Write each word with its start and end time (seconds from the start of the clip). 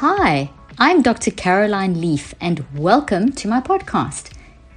Hi, 0.00 0.48
I'm 0.78 1.02
Dr. 1.02 1.32
Caroline 1.32 2.00
Leaf, 2.00 2.32
and 2.40 2.64
welcome 2.72 3.32
to 3.32 3.48
my 3.48 3.60
podcast, 3.60 4.30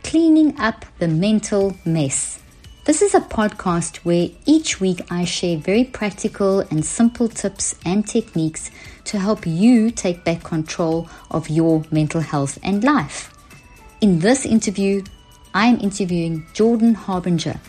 Cleaning 0.04 0.60
Up 0.60 0.84
the 0.98 1.08
Mental 1.08 1.78
Mess. 1.86 2.40
This 2.86 3.04
is 3.04 3.14
a 3.14 3.20
podcast 3.20 3.98
where 3.98 4.30
each 4.48 4.82
week 4.82 5.00
I 5.12 5.26
share 5.26 5.60
very 5.60 5.84
practical 5.84 6.62
and 6.72 6.84
simple 6.84 7.28
tips 7.28 7.76
and 7.86 8.08
techniques 8.08 8.72
to 9.06 9.20
help 9.20 9.46
you 9.46 9.92
take 9.92 10.24
back 10.24 10.42
control 10.42 11.08
of 11.30 11.52
your 11.52 11.84
mental 11.92 12.22
health 12.22 12.58
and 12.64 12.84
life. 12.84 13.32
In 14.02 14.18
this 14.18 14.44
interview, 14.44 15.04
I 15.54 15.68
am 15.68 15.80
interviewing 15.82 16.48
Jordan 16.56 16.96
Harbinger. 16.96 17.60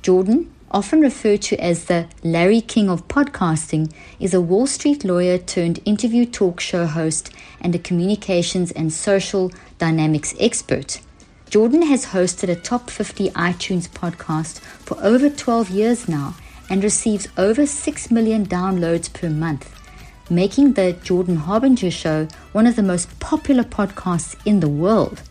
Jordan 0.00 0.50
often 0.70 1.00
referred 1.00 1.42
to 1.42 1.56
as 1.56 1.84
the 1.84 2.06
Larry 2.22 2.60
King 2.60 2.90
of 2.90 3.08
podcasting, 3.08 3.92
is 4.20 4.34
a 4.34 4.40
Wall 4.40 4.66
Street 4.66 5.04
lawyer 5.04 5.38
turned 5.38 5.80
interview 5.84 6.24
talk 6.24 6.60
show 6.60 6.86
host 6.86 7.30
and 7.60 7.74
a 7.74 7.78
communications 7.78 8.70
and 8.72 8.92
social 8.92 9.50
dynamics 9.78 10.34
expert. 10.38 11.00
Jordan 11.50 11.82
has 11.82 12.06
hosted 12.06 12.50
a 12.50 12.56
top 12.56 12.90
50 12.90 13.30
iTunes 13.30 13.88
podcast 13.88 14.58
for 14.58 15.02
over 15.02 15.30
12 15.30 15.70
years 15.70 16.08
now 16.08 16.34
and 16.68 16.84
receives 16.84 17.28
over 17.38 17.64
6 17.64 18.10
million 18.10 18.44
downloads 18.44 19.10
per 19.10 19.30
month, 19.30 19.74
making 20.28 20.74
the 20.74 20.92
Jordan 20.92 21.36
Harbinger 21.36 21.90
Show 21.90 22.28
one 22.52 22.66
of 22.66 22.76
the 22.76 22.82
most 22.82 23.18
popular 23.18 23.64
podcasts 23.64 24.36
in 24.44 24.60
the 24.60 24.68
world. 24.68 25.22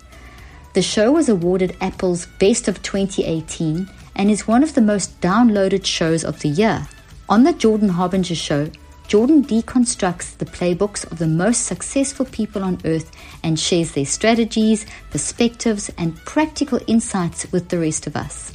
The 0.73 0.81
show 0.81 1.11
was 1.11 1.29
awarded 1.29 1.77
Apple's 1.81 2.25
Best 2.39 2.67
of 2.67 2.81
2018 2.81 3.89
and 4.17 4.29
is 4.29 4.47
one 4.47 4.63
of 4.63 4.73
the 4.73 4.81
most 4.81 5.21
downloaded 5.21 5.85
shows 5.85 6.25
of 6.25 6.41
the 6.41 6.49
year. 6.49 6.87
On 7.29 7.43
the 7.43 7.53
Jordan 7.53 7.89
Harbinger 7.89 8.35
Show, 8.35 8.69
Jordan 9.07 9.43
deconstructs 9.45 10.37
the 10.37 10.45
playbooks 10.45 11.09
of 11.09 11.17
the 11.17 11.27
most 11.27 11.65
successful 11.65 12.25
people 12.25 12.63
on 12.63 12.81
earth 12.83 13.09
and 13.41 13.57
shares 13.57 13.93
their 13.93 14.05
strategies, 14.05 14.85
perspectives, 15.11 15.89
and 15.97 16.17
practical 16.25 16.79
insights 16.87 17.49
with 17.53 17.69
the 17.69 17.79
rest 17.79 18.05
of 18.05 18.17
us. 18.17 18.51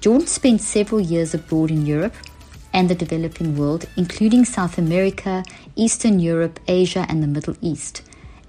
Jordan 0.00 0.26
spent 0.26 0.60
several 0.60 1.00
years 1.00 1.34
abroad 1.34 1.70
in 1.70 1.86
Europe 1.86 2.16
and 2.72 2.88
the 2.88 2.94
developing 2.96 3.56
world, 3.56 3.86
including 3.96 4.44
South 4.44 4.78
America, 4.78 5.44
Eastern 5.76 6.18
Europe, 6.18 6.58
Asia, 6.66 7.06
and 7.08 7.22
the 7.22 7.28
Middle 7.28 7.56
East. 7.60 8.02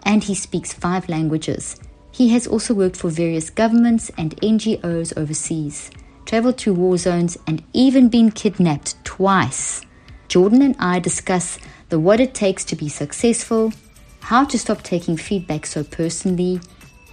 And 0.04 0.24
he 0.24 0.34
speaks 0.34 0.74
five 0.74 1.08
languages. 1.08 1.76
He 2.12 2.30
has 2.30 2.48
also 2.48 2.74
worked 2.74 2.98
for 2.98 3.10
various 3.10 3.50
governments 3.50 4.10
and 4.18 4.36
NGOs 4.38 5.16
overseas 5.18 5.92
traveled 6.34 6.58
to 6.58 6.74
war 6.74 6.98
zones, 6.98 7.38
and 7.46 7.62
even 7.74 8.10
been 8.10 8.32
kidnapped 8.32 8.96
twice. 9.06 9.86
Jordan 10.30 10.64
and 10.64 10.76
I 10.80 10.98
discuss 10.98 11.60
the 11.90 12.00
what 12.00 12.20
it 12.20 12.34
takes 12.34 12.66
to 12.66 12.76
be 12.76 12.90
successful, 12.90 13.72
how 14.20 14.44
to 14.46 14.58
stop 14.58 14.82
taking 14.82 15.16
feedback 15.16 15.68
so 15.68 15.84
personally, 15.84 16.60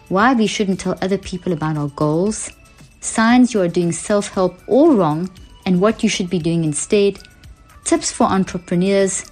why 0.08 0.32
we 0.32 0.46
shouldn't 0.46 0.80
tell 0.80 0.96
other 1.02 1.18
people 1.18 1.52
about 1.52 1.76
our 1.76 1.88
goals, 1.88 2.50
signs 3.02 3.52
you 3.52 3.60
are 3.60 3.68
doing 3.68 3.92
self 3.92 4.28
help 4.28 4.58
all 4.66 4.94
wrong, 4.94 5.28
and 5.66 5.82
what 5.82 6.02
you 6.02 6.08
should 6.08 6.30
be 6.30 6.38
doing 6.38 6.64
instead, 6.64 7.18
tips 7.84 8.10
for 8.10 8.24
entrepreneurs, 8.24 9.30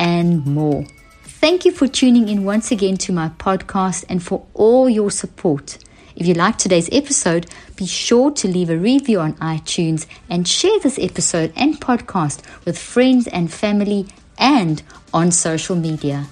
and 0.00 0.44
more. 0.46 0.84
Thank 1.22 1.64
you 1.64 1.70
for 1.70 1.86
tuning 1.86 2.28
in 2.28 2.42
once 2.42 2.72
again 2.72 2.96
to 2.96 3.12
my 3.12 3.28
podcast 3.28 4.04
and 4.08 4.20
for 4.20 4.44
all 4.54 4.88
your 4.88 5.12
support. 5.12 5.78
If 6.16 6.26
you 6.26 6.34
like 6.34 6.58
today's 6.58 6.88
episode, 6.90 7.46
be 7.78 7.86
sure 7.86 8.32
to 8.32 8.48
leave 8.48 8.68
a 8.68 8.76
review 8.76 9.20
on 9.20 9.34
iTunes 9.34 10.06
and 10.28 10.46
share 10.46 10.78
this 10.80 10.98
episode 10.98 11.52
and 11.56 11.80
podcast 11.80 12.42
with 12.64 12.76
friends 12.76 13.28
and 13.28 13.52
family 13.52 14.06
and 14.36 14.82
on 15.14 15.30
social 15.30 15.76
media. 15.76 16.26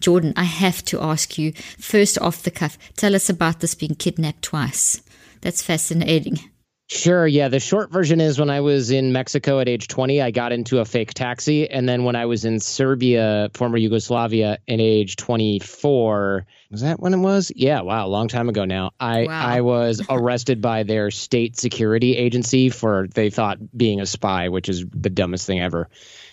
Jordan, 0.00 0.34
I 0.36 0.44
have 0.44 0.84
to 0.86 1.00
ask 1.00 1.38
you, 1.38 1.52
first 1.78 2.18
off 2.18 2.42
the 2.42 2.50
cuff, 2.50 2.76
tell 2.94 3.14
us 3.14 3.30
about 3.30 3.60
this 3.60 3.74
being 3.74 3.94
kidnapped 3.94 4.42
twice. 4.42 5.00
That's 5.40 5.62
fascinating. 5.62 6.40
Sure. 6.86 7.26
Yeah. 7.26 7.48
The 7.48 7.60
short 7.60 7.90
version 7.90 8.20
is 8.20 8.38
when 8.38 8.50
I 8.50 8.60
was 8.60 8.90
in 8.90 9.12
Mexico 9.12 9.58
at 9.60 9.68
age 9.68 9.88
20, 9.88 10.20
I 10.20 10.30
got 10.30 10.52
into 10.52 10.80
a 10.80 10.84
fake 10.84 11.14
taxi. 11.14 11.68
And 11.68 11.88
then 11.88 12.04
when 12.04 12.14
I 12.14 12.26
was 12.26 12.44
in 12.44 12.60
Serbia, 12.60 13.50
former 13.54 13.78
Yugoslavia, 13.78 14.58
at 14.68 14.80
age 14.80 15.16
24, 15.16 16.46
was 16.70 16.82
that 16.82 17.00
when 17.00 17.14
it 17.14 17.18
was? 17.18 17.50
Yeah. 17.56 17.80
Wow. 17.80 18.06
A 18.06 18.08
long 18.08 18.28
time 18.28 18.50
ago 18.50 18.66
now. 18.66 18.90
I, 19.00 19.24
wow. 19.24 19.46
I 19.46 19.60
was 19.62 20.02
arrested 20.10 20.60
by 20.60 20.82
their 20.82 21.10
state 21.10 21.58
security 21.58 22.16
agency 22.16 22.68
for, 22.68 23.06
they 23.08 23.30
thought, 23.30 23.58
being 23.76 24.00
a 24.00 24.06
spy, 24.06 24.50
which 24.50 24.68
is 24.68 24.84
the 24.90 25.10
dumbest 25.10 25.46
thing 25.46 25.60
ever. 25.60 25.88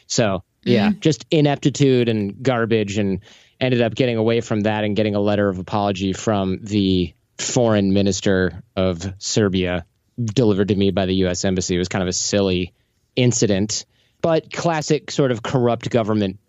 So, 0.08 0.44
yeah, 0.64 0.90
mm-hmm. 0.90 1.00
just 1.00 1.26
ineptitude 1.32 2.10
and 2.10 2.44
garbage. 2.44 2.98
And 2.98 3.22
ended 3.62 3.82
up 3.82 3.96
getting 3.96 4.18
away 4.18 4.42
from 4.42 4.62
that 4.62 4.84
and 4.84 4.96
getting 4.96 5.16
a 5.16 5.20
letter 5.20 5.48
of 5.48 5.60
apology 5.60 6.14
from 6.14 6.60
the 6.64 7.14
foreign 7.38 7.94
minister 7.94 8.64
of 8.76 9.14
Serbia 9.20 9.86
delivered 10.26 10.70
to 10.70 10.76
me 10.76 10.92
by 10.92 11.06
the 11.06 11.16
U.S. 11.16 11.46
Embassy. 11.46 11.76
It 11.76 11.80
was 11.80 11.88
kind 11.88 12.02
of 12.02 12.10
a 12.10 12.14
silly 12.14 12.74
incident, 13.16 13.86
but 14.22 14.52
classic 14.52 15.12
sort 15.12 15.32
of 15.32 15.44
corrupt 15.44 15.90
government 15.90 16.40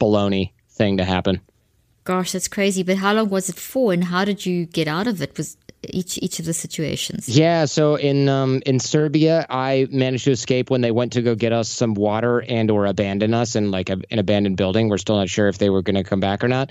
baloney 0.00 0.52
thing 0.70 0.98
to 0.98 1.04
happen. 1.04 1.40
Gosh, 2.04 2.32
that's 2.32 2.48
crazy. 2.48 2.82
But 2.82 2.96
how 2.96 3.12
long 3.12 3.28
was 3.28 3.48
it 3.48 3.56
for, 3.56 3.92
and 3.92 4.02
how 4.02 4.24
did 4.24 4.46
you 4.46 4.64
get 4.64 4.88
out 4.88 5.06
of 5.06 5.20
it? 5.20 5.36
Was 5.36 5.56
each 5.82 6.18
each 6.22 6.38
of 6.38 6.46
the 6.46 6.54
situations? 6.54 7.28
Yeah, 7.28 7.66
so 7.66 7.96
in 7.96 8.28
um, 8.28 8.62
in 8.64 8.80
Serbia, 8.80 9.44
I 9.50 9.86
managed 9.90 10.24
to 10.24 10.30
escape 10.30 10.70
when 10.70 10.80
they 10.80 10.90
went 10.90 11.12
to 11.12 11.22
go 11.22 11.34
get 11.34 11.52
us 11.52 11.68
some 11.68 11.94
water 11.94 12.40
and 12.40 12.70
or 12.70 12.86
abandon 12.86 13.34
us 13.34 13.56
in 13.56 13.70
like 13.70 13.90
a, 13.90 14.00
an 14.10 14.18
abandoned 14.18 14.56
building. 14.56 14.88
We're 14.88 14.98
still 14.98 15.16
not 15.16 15.28
sure 15.28 15.48
if 15.48 15.58
they 15.58 15.68
were 15.68 15.82
going 15.82 15.96
to 15.96 16.04
come 16.04 16.20
back 16.20 16.42
or 16.42 16.48
not, 16.48 16.70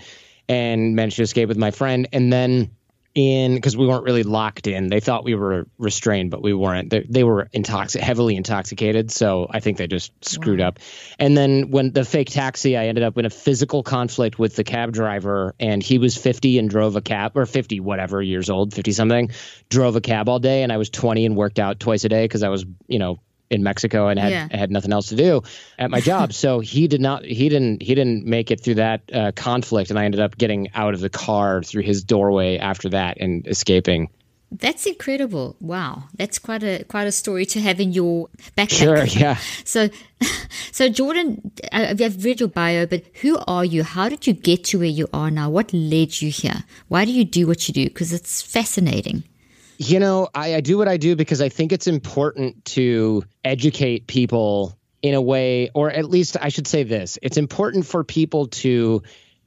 and 0.49 0.95
managed 0.95 1.17
to 1.17 1.23
escape 1.23 1.49
with 1.49 1.57
my 1.57 1.69
friend. 1.71 2.07
And 2.11 2.33
then 2.33 2.71
in 3.17 3.55
because 3.55 3.75
we 3.75 3.87
weren't 3.87 4.03
really 4.03 4.21
locked 4.21 4.67
in. 4.67 4.87
They 4.87 4.99
thought 4.99 5.23
we 5.23 5.33
were 5.33 5.67
restrained, 5.79 6.29
but 6.29 6.43
we 6.43 6.53
weren't. 6.53 6.91
They, 6.91 7.05
they 7.09 7.23
were 7.23 7.49
intoxic, 7.51 7.99
heavily 7.99 8.35
intoxicated. 8.35 9.09
So 9.09 9.47
I 9.49 9.59
think 9.59 9.79
they 9.79 9.87
just 9.87 10.11
screwed 10.23 10.59
wow. 10.59 10.67
up. 10.67 10.79
And 11.17 11.35
then 11.35 11.71
when 11.71 11.91
the 11.93 12.05
fake 12.05 12.29
taxi, 12.29 12.77
I 12.77 12.85
ended 12.85 13.03
up 13.03 13.17
in 13.17 13.25
a 13.25 13.31
physical 13.31 13.81
conflict 13.81 14.37
with 14.37 14.55
the 14.55 14.63
cab 14.63 14.91
driver, 14.91 15.55
and 15.59 15.81
he 15.81 15.97
was 15.97 16.15
50 16.15 16.59
and 16.59 16.69
drove 16.69 16.95
a 16.95 17.01
cab, 17.01 17.35
or 17.35 17.47
50 17.47 17.79
whatever 17.79 18.21
years 18.21 18.51
old, 18.51 18.73
50 18.75 18.91
something, 18.91 19.31
drove 19.67 19.95
a 19.95 20.01
cab 20.01 20.29
all 20.29 20.39
day, 20.39 20.61
and 20.61 20.71
I 20.71 20.77
was 20.77 20.91
20 20.91 21.25
and 21.25 21.35
worked 21.35 21.57
out 21.57 21.79
twice 21.79 22.03
a 22.03 22.09
day 22.09 22.23
because 22.23 22.43
I 22.43 22.49
was, 22.49 22.65
you 22.87 22.99
know, 22.99 23.19
in 23.49 23.63
Mexico 23.63 24.07
and 24.07 24.19
had 24.19 24.31
yeah. 24.31 24.47
had 24.51 24.71
nothing 24.71 24.91
else 24.91 25.09
to 25.09 25.15
do 25.15 25.41
at 25.79 25.89
my 25.89 26.01
job. 26.01 26.33
so 26.43 26.59
he 26.59 26.87
did 26.87 27.01
not 27.01 27.23
he 27.23 27.49
didn't 27.49 27.81
he 27.81 27.95
didn't 27.95 28.25
make 28.25 28.51
it 28.51 28.61
through 28.61 28.75
that 28.75 29.01
uh, 29.13 29.31
conflict, 29.35 29.89
and 29.89 29.99
I 29.99 30.05
ended 30.05 30.21
up 30.21 30.37
getting 30.37 30.69
out 30.73 30.93
of 30.93 30.99
the 30.99 31.09
car 31.09 31.63
through 31.63 31.83
his 31.83 32.03
doorway 32.03 32.57
after 32.57 32.89
that 32.89 33.17
and 33.19 33.47
escaping. 33.47 34.09
That's 34.49 34.85
incredible! 34.85 35.57
Wow, 35.59 36.03
that's 36.15 36.39
quite 36.39 36.63
a 36.63 36.85
quite 36.85 37.05
a 37.05 37.11
story 37.11 37.45
to 37.47 37.59
have 37.59 37.81
in 37.81 37.91
your 37.91 38.29
backpack. 38.57 38.71
Sure, 38.71 39.03
yeah. 39.03 39.37
So, 39.65 39.89
so 40.71 40.87
Jordan, 40.87 41.51
I've 41.73 42.23
read 42.23 42.39
your 42.39 42.47
bio, 42.47 42.85
but 42.85 43.03
who 43.21 43.37
are 43.45 43.65
you? 43.65 43.83
How 43.83 44.07
did 44.07 44.25
you 44.25 44.31
get 44.31 44.63
to 44.65 44.79
where 44.79 44.87
you 44.87 45.09
are 45.11 45.29
now? 45.29 45.49
What 45.49 45.73
led 45.73 46.21
you 46.21 46.31
here? 46.31 46.63
Why 46.87 47.03
do 47.03 47.11
you 47.11 47.25
do 47.25 47.45
what 47.45 47.67
you 47.67 47.73
do? 47.73 47.85
Because 47.85 48.13
it's 48.13 48.41
fascinating. 48.41 49.25
You 49.77 49.99
know, 49.99 50.27
I, 50.33 50.55
I 50.55 50.61
do 50.61 50.77
what 50.77 50.87
I 50.87 50.97
do 50.97 51.15
because 51.15 51.41
I 51.41 51.49
think 51.49 51.71
it's 51.71 51.87
important 51.87 52.65
to 52.65 53.23
educate 53.43 54.07
people 54.07 54.77
in 55.01 55.13
a 55.13 55.21
way, 55.21 55.69
or 55.73 55.91
at 55.91 56.09
least 56.09 56.37
I 56.41 56.49
should 56.49 56.67
say 56.67 56.83
this 56.83 57.17
it's 57.21 57.37
important 57.37 57.85
for 57.85 58.03
people 58.03 58.47
to 58.47 59.03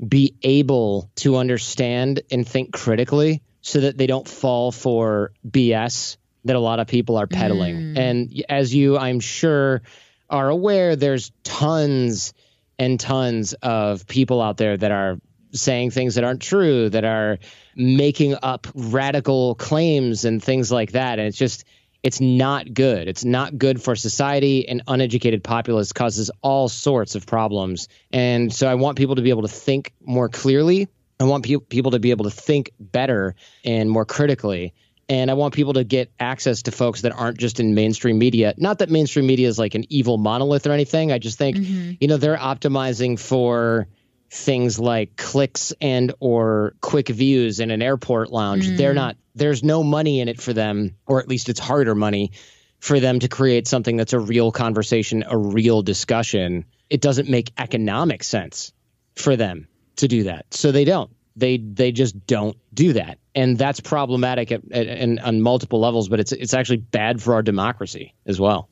be 0.07 0.35
able 0.43 1.11
to 1.17 1.37
understand 1.37 2.23
and 2.31 2.47
think 2.47 2.73
critically 2.73 3.43
so 3.61 3.81
that 3.81 3.99
they 3.99 4.07
don't 4.07 4.27
fall 4.27 4.73
for 4.73 5.33
BS 5.47 6.17
that 6.45 6.57
a 6.57 6.61
lot 6.61 6.81
of 6.81 6.87
people 6.87 7.17
are 7.17 7.27
peddling. 7.27 7.77
Mm. 7.77 7.99
And 7.99 8.45
as 8.49 8.75
you, 8.75 8.97
I'm 8.97 9.21
sure, 9.21 9.83
are 10.31 10.49
aware, 10.49 10.97
there's 10.97 11.33
tons 11.43 12.33
and 12.79 12.99
tons 12.99 13.53
of 13.53 14.07
people 14.07 14.41
out 14.41 14.57
there 14.57 14.77
that 14.77 14.91
are 14.91 15.19
saying 15.53 15.91
things 15.91 16.15
that 16.15 16.25
aren't 16.25 16.43
true, 16.43 16.89
that 16.91 17.05
are 17.05 17.39
making 17.77 18.37
up 18.43 18.67
radical 18.75 19.55
claims 19.55 20.25
and 20.25 20.43
things 20.43 20.71
like 20.71 20.93
that. 20.93 21.19
And 21.19 21.29
it's 21.29 21.39
just, 21.39 21.65
It's 22.03 22.21
not 22.21 22.73
good. 22.73 23.09
It's 23.09 23.25
not 23.25 23.59
good 23.59 23.83
for 23.83 23.95
society. 23.95 24.67
An 24.67 24.83
uneducated 24.89 25.45
populace 25.45 25.93
causes 25.93 26.31
all 26.41 26.69
sorts 26.69 27.15
of 27.15 27.27
problems. 27.27 27.89
And 28.11 28.53
so 28.53 28.67
I 28.67 28.75
want 28.77 28.97
people 28.97 29.17
to 29.17 29.23
be 29.23 29.31
able 29.31 29.43
to 29.43 29.49
think 29.49 29.93
more 30.01 30.29
clearly. 30.31 30.89
I 31.19 31.25
want 31.25 31.45
pe- 31.45 31.59
people 31.59 31.91
to 31.91 31.99
be 31.99 32.11
able 32.11 32.25
to 32.25 32.31
think 32.31 32.71
better 32.79 33.35
and 33.65 33.91
more 33.91 34.07
critically. 34.07 34.73
And 35.11 35.31
I 35.31 35.35
want 35.35 35.53
people 35.53 35.75
to 35.75 35.85
get 35.85 36.11
access 36.19 36.63
to 36.63 36.71
folks 36.71 37.03
that 37.03 37.13
aren't 37.13 37.37
just 37.37 37.61
in 37.61 37.75
mainstream 37.75 38.19
media. 38.19 38.55
Not 38.57 38.79
that 38.79 38.89
mainstream 38.89 39.27
media 39.27 39.49
is 39.49 39.59
like 39.59 39.75
an 39.75 39.85
evil 39.91 40.17
monolith 40.17 40.67
or 40.67 40.73
anything. 40.73 41.13
I 41.13 41.19
just 41.19 41.37
think, 41.37 41.57
mm-hmm. 41.57 41.93
you 42.01 42.09
know, 42.09 42.17
they're 42.17 42.39
optimizing 42.39 43.19
for 43.19 43.89
things 44.31 44.79
like 44.79 45.17
clicks 45.17 45.73
and 45.81 46.15
or 46.21 46.75
quick 46.81 47.09
views 47.09 47.59
in 47.61 47.71
an 47.71 47.83
airport 47.83 48.31
lounge. 48.31 48.69
Mm. 48.69 48.77
They're 48.77 48.95
not 48.95 49.17
there's 49.35 49.63
no 49.63 49.83
money 49.83 50.21
in 50.21 50.29
it 50.29 50.41
for 50.41 50.53
them, 50.53 50.97
or 51.07 51.21
at 51.21 51.29
least 51.29 51.49
it's 51.49 51.61
harder 51.61 51.95
money 51.95 52.33
for 52.79 53.01
them 53.01 53.19
to 53.21 53.29
create 53.29 53.69
something 53.69 53.97
that's 53.97 54.13
a 54.13 54.19
real 54.19 54.53
conversation, 54.53 55.25
a 55.27 55.37
real 55.37 55.83
discussion. 55.83 56.65
It 56.89 57.01
doesn't 57.01 57.29
make 57.29 57.53
economic 57.59 58.23
sense 58.23 58.73
for 59.15 59.37
them 59.37 59.69
to 59.97 60.09
do 60.09 60.25
that. 60.25 60.47
So 60.53 60.73
they 60.73 60.85
don't. 60.85 61.11
They 61.37 61.59
they 61.59 61.93
just 61.93 62.27
don't 62.27 62.57
do 62.73 62.93
that. 62.95 63.19
And 63.35 63.59
that's 63.59 63.81
problematic 63.81 64.53
at, 64.53 64.63
at, 64.73 64.87
at, 64.87 65.19
on 65.21 65.41
multiple 65.41 65.81
levels, 65.81 66.09
but 66.09 66.21
it's 66.21 66.33
it's 66.33 66.55
actually 66.55 66.79
bad 66.79 67.21
for 67.21 67.35
our 67.35 67.43
democracy 67.43 68.15
as 68.27 68.41
well. 68.41 68.70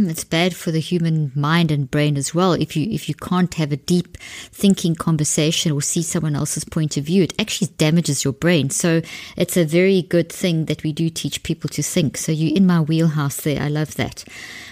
Mm, 0.00 0.10
it's 0.10 0.24
bad 0.24 0.56
for 0.56 0.70
the 0.70 0.80
human 0.80 1.30
mind 1.34 1.70
and 1.70 1.90
brain 1.90 2.16
as 2.16 2.34
well. 2.34 2.52
If 2.52 2.76
you 2.76 2.88
if 2.90 3.08
you 3.08 3.14
can't 3.14 3.52
have 3.54 3.70
a 3.70 3.76
deep 3.76 4.16
thinking 4.50 4.94
conversation 4.94 5.72
or 5.72 5.82
see 5.82 6.02
someone 6.02 6.34
else's 6.34 6.64
point 6.64 6.96
of 6.96 7.04
view, 7.04 7.24
it 7.24 7.34
actually 7.38 7.68
damages 7.76 8.24
your 8.24 8.32
brain. 8.32 8.70
So 8.70 9.02
it's 9.36 9.56
a 9.56 9.64
very 9.64 10.02
good 10.02 10.30
thing 10.32 10.66
that 10.66 10.82
we 10.82 10.92
do 10.92 11.10
teach 11.10 11.42
people 11.42 11.68
to 11.70 11.82
think. 11.82 12.16
So 12.16 12.32
you're 12.32 12.56
in 12.56 12.66
my 12.66 12.80
wheelhouse 12.80 13.42
there. 13.42 13.60
I 13.60 13.68
love 13.68 13.96
that. 13.96 14.24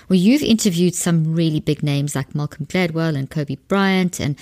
Well, 0.09 0.19
you've 0.19 0.43
interviewed 0.43 0.95
some 0.95 1.35
really 1.35 1.61
big 1.61 1.83
names 1.83 2.15
like 2.15 2.35
Malcolm 2.35 2.65
Gladwell 2.65 3.15
and 3.15 3.29
Kobe 3.29 3.57
Bryant. 3.69 4.21
And 4.21 4.37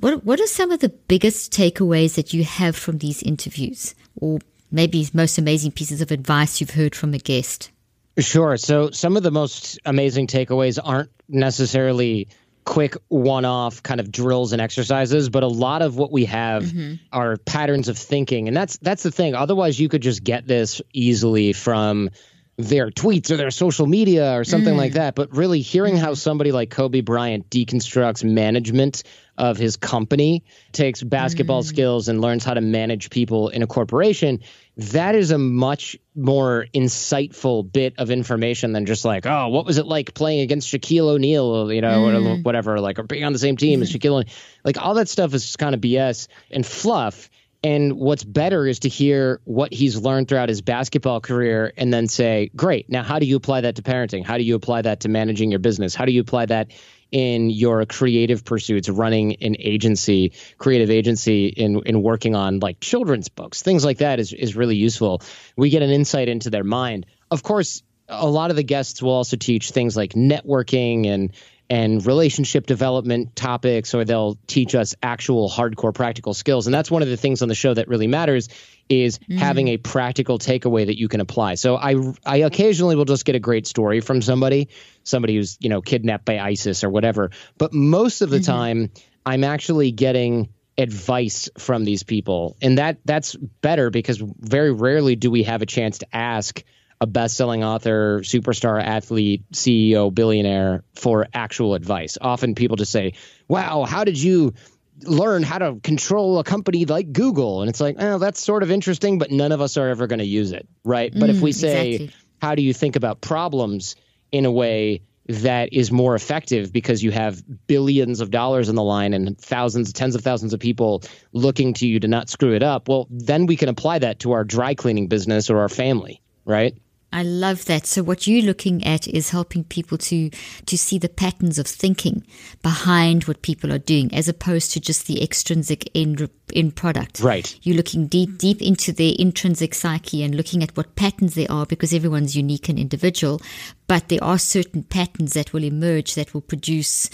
what 0.00 0.24
what 0.24 0.40
are 0.40 0.48
some 0.48 0.72
of 0.72 0.80
the 0.80 0.88
biggest 0.88 1.52
takeaways 1.52 2.16
that 2.16 2.34
you 2.34 2.42
have 2.42 2.74
from 2.74 2.98
these 2.98 3.22
interviews, 3.22 3.94
or 4.16 4.40
maybe 4.72 5.08
most 5.12 5.38
amazing 5.38 5.70
pieces 5.70 6.00
of 6.00 6.10
advice 6.10 6.60
you've 6.60 6.70
heard 6.70 6.96
from 6.96 7.14
a 7.14 7.18
guest? 7.18 7.70
Sure. 8.18 8.56
So 8.56 8.90
some 8.90 9.16
of 9.16 9.22
the 9.22 9.30
most 9.30 9.78
amazing 9.84 10.26
takeaways 10.26 10.78
aren't 10.82 11.10
necessarily 11.28 12.28
quick 12.64 12.96
one-off 13.08 13.82
kind 13.82 14.00
of 14.00 14.10
drills 14.10 14.52
and 14.52 14.60
exercises 14.60 15.28
but 15.28 15.44
a 15.44 15.48
lot 15.48 15.82
of 15.82 15.96
what 15.96 16.10
we 16.10 16.24
have 16.24 16.64
mm-hmm. 16.64 16.94
are 17.12 17.36
patterns 17.36 17.88
of 17.88 17.96
thinking 17.96 18.48
and 18.48 18.56
that's 18.56 18.76
that's 18.78 19.04
the 19.04 19.10
thing 19.12 19.36
otherwise 19.36 19.78
you 19.78 19.88
could 19.88 20.02
just 20.02 20.24
get 20.24 20.48
this 20.48 20.82
easily 20.92 21.52
from 21.52 22.10
their 22.56 22.90
tweets 22.90 23.30
or 23.30 23.36
their 23.36 23.52
social 23.52 23.86
media 23.86 24.36
or 24.36 24.42
something 24.42 24.74
mm. 24.74 24.78
like 24.78 24.94
that 24.94 25.14
but 25.14 25.32
really 25.32 25.60
hearing 25.60 25.96
how 25.96 26.08
mm-hmm. 26.08 26.14
somebody 26.14 26.50
like 26.50 26.68
Kobe 26.68 27.02
Bryant 27.02 27.48
deconstructs 27.50 28.24
management 28.24 29.04
of 29.38 29.56
his 29.56 29.76
company 29.76 30.44
takes 30.72 31.02
basketball 31.02 31.62
mm. 31.62 31.66
skills 31.66 32.08
and 32.08 32.20
learns 32.20 32.44
how 32.44 32.54
to 32.54 32.60
manage 32.60 33.10
people 33.10 33.48
in 33.48 33.62
a 33.62 33.66
corporation 33.66 34.40
that 34.76 35.14
is 35.14 35.30
a 35.30 35.38
much 35.38 35.96
more 36.14 36.66
insightful 36.74 37.70
bit 37.70 37.94
of 37.96 38.10
information 38.10 38.72
than 38.72 38.84
just 38.84 39.04
like, 39.06 39.24
oh, 39.24 39.48
what 39.48 39.64
was 39.64 39.78
it 39.78 39.86
like 39.86 40.12
playing 40.12 40.40
against 40.40 40.70
Shaquille 40.70 41.08
O'Neal, 41.08 41.72
you 41.72 41.80
know, 41.80 42.04
mm. 42.04 42.38
or 42.38 42.42
whatever, 42.42 42.78
like, 42.78 42.98
or 42.98 43.04
being 43.04 43.24
on 43.24 43.32
the 43.32 43.38
same 43.38 43.56
team 43.56 43.80
as 43.80 43.90
mm-hmm. 43.90 43.96
Shaquille 43.96 44.14
O'Neal. 44.16 44.34
Like, 44.64 44.78
all 44.78 44.94
that 44.94 45.08
stuff 45.08 45.32
is 45.32 45.44
just 45.44 45.58
kind 45.58 45.74
of 45.74 45.80
BS 45.80 46.28
and 46.50 46.64
fluff. 46.64 47.30
And 47.64 47.94
what's 47.94 48.22
better 48.22 48.66
is 48.66 48.80
to 48.80 48.90
hear 48.90 49.40
what 49.44 49.72
he's 49.72 49.96
learned 49.96 50.28
throughout 50.28 50.50
his 50.50 50.60
basketball 50.60 51.20
career 51.20 51.72
and 51.76 51.92
then 51.92 52.06
say, 52.06 52.50
great, 52.54 52.90
now 52.90 53.02
how 53.02 53.18
do 53.18 53.24
you 53.24 53.36
apply 53.36 53.62
that 53.62 53.76
to 53.76 53.82
parenting? 53.82 54.24
How 54.24 54.36
do 54.36 54.44
you 54.44 54.54
apply 54.56 54.82
that 54.82 55.00
to 55.00 55.08
managing 55.08 55.50
your 55.50 55.58
business? 55.58 55.94
How 55.94 56.04
do 56.04 56.12
you 56.12 56.20
apply 56.20 56.46
that 56.46 56.70
in 57.16 57.48
your 57.48 57.86
creative 57.86 58.44
pursuits, 58.44 58.90
running 58.90 59.36
an 59.36 59.56
agency, 59.58 60.34
creative 60.58 60.90
agency 60.90 61.46
in 61.46 61.80
in 61.86 62.02
working 62.02 62.34
on 62.34 62.60
like 62.60 62.78
children's 62.78 63.30
books, 63.30 63.62
things 63.62 63.86
like 63.86 63.98
that 63.98 64.20
is 64.20 64.34
is 64.34 64.54
really 64.54 64.76
useful. 64.76 65.22
We 65.56 65.70
get 65.70 65.80
an 65.80 65.88
insight 65.88 66.28
into 66.28 66.50
their 66.50 66.62
mind. 66.62 67.06
Of 67.30 67.42
course, 67.42 67.82
a 68.06 68.28
lot 68.28 68.50
of 68.50 68.56
the 68.56 68.62
guests 68.62 69.00
will 69.00 69.12
also 69.12 69.38
teach 69.38 69.70
things 69.70 69.96
like 69.96 70.12
networking 70.12 71.06
and 71.06 71.32
and 71.68 72.04
relationship 72.06 72.66
development 72.66 73.34
topics 73.34 73.94
or 73.94 74.04
they'll 74.04 74.38
teach 74.46 74.74
us 74.74 74.94
actual 75.02 75.48
hardcore 75.50 75.92
practical 75.92 76.32
skills 76.32 76.66
and 76.66 76.74
that's 76.74 76.90
one 76.90 77.02
of 77.02 77.08
the 77.08 77.16
things 77.16 77.42
on 77.42 77.48
the 77.48 77.54
show 77.54 77.74
that 77.74 77.88
really 77.88 78.06
matters 78.06 78.48
is 78.88 79.18
mm. 79.18 79.36
having 79.36 79.68
a 79.68 79.76
practical 79.76 80.38
takeaway 80.38 80.86
that 80.86 80.98
you 80.98 81.08
can 81.08 81.20
apply 81.20 81.54
so 81.54 81.76
i 81.76 81.96
i 82.24 82.38
occasionally 82.38 82.94
will 82.94 83.04
just 83.04 83.24
get 83.24 83.34
a 83.34 83.40
great 83.40 83.66
story 83.66 84.00
from 84.00 84.22
somebody 84.22 84.68
somebody 85.02 85.36
who's 85.36 85.56
you 85.60 85.68
know 85.68 85.80
kidnapped 85.80 86.24
by 86.24 86.38
isis 86.38 86.84
or 86.84 86.90
whatever 86.90 87.30
but 87.58 87.72
most 87.72 88.22
of 88.22 88.30
the 88.30 88.38
mm-hmm. 88.38 88.52
time 88.52 88.90
i'm 89.24 89.42
actually 89.42 89.90
getting 89.90 90.48
advice 90.78 91.48
from 91.58 91.84
these 91.84 92.02
people 92.02 92.56
and 92.60 92.78
that 92.78 92.98
that's 93.04 93.34
better 93.34 93.90
because 93.90 94.18
very 94.38 94.72
rarely 94.72 95.16
do 95.16 95.30
we 95.30 95.42
have 95.42 95.62
a 95.62 95.66
chance 95.66 95.98
to 95.98 96.06
ask 96.14 96.62
a 97.00 97.06
best-selling 97.06 97.62
author, 97.62 98.20
superstar 98.20 98.82
athlete, 98.82 99.44
CEO, 99.52 100.12
billionaire 100.12 100.82
for 100.94 101.26
actual 101.34 101.74
advice. 101.74 102.16
Often 102.20 102.54
people 102.54 102.76
just 102.76 102.92
say, 102.92 103.12
"Wow, 103.48 103.84
how 103.84 104.04
did 104.04 104.20
you 104.20 104.54
learn 105.02 105.42
how 105.42 105.58
to 105.58 105.76
control 105.82 106.38
a 106.38 106.44
company 106.44 106.86
like 106.86 107.12
Google?" 107.12 107.60
And 107.60 107.68
it's 107.68 107.80
like, 107.80 107.96
"Oh, 107.98 108.18
that's 108.18 108.42
sort 108.42 108.62
of 108.62 108.70
interesting, 108.70 109.18
but 109.18 109.30
none 109.30 109.52
of 109.52 109.60
us 109.60 109.76
are 109.76 109.88
ever 109.88 110.06
going 110.06 110.20
to 110.20 110.26
use 110.26 110.52
it, 110.52 110.66
right?" 110.84 111.12
Mm, 111.12 111.20
but 111.20 111.30
if 111.30 111.36
mm, 111.36 111.42
we 111.42 111.52
say, 111.52 111.92
exactly. 111.92 112.16
"How 112.40 112.54
do 112.54 112.62
you 112.62 112.72
think 112.72 112.96
about 112.96 113.20
problems 113.20 113.96
in 114.32 114.46
a 114.46 114.50
way 114.50 115.02
that 115.28 115.72
is 115.72 115.90
more 115.90 116.14
effective 116.14 116.72
because 116.72 117.02
you 117.02 117.10
have 117.10 117.42
billions 117.66 118.20
of 118.20 118.30
dollars 118.30 118.68
in 118.68 118.76
the 118.76 118.82
line 118.82 119.12
and 119.12 119.36
thousands, 119.38 119.92
tens 119.92 120.14
of 120.14 120.22
thousands 120.22 120.54
of 120.54 120.60
people 120.60 121.02
looking 121.32 121.74
to 121.74 121.86
you 121.86 122.00
to 122.00 122.08
not 122.08 122.30
screw 122.30 122.54
it 122.54 122.62
up. 122.62 122.88
Well, 122.88 123.08
then 123.10 123.46
we 123.46 123.56
can 123.56 123.68
apply 123.68 124.00
that 124.00 124.20
to 124.20 124.32
our 124.32 124.44
dry 124.44 124.74
cleaning 124.74 125.08
business 125.08 125.50
or 125.50 125.58
our 125.58 125.68
family, 125.68 126.22
right? 126.44 126.76
I 127.12 127.22
love 127.22 127.64
that. 127.66 127.86
So 127.86 128.02
what 128.02 128.26
you're 128.26 128.44
looking 128.44 128.84
at 128.84 129.06
is 129.08 129.30
helping 129.30 129.64
people 129.64 129.96
to 129.98 130.28
to 130.66 130.76
see 130.76 130.98
the 130.98 131.08
patterns 131.08 131.58
of 131.58 131.66
thinking 131.66 132.26
behind 132.62 133.24
what 133.24 133.42
people 133.42 133.72
are 133.72 133.78
doing, 133.78 134.12
as 134.12 134.28
opposed 134.28 134.72
to 134.72 134.80
just 134.80 135.06
the 135.06 135.22
extrinsic 135.22 135.88
end 135.94 136.28
end 136.52 136.76
product. 136.76 137.20
Right. 137.20 137.58
You're 137.62 137.76
looking 137.76 138.06
deep 138.06 138.38
deep 138.38 138.60
into 138.60 138.92
their 138.92 139.14
intrinsic 139.18 139.74
psyche 139.74 140.22
and 140.22 140.34
looking 140.34 140.62
at 140.62 140.76
what 140.76 140.96
patterns 140.96 141.34
there 141.34 141.50
are, 141.50 141.64
because 141.64 141.94
everyone's 141.94 142.36
unique 142.36 142.68
and 142.68 142.78
individual. 142.78 143.40
But 143.86 144.08
there 144.08 144.22
are 144.22 144.38
certain 144.38 144.82
patterns 144.82 145.34
that 145.34 145.52
will 145.52 145.64
emerge 145.64 146.16
that 146.16 146.34
will 146.34 146.40
produce, 146.40 147.08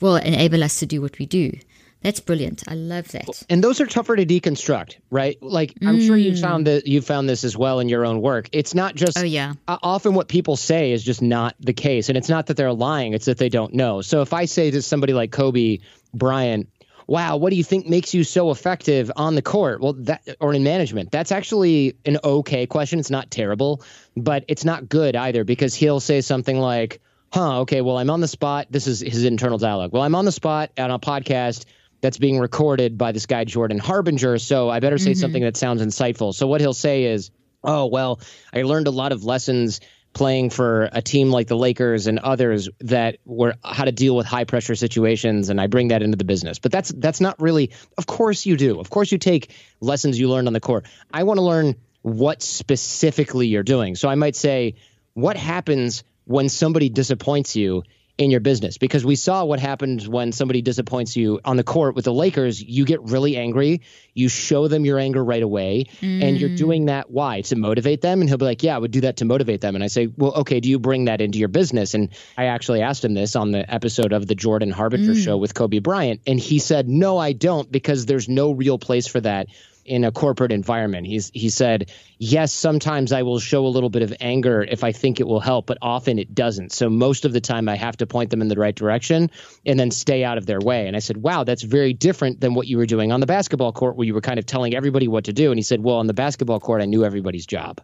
will 0.00 0.16
enable 0.16 0.64
us 0.64 0.78
to 0.80 0.86
do 0.86 1.00
what 1.00 1.18
we 1.18 1.26
do. 1.26 1.52
That's 2.00 2.20
brilliant. 2.20 2.62
I 2.68 2.74
love 2.74 3.08
that. 3.08 3.42
And 3.50 3.62
those 3.62 3.80
are 3.80 3.86
tougher 3.86 4.14
to 4.14 4.24
deconstruct, 4.24 4.96
right? 5.10 5.36
Like 5.42 5.74
I'm 5.82 5.98
mm. 5.98 6.06
sure 6.06 6.16
you 6.16 6.36
found 6.36 6.66
that 6.66 6.86
you 6.86 7.00
found 7.00 7.28
this 7.28 7.42
as 7.42 7.56
well 7.56 7.80
in 7.80 7.88
your 7.88 8.06
own 8.06 8.20
work. 8.20 8.48
It's 8.52 8.74
not 8.74 8.94
just 8.94 9.18
Oh 9.18 9.24
yeah. 9.24 9.54
often 9.66 10.14
what 10.14 10.28
people 10.28 10.56
say 10.56 10.92
is 10.92 11.02
just 11.02 11.22
not 11.22 11.56
the 11.58 11.72
case 11.72 12.08
and 12.08 12.16
it's 12.16 12.28
not 12.28 12.46
that 12.46 12.56
they're 12.56 12.72
lying, 12.72 13.14
it's 13.14 13.26
that 13.26 13.38
they 13.38 13.48
don't 13.48 13.74
know. 13.74 14.00
So 14.00 14.22
if 14.22 14.32
I 14.32 14.44
say 14.44 14.70
to 14.70 14.80
somebody 14.80 15.12
like 15.12 15.32
Kobe 15.32 15.78
Bryant, 16.14 16.68
"Wow, 17.08 17.36
what 17.36 17.50
do 17.50 17.56
you 17.56 17.64
think 17.64 17.88
makes 17.88 18.14
you 18.14 18.22
so 18.22 18.52
effective 18.52 19.10
on 19.16 19.34
the 19.34 19.42
court?" 19.42 19.80
Well, 19.80 19.94
that 20.04 20.22
or 20.40 20.54
in 20.54 20.62
management. 20.62 21.10
That's 21.10 21.32
actually 21.32 21.96
an 22.04 22.18
okay 22.22 22.66
question. 22.66 23.00
It's 23.00 23.10
not 23.10 23.30
terrible, 23.30 23.82
but 24.16 24.44
it's 24.46 24.64
not 24.64 24.88
good 24.88 25.16
either 25.16 25.42
because 25.42 25.74
he'll 25.74 26.00
say 26.00 26.20
something 26.20 26.58
like, 26.58 27.00
"Huh, 27.32 27.60
okay, 27.62 27.80
well, 27.80 27.98
I'm 27.98 28.10
on 28.10 28.20
the 28.20 28.28
spot. 28.28 28.68
This 28.70 28.86
is 28.86 29.00
his 29.00 29.24
internal 29.24 29.58
dialogue. 29.58 29.92
Well, 29.92 30.02
I'm 30.02 30.14
on 30.14 30.24
the 30.24 30.32
spot 30.32 30.70
on 30.78 30.92
a 30.92 30.98
podcast 30.98 31.64
that's 32.00 32.18
being 32.18 32.38
recorded 32.38 32.96
by 32.98 33.12
this 33.12 33.26
guy 33.26 33.44
Jordan 33.44 33.78
Harbinger. 33.78 34.38
So 34.38 34.68
I 34.68 34.80
better 34.80 34.98
say 34.98 35.12
mm-hmm. 35.12 35.20
something 35.20 35.42
that 35.42 35.56
sounds 35.56 35.82
insightful. 35.82 36.34
So 36.34 36.46
what 36.46 36.60
he'll 36.60 36.74
say 36.74 37.04
is, 37.04 37.30
"Oh 37.62 37.86
well, 37.86 38.20
I 38.52 38.62
learned 38.62 38.86
a 38.86 38.92
lot 38.92 39.12
of 39.12 39.24
lessons." 39.24 39.80
playing 40.14 40.50
for 40.50 40.88
a 40.92 41.02
team 41.02 41.30
like 41.30 41.46
the 41.46 41.56
Lakers 41.56 42.06
and 42.06 42.18
others 42.18 42.68
that 42.80 43.18
were 43.24 43.54
how 43.62 43.84
to 43.84 43.92
deal 43.92 44.16
with 44.16 44.26
high 44.26 44.44
pressure 44.44 44.74
situations 44.74 45.50
and 45.50 45.60
I 45.60 45.66
bring 45.66 45.88
that 45.88 46.02
into 46.02 46.16
the 46.16 46.24
business. 46.24 46.58
But 46.58 46.72
that's 46.72 46.90
that's 46.90 47.20
not 47.20 47.40
really 47.40 47.70
of 47.96 48.06
course 48.06 48.46
you 48.46 48.56
do. 48.56 48.80
Of 48.80 48.90
course 48.90 49.12
you 49.12 49.18
take 49.18 49.54
lessons 49.80 50.18
you 50.18 50.28
learned 50.28 50.48
on 50.48 50.54
the 50.54 50.60
court. 50.60 50.86
I 51.12 51.24
want 51.24 51.38
to 51.38 51.42
learn 51.42 51.76
what 52.02 52.42
specifically 52.42 53.48
you're 53.48 53.62
doing. 53.62 53.94
So 53.96 54.08
I 54.08 54.14
might 54.14 54.34
say 54.34 54.76
what 55.14 55.36
happens 55.36 56.04
when 56.24 56.48
somebody 56.48 56.88
disappoints 56.88 57.54
you 57.54 57.82
in 58.18 58.32
your 58.32 58.40
business 58.40 58.78
because 58.78 59.04
we 59.04 59.14
saw 59.14 59.44
what 59.44 59.60
happens 59.60 60.08
when 60.08 60.32
somebody 60.32 60.60
disappoints 60.60 61.16
you 61.16 61.40
on 61.44 61.56
the 61.56 61.62
court 61.62 61.94
with 61.94 62.04
the 62.04 62.12
Lakers. 62.12 62.60
You 62.60 62.84
get 62.84 63.00
really 63.02 63.36
angry. 63.36 63.82
You 64.12 64.28
show 64.28 64.66
them 64.66 64.84
your 64.84 64.98
anger 64.98 65.24
right 65.24 65.42
away. 65.42 65.86
Mm. 66.00 66.24
And 66.24 66.40
you're 66.40 66.50
mm. 66.50 66.56
doing 66.56 66.86
that 66.86 67.10
why? 67.10 67.42
To 67.42 67.56
motivate 67.56 68.00
them. 68.00 68.20
And 68.20 68.28
he'll 68.28 68.36
be 68.36 68.44
like, 68.44 68.64
Yeah, 68.64 68.74
I 68.74 68.78
would 68.78 68.90
do 68.90 69.02
that 69.02 69.18
to 69.18 69.24
motivate 69.24 69.60
them. 69.60 69.76
And 69.76 69.84
I 69.84 69.86
say, 69.86 70.08
Well, 70.16 70.32
okay, 70.38 70.58
do 70.58 70.68
you 70.68 70.80
bring 70.80 71.04
that 71.04 71.20
into 71.20 71.38
your 71.38 71.48
business? 71.48 71.94
And 71.94 72.10
I 72.36 72.46
actually 72.46 72.82
asked 72.82 73.04
him 73.04 73.14
this 73.14 73.36
on 73.36 73.52
the 73.52 73.72
episode 73.72 74.12
of 74.12 74.26
the 74.26 74.34
Jordan 74.34 74.72
Harbinger 74.72 75.12
mm. 75.12 75.24
show 75.24 75.36
with 75.36 75.54
Kobe 75.54 75.78
Bryant. 75.78 76.20
And 76.26 76.40
he 76.40 76.58
said, 76.58 76.88
No, 76.88 77.18
I 77.18 77.32
don't, 77.32 77.70
because 77.70 78.04
there's 78.04 78.28
no 78.28 78.50
real 78.50 78.78
place 78.78 79.06
for 79.06 79.20
that 79.20 79.46
in 79.88 80.04
a 80.04 80.12
corporate 80.12 80.52
environment. 80.52 81.06
He's 81.06 81.30
he 81.34 81.48
said, 81.48 81.90
"Yes, 82.18 82.52
sometimes 82.52 83.12
I 83.12 83.22
will 83.22 83.38
show 83.40 83.66
a 83.66 83.68
little 83.68 83.90
bit 83.90 84.02
of 84.02 84.14
anger 84.20 84.62
if 84.62 84.84
I 84.84 84.92
think 84.92 85.18
it 85.18 85.26
will 85.26 85.40
help, 85.40 85.66
but 85.66 85.78
often 85.82 86.18
it 86.18 86.34
doesn't. 86.34 86.72
So 86.72 86.90
most 86.90 87.24
of 87.24 87.32
the 87.32 87.40
time 87.40 87.68
I 87.68 87.76
have 87.76 87.96
to 87.98 88.06
point 88.06 88.30
them 88.30 88.42
in 88.42 88.48
the 88.48 88.56
right 88.56 88.74
direction 88.74 89.30
and 89.64 89.80
then 89.80 89.90
stay 89.90 90.24
out 90.24 90.38
of 90.38 90.46
their 90.46 90.60
way." 90.60 90.86
And 90.86 90.94
I 90.94 91.00
said, 91.00 91.16
"Wow, 91.16 91.44
that's 91.44 91.62
very 91.62 91.92
different 91.92 92.40
than 92.40 92.54
what 92.54 92.66
you 92.66 92.76
were 92.76 92.86
doing 92.86 93.12
on 93.12 93.20
the 93.20 93.26
basketball 93.26 93.72
court 93.72 93.96
where 93.96 94.06
you 94.06 94.14
were 94.14 94.20
kind 94.20 94.38
of 94.38 94.46
telling 94.46 94.74
everybody 94.74 95.08
what 95.08 95.24
to 95.24 95.32
do." 95.32 95.50
And 95.50 95.58
he 95.58 95.62
said, 95.62 95.82
"Well, 95.82 95.96
on 95.96 96.06
the 96.06 96.14
basketball 96.14 96.60
court 96.60 96.82
I 96.82 96.84
knew 96.84 97.04
everybody's 97.04 97.46
job." 97.46 97.80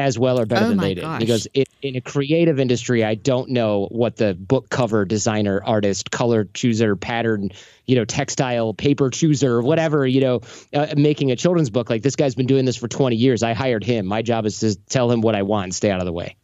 As 0.00 0.18
well 0.18 0.40
or 0.40 0.46
better 0.46 0.66
oh 0.66 0.68
than 0.70 0.78
they 0.78 0.94
did. 0.94 1.02
Gosh. 1.02 1.20
Because 1.20 1.48
it, 1.54 1.68
in 1.82 1.96
a 1.96 2.00
creative 2.00 2.58
industry, 2.58 3.04
I 3.04 3.14
don't 3.14 3.50
know 3.50 3.86
what 3.90 4.16
the 4.16 4.34
book 4.34 4.68
cover 4.68 5.04
designer, 5.04 5.62
artist, 5.64 6.10
color 6.10 6.44
chooser, 6.52 6.96
pattern, 6.96 7.50
you 7.86 7.96
know, 7.96 8.04
textile, 8.04 8.74
paper 8.74 9.10
chooser, 9.10 9.60
whatever, 9.62 10.06
you 10.06 10.20
know, 10.20 10.40
uh, 10.74 10.94
making 10.96 11.30
a 11.30 11.36
children's 11.36 11.70
book. 11.70 11.90
Like 11.90 12.02
this 12.02 12.16
guy's 12.16 12.34
been 12.34 12.46
doing 12.46 12.64
this 12.64 12.76
for 12.76 12.88
20 12.88 13.16
years. 13.16 13.42
I 13.42 13.52
hired 13.52 13.84
him. 13.84 14.06
My 14.06 14.22
job 14.22 14.46
is 14.46 14.60
to 14.60 14.74
tell 14.74 15.10
him 15.10 15.20
what 15.20 15.36
I 15.36 15.42
want 15.42 15.64
and 15.64 15.74
stay 15.74 15.90
out 15.90 16.00
of 16.00 16.06
the 16.06 16.12
way. 16.12 16.36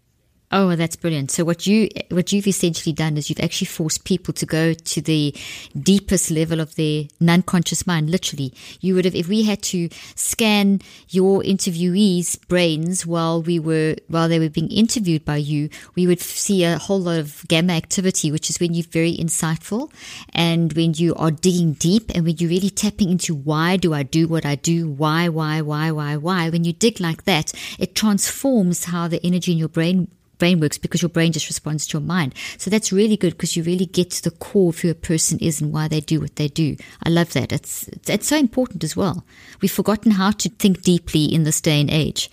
Oh, 0.52 0.76
that's 0.76 0.94
brilliant. 0.94 1.32
So 1.32 1.44
what 1.44 1.66
you 1.66 1.88
what 2.10 2.32
you've 2.32 2.46
essentially 2.46 2.92
done 2.92 3.16
is 3.16 3.28
you've 3.28 3.40
actually 3.40 3.66
forced 3.66 4.04
people 4.04 4.32
to 4.34 4.46
go 4.46 4.74
to 4.74 5.00
the 5.00 5.34
deepest 5.76 6.30
level 6.30 6.60
of 6.60 6.76
their 6.76 7.04
non-conscious 7.18 7.84
mind. 7.84 8.10
Literally, 8.10 8.54
you 8.80 8.94
would 8.94 9.04
have 9.06 9.16
if 9.16 9.26
we 9.26 9.42
had 9.42 9.60
to 9.64 9.88
scan 10.14 10.80
your 11.08 11.42
interviewees' 11.42 12.38
brains 12.46 13.04
while 13.04 13.42
we 13.42 13.58
were 13.58 13.96
while 14.06 14.28
they 14.28 14.38
were 14.38 14.48
being 14.48 14.70
interviewed 14.70 15.24
by 15.24 15.36
you, 15.36 15.68
we 15.96 16.06
would 16.06 16.20
see 16.20 16.62
a 16.62 16.78
whole 16.78 17.00
lot 17.00 17.18
of 17.18 17.44
gamma 17.48 17.72
activity, 17.72 18.30
which 18.30 18.48
is 18.48 18.60
when 18.60 18.72
you're 18.72 18.84
very 18.84 19.16
insightful 19.16 19.90
and 20.32 20.74
when 20.74 20.94
you 20.94 21.12
are 21.16 21.32
digging 21.32 21.72
deep 21.72 22.12
and 22.14 22.24
when 22.24 22.36
you're 22.36 22.50
really 22.50 22.70
tapping 22.70 23.10
into 23.10 23.34
why 23.34 23.76
do 23.76 23.92
I 23.92 24.04
do 24.04 24.28
what 24.28 24.46
I 24.46 24.54
do? 24.54 24.88
Why, 24.88 25.28
why, 25.28 25.60
why, 25.60 25.90
why, 25.90 26.16
why? 26.16 26.50
When 26.50 26.62
you 26.62 26.72
dig 26.72 27.00
like 27.00 27.24
that, 27.24 27.52
it 27.80 27.96
transforms 27.96 28.84
how 28.84 29.08
the 29.08 29.24
energy 29.26 29.50
in 29.50 29.58
your 29.58 29.68
brain 29.68 30.06
brain 30.38 30.60
works 30.60 30.78
because 30.78 31.02
your 31.02 31.08
brain 31.08 31.32
just 31.32 31.48
responds 31.48 31.86
to 31.86 31.98
your 31.98 32.06
mind. 32.06 32.34
So 32.58 32.70
that's 32.70 32.92
really 32.92 33.16
good 33.16 33.32
because 33.32 33.56
you 33.56 33.62
really 33.62 33.86
get 33.86 34.10
to 34.12 34.22
the 34.22 34.30
core 34.30 34.70
of 34.70 34.80
who 34.80 34.90
a 34.90 34.94
person 34.94 35.38
is 35.40 35.60
and 35.60 35.72
why 35.72 35.88
they 35.88 36.00
do 36.00 36.20
what 36.20 36.36
they 36.36 36.48
do. 36.48 36.76
I 37.02 37.08
love 37.08 37.32
that. 37.32 37.52
It's, 37.52 37.88
it's 38.06 38.28
so 38.28 38.36
important 38.36 38.84
as 38.84 38.96
well. 38.96 39.24
We've 39.60 39.70
forgotten 39.70 40.12
how 40.12 40.32
to 40.32 40.48
think 40.48 40.82
deeply 40.82 41.24
in 41.24 41.44
this 41.44 41.60
day 41.60 41.80
and 41.80 41.90
age. 41.90 42.30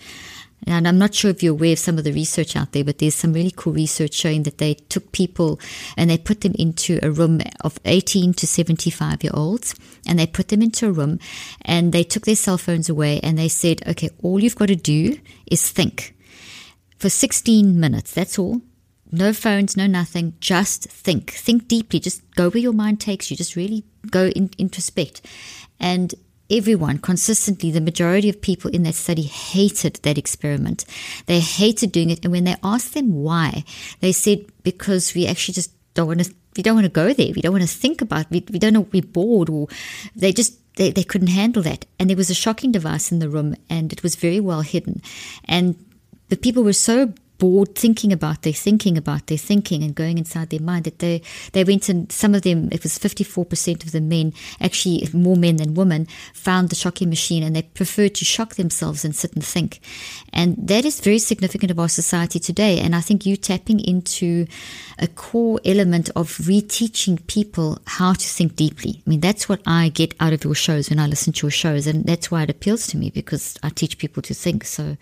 And 0.66 0.88
I'm 0.88 0.98
not 0.98 1.14
sure 1.14 1.30
if 1.30 1.42
you're 1.42 1.52
aware 1.52 1.74
of 1.74 1.78
some 1.78 1.98
of 1.98 2.04
the 2.04 2.12
research 2.12 2.56
out 2.56 2.72
there, 2.72 2.84
but 2.84 2.98
there's 2.98 3.14
some 3.14 3.32
really 3.32 3.52
cool 3.54 3.74
research 3.74 4.14
showing 4.14 4.44
that 4.44 4.58
they 4.58 4.74
took 4.74 5.12
people 5.12 5.60
and 5.96 6.08
they 6.08 6.16
put 6.16 6.40
them 6.40 6.54
into 6.58 6.98
a 7.02 7.10
room 7.10 7.40
of 7.60 7.78
18 7.84 8.32
to 8.34 8.46
75 8.46 9.22
year 9.22 9.32
olds 9.34 9.74
and 10.06 10.18
they 10.18 10.26
put 10.26 10.48
them 10.48 10.62
into 10.62 10.88
a 10.88 10.92
room 10.92 11.18
and 11.62 11.92
they 11.92 12.02
took 12.02 12.24
their 12.24 12.36
cell 12.36 12.56
phones 12.56 12.88
away 12.88 13.20
and 13.22 13.36
they 13.36 13.48
said, 13.48 13.86
okay, 13.86 14.08
all 14.22 14.40
you've 14.40 14.56
got 14.56 14.68
to 14.68 14.76
do 14.76 15.18
is 15.50 15.70
think 15.70 16.13
for 16.96 17.08
16 17.08 17.78
minutes. 17.78 18.12
That's 18.12 18.38
all. 18.38 18.60
No 19.12 19.32
phones, 19.32 19.76
no 19.76 19.86
nothing. 19.86 20.34
Just 20.40 20.84
think. 20.90 21.32
Think 21.32 21.68
deeply. 21.68 22.00
Just 22.00 22.22
go 22.34 22.50
where 22.50 22.62
your 22.62 22.72
mind 22.72 23.00
takes 23.00 23.30
you. 23.30 23.36
Just 23.36 23.54
really 23.54 23.84
go 24.10 24.26
in, 24.26 24.48
introspect. 24.58 25.20
And 25.78 26.14
everyone 26.50 26.98
consistently, 26.98 27.70
the 27.70 27.80
majority 27.80 28.28
of 28.28 28.40
people 28.40 28.70
in 28.70 28.82
that 28.82 28.94
study 28.94 29.22
hated 29.22 29.94
that 30.02 30.18
experiment. 30.18 30.84
They 31.26 31.40
hated 31.40 31.92
doing 31.92 32.10
it. 32.10 32.24
And 32.24 32.32
when 32.32 32.44
they 32.44 32.56
asked 32.62 32.94
them 32.94 33.14
why, 33.22 33.64
they 34.00 34.12
said, 34.12 34.46
because 34.62 35.14
we 35.14 35.26
actually 35.26 35.54
just 35.54 35.72
don't 35.94 36.06
want 36.06 36.24
to, 36.24 36.34
we 36.56 36.62
don't 36.62 36.74
want 36.74 36.86
to 36.86 36.90
go 36.90 37.12
there. 37.12 37.32
We 37.34 37.42
don't 37.42 37.52
want 37.52 37.68
to 37.68 37.68
think 37.68 38.02
about, 38.02 38.30
we, 38.30 38.44
we 38.50 38.58
don't 38.58 38.74
know, 38.74 38.88
we're 38.92 39.02
bored 39.02 39.48
or 39.48 39.68
they 40.14 40.32
just, 40.32 40.58
they, 40.76 40.90
they 40.90 41.04
couldn't 41.04 41.28
handle 41.28 41.62
that. 41.62 41.86
And 41.98 42.10
there 42.10 42.16
was 42.16 42.30
a 42.30 42.34
shocking 42.34 42.72
device 42.72 43.12
in 43.12 43.20
the 43.20 43.28
room 43.28 43.54
and 43.70 43.92
it 43.92 44.02
was 44.02 44.16
very 44.16 44.40
well 44.40 44.62
hidden. 44.62 45.02
And 45.44 45.76
the 46.34 46.40
people 46.40 46.64
were 46.64 46.72
so 46.72 47.12
bored 47.38 47.74
thinking 47.76 48.12
about 48.12 48.42
their 48.42 48.52
thinking 48.52 48.96
about 48.96 49.26
their 49.26 49.38
thinking 49.38 49.82
and 49.84 49.94
going 49.94 50.18
inside 50.18 50.50
their 50.50 50.60
mind 50.60 50.84
that 50.84 50.98
they 50.98 51.22
they 51.52 51.62
went 51.62 51.88
and 51.88 52.10
some 52.10 52.34
of 52.34 52.42
them 52.42 52.68
it 52.72 52.82
was 52.82 52.98
54% 52.98 53.84
of 53.84 53.92
the 53.92 54.00
men 54.00 54.32
actually 54.60 55.08
more 55.12 55.36
men 55.36 55.56
than 55.56 55.74
women 55.74 56.06
found 56.32 56.70
the 56.70 56.74
shocking 56.76 57.08
machine 57.08 57.42
and 57.44 57.54
they 57.54 57.62
preferred 57.62 58.14
to 58.16 58.24
shock 58.24 58.54
themselves 58.54 59.04
and 59.04 59.14
sit 59.14 59.32
and 59.34 59.44
think. 59.44 59.80
And 60.32 60.56
that 60.58 60.84
is 60.84 61.00
very 61.00 61.18
significant 61.18 61.70
of 61.70 61.78
our 61.78 61.88
society 61.88 62.40
today. 62.40 62.78
And 62.80 62.96
i 62.96 63.00
think 63.00 63.26
you 63.26 63.36
tapping 63.36 63.80
into 63.80 64.46
a 64.98 65.06
core 65.06 65.60
element 65.64 66.10
of 66.16 66.28
reteaching 66.38 67.24
people 67.26 67.78
how 67.86 68.12
to 68.12 68.26
think 68.36 68.56
deeply. 68.56 69.02
I 69.06 69.10
mean 69.10 69.20
that's 69.20 69.48
what 69.48 69.60
i 69.66 69.88
get 69.88 70.14
out 70.20 70.32
of 70.32 70.44
your 70.44 70.54
shows 70.54 70.90
when 70.90 70.98
i 70.98 71.06
listen 71.06 71.32
to 71.34 71.46
your 71.46 71.50
shows. 71.62 71.86
And 71.86 72.04
that's 72.04 72.30
why 72.30 72.42
it 72.42 72.50
appeals 72.50 72.86
to 72.88 72.96
me 72.96 73.10
because 73.10 73.58
i 73.62 73.68
teach 73.70 73.98
people 73.98 74.22
to 74.22 74.34
think. 74.34 74.64
So 74.64 74.96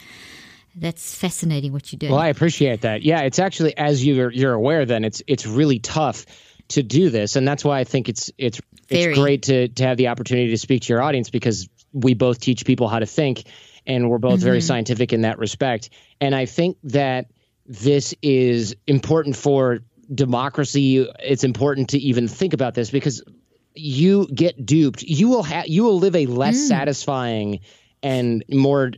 that's 0.74 1.14
fascinating 1.14 1.72
what 1.72 1.92
you 1.92 1.98
do. 1.98 2.10
Well, 2.10 2.18
I 2.18 2.28
appreciate 2.28 2.82
that. 2.82 3.02
Yeah, 3.02 3.20
it's 3.20 3.38
actually 3.38 3.76
as 3.76 4.04
you're 4.04 4.30
you're 4.30 4.54
aware 4.54 4.84
then 4.84 5.04
it's 5.04 5.22
it's 5.26 5.46
really 5.46 5.78
tough 5.78 6.26
to 6.68 6.82
do 6.82 7.10
this 7.10 7.36
and 7.36 7.46
that's 7.46 7.64
why 7.64 7.80
I 7.80 7.84
think 7.84 8.08
it's 8.08 8.30
it's 8.38 8.60
Very. 8.88 9.12
it's 9.12 9.18
great 9.18 9.42
to 9.44 9.68
to 9.68 9.84
have 9.84 9.96
the 9.96 10.08
opportunity 10.08 10.50
to 10.50 10.58
speak 10.58 10.82
to 10.82 10.92
your 10.92 11.02
audience 11.02 11.30
because 11.30 11.68
we 11.92 12.14
both 12.14 12.40
teach 12.40 12.64
people 12.64 12.88
how 12.88 12.98
to 12.98 13.06
think 13.06 13.44
and 13.86 14.08
we're 14.08 14.18
both 14.18 14.34
mm-hmm. 14.34 14.44
very 14.44 14.60
scientific 14.60 15.12
in 15.12 15.22
that 15.22 15.38
respect. 15.38 15.90
And 16.20 16.34
I 16.34 16.46
think 16.46 16.78
that 16.84 17.26
this 17.66 18.14
is 18.22 18.76
important 18.86 19.36
for 19.36 19.80
democracy. 20.12 21.08
It's 21.20 21.44
important 21.44 21.90
to 21.90 21.98
even 21.98 22.28
think 22.28 22.54
about 22.54 22.74
this 22.74 22.90
because 22.90 23.22
you 23.74 24.26
get 24.26 24.64
duped. 24.64 25.02
You 25.02 25.28
will 25.28 25.42
have 25.42 25.68
you 25.68 25.84
will 25.84 25.98
live 25.98 26.16
a 26.16 26.26
less 26.26 26.56
mm. 26.56 26.68
satisfying 26.68 27.60
and 28.02 28.44
more 28.48 28.92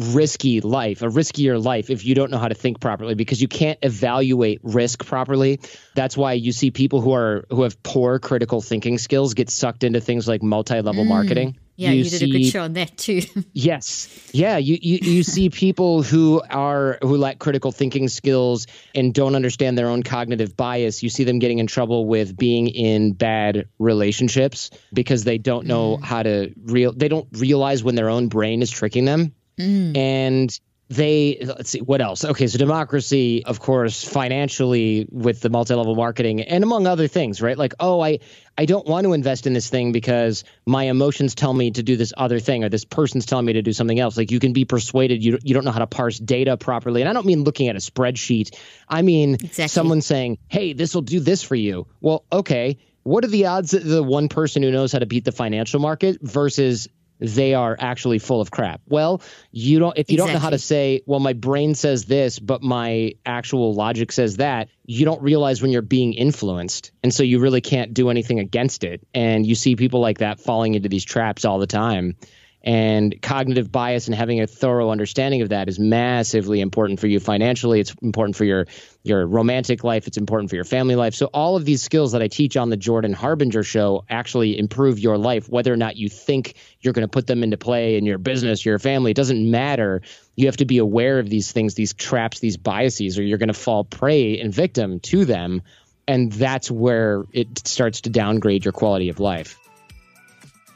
risky 0.00 0.60
life, 0.60 1.02
a 1.02 1.06
riskier 1.06 1.62
life 1.62 1.90
if 1.90 2.04
you 2.04 2.14
don't 2.14 2.30
know 2.30 2.38
how 2.38 2.48
to 2.48 2.54
think 2.54 2.80
properly 2.80 3.14
because 3.14 3.40
you 3.40 3.48
can't 3.48 3.78
evaluate 3.82 4.60
risk 4.62 5.04
properly. 5.04 5.60
That's 5.94 6.16
why 6.16 6.32
you 6.32 6.52
see 6.52 6.70
people 6.70 7.00
who 7.00 7.12
are 7.12 7.44
who 7.50 7.62
have 7.62 7.82
poor 7.82 8.18
critical 8.18 8.60
thinking 8.60 8.98
skills 8.98 9.34
get 9.34 9.50
sucked 9.50 9.84
into 9.84 10.00
things 10.00 10.26
like 10.26 10.42
multi-level 10.42 11.04
mm. 11.04 11.08
marketing. 11.08 11.58
Yeah, 11.76 11.92
you, 11.92 12.04
you 12.04 12.10
did 12.10 12.18
see, 12.18 12.24
a 12.26 12.28
good 12.28 12.44
show 12.50 12.62
on 12.62 12.74
that 12.74 12.96
too. 12.98 13.22
yes. 13.54 14.08
Yeah, 14.32 14.58
you, 14.58 14.78
you 14.80 14.98
you 15.00 15.22
see 15.22 15.48
people 15.48 16.02
who 16.02 16.42
are 16.50 16.98
who 17.00 17.16
lack 17.16 17.38
critical 17.38 17.72
thinking 17.72 18.08
skills 18.08 18.66
and 18.94 19.14
don't 19.14 19.34
understand 19.34 19.78
their 19.78 19.88
own 19.88 20.02
cognitive 20.02 20.56
bias. 20.56 21.02
You 21.02 21.08
see 21.08 21.24
them 21.24 21.38
getting 21.38 21.58
in 21.58 21.66
trouble 21.66 22.06
with 22.06 22.36
being 22.36 22.68
in 22.68 23.14
bad 23.14 23.68
relationships 23.78 24.70
because 24.92 25.24
they 25.24 25.38
don't 25.38 25.66
know 25.66 25.96
mm. 25.96 26.04
how 26.04 26.22
to 26.22 26.52
real 26.64 26.92
they 26.92 27.08
don't 27.08 27.28
realize 27.32 27.82
when 27.82 27.94
their 27.94 28.10
own 28.10 28.28
brain 28.28 28.60
is 28.60 28.70
tricking 28.70 29.06
them 29.06 29.34
Mm. 29.60 29.96
And 29.96 30.60
they 30.90 31.38
let's 31.40 31.70
see 31.70 31.80
what 31.80 32.00
else? 32.00 32.24
Okay 32.24 32.48
so 32.48 32.58
democracy 32.58 33.44
of 33.44 33.60
course 33.60 34.04
financially 34.04 35.06
with 35.10 35.40
the 35.40 35.48
multi-level 35.48 35.94
marketing 35.94 36.40
and 36.42 36.64
among 36.64 36.88
other 36.88 37.06
things 37.06 37.40
right? 37.40 37.56
Like 37.56 37.74
oh 37.78 38.00
i 38.00 38.18
i 38.58 38.64
don't 38.64 38.86
want 38.86 39.04
to 39.04 39.12
invest 39.12 39.46
in 39.46 39.52
this 39.52 39.70
thing 39.70 39.92
because 39.92 40.42
my 40.66 40.84
emotions 40.84 41.36
tell 41.36 41.54
me 41.54 41.70
to 41.70 41.84
do 41.84 41.96
this 41.96 42.12
other 42.16 42.40
thing 42.40 42.64
or 42.64 42.68
this 42.68 42.84
person's 42.84 43.24
telling 43.24 43.46
me 43.46 43.52
to 43.52 43.62
do 43.62 43.72
something 43.72 44.00
else. 44.00 44.16
Like 44.16 44.32
you 44.32 44.40
can 44.40 44.52
be 44.52 44.64
persuaded 44.64 45.24
you, 45.24 45.38
you 45.44 45.54
don't 45.54 45.64
know 45.64 45.70
how 45.70 45.78
to 45.78 45.86
parse 45.86 46.18
data 46.18 46.56
properly. 46.56 47.02
And 47.02 47.08
i 47.08 47.12
don't 47.12 47.26
mean 47.26 47.44
looking 47.44 47.68
at 47.68 47.76
a 47.76 47.78
spreadsheet. 47.78 48.56
I 48.88 49.02
mean 49.02 49.34
exactly. 49.34 49.68
someone 49.68 50.00
saying 50.00 50.38
hey 50.48 50.72
this 50.72 50.92
will 50.92 51.02
do 51.02 51.20
this 51.20 51.44
for 51.44 51.54
you. 51.54 51.86
Well 52.00 52.24
okay 52.32 52.78
what 53.04 53.24
are 53.24 53.28
the 53.28 53.46
odds 53.46 53.70
that 53.70 53.84
the 53.84 54.02
one 54.02 54.28
person 54.28 54.62
who 54.62 54.72
knows 54.72 54.92
how 54.92 54.98
to 54.98 55.06
beat 55.06 55.24
the 55.24 55.32
financial 55.32 55.80
market 55.80 56.18
versus 56.20 56.88
they 57.20 57.54
are 57.54 57.76
actually 57.78 58.18
full 58.18 58.40
of 58.40 58.50
crap. 58.50 58.80
Well, 58.88 59.22
you 59.52 59.78
don't 59.78 59.96
if 59.96 60.10
you 60.10 60.14
exactly. 60.14 60.32
don't 60.32 60.32
know 60.34 60.40
how 60.40 60.50
to 60.50 60.58
say, 60.58 61.02
well, 61.06 61.20
my 61.20 61.34
brain 61.34 61.74
says 61.74 62.06
this, 62.06 62.38
but 62.38 62.62
my 62.62 63.14
actual 63.24 63.74
logic 63.74 64.10
says 64.12 64.38
that, 64.38 64.68
you 64.86 65.04
don't 65.04 65.22
realize 65.22 65.62
when 65.62 65.70
you're 65.70 65.82
being 65.82 66.14
influenced. 66.14 66.92
And 67.02 67.14
so 67.14 67.22
you 67.22 67.38
really 67.38 67.60
can't 67.60 67.94
do 67.94 68.10
anything 68.10 68.40
against 68.40 68.82
it. 68.82 69.06
And 69.14 69.46
you 69.46 69.54
see 69.54 69.76
people 69.76 70.00
like 70.00 70.18
that 70.18 70.40
falling 70.40 70.74
into 70.74 70.88
these 70.88 71.04
traps 71.04 71.44
all 71.44 71.58
the 71.58 71.66
time. 71.66 72.16
And 72.62 73.22
cognitive 73.22 73.72
bias 73.72 74.06
and 74.06 74.14
having 74.14 74.42
a 74.42 74.46
thorough 74.46 74.90
understanding 74.90 75.40
of 75.40 75.48
that 75.48 75.70
is 75.70 75.78
massively 75.78 76.60
important 76.60 77.00
for 77.00 77.06
you 77.06 77.18
financially. 77.18 77.80
It's 77.80 77.94
important 78.02 78.36
for 78.36 78.44
your 78.44 78.66
your 79.02 79.26
romantic 79.26 79.82
life. 79.82 80.06
It's 80.06 80.18
important 80.18 80.50
for 80.50 80.56
your 80.56 80.64
family 80.64 80.94
life. 80.94 81.14
So 81.14 81.26
all 81.26 81.56
of 81.56 81.64
these 81.64 81.82
skills 81.82 82.12
that 82.12 82.20
I 82.20 82.28
teach 82.28 82.58
on 82.58 82.68
the 82.68 82.76
Jordan 82.76 83.14
Harbinger 83.14 83.62
show 83.62 84.04
actually 84.10 84.58
improve 84.58 84.98
your 84.98 85.16
life, 85.16 85.48
whether 85.48 85.72
or 85.72 85.76
not 85.76 85.96
you 85.96 86.10
think 86.10 86.54
you're 86.80 86.92
going 86.92 87.06
to 87.06 87.10
put 87.10 87.26
them 87.26 87.42
into 87.42 87.56
play 87.56 87.96
in 87.96 88.04
your 88.04 88.18
business, 88.18 88.64
your 88.64 88.78
family. 88.78 89.12
It 89.12 89.16
doesn't 89.16 89.50
matter. 89.50 90.02
You 90.36 90.46
have 90.46 90.58
to 90.58 90.66
be 90.66 90.78
aware 90.78 91.18
of 91.18 91.30
these 91.30 91.52
things, 91.52 91.74
these 91.74 91.94
traps, 91.94 92.40
these 92.40 92.58
biases, 92.58 93.18
or 93.18 93.22
you're 93.22 93.38
going 93.38 93.48
to 93.48 93.54
fall 93.54 93.84
prey 93.84 94.38
and 94.38 94.52
victim 94.52 95.00
to 95.00 95.24
them. 95.24 95.62
And 96.06 96.32
that's 96.32 96.70
where 96.70 97.24
it 97.32 97.66
starts 97.66 98.02
to 98.02 98.10
downgrade 98.10 98.64
your 98.64 98.72
quality 98.72 99.10
of 99.10 99.20
life. 99.20 99.59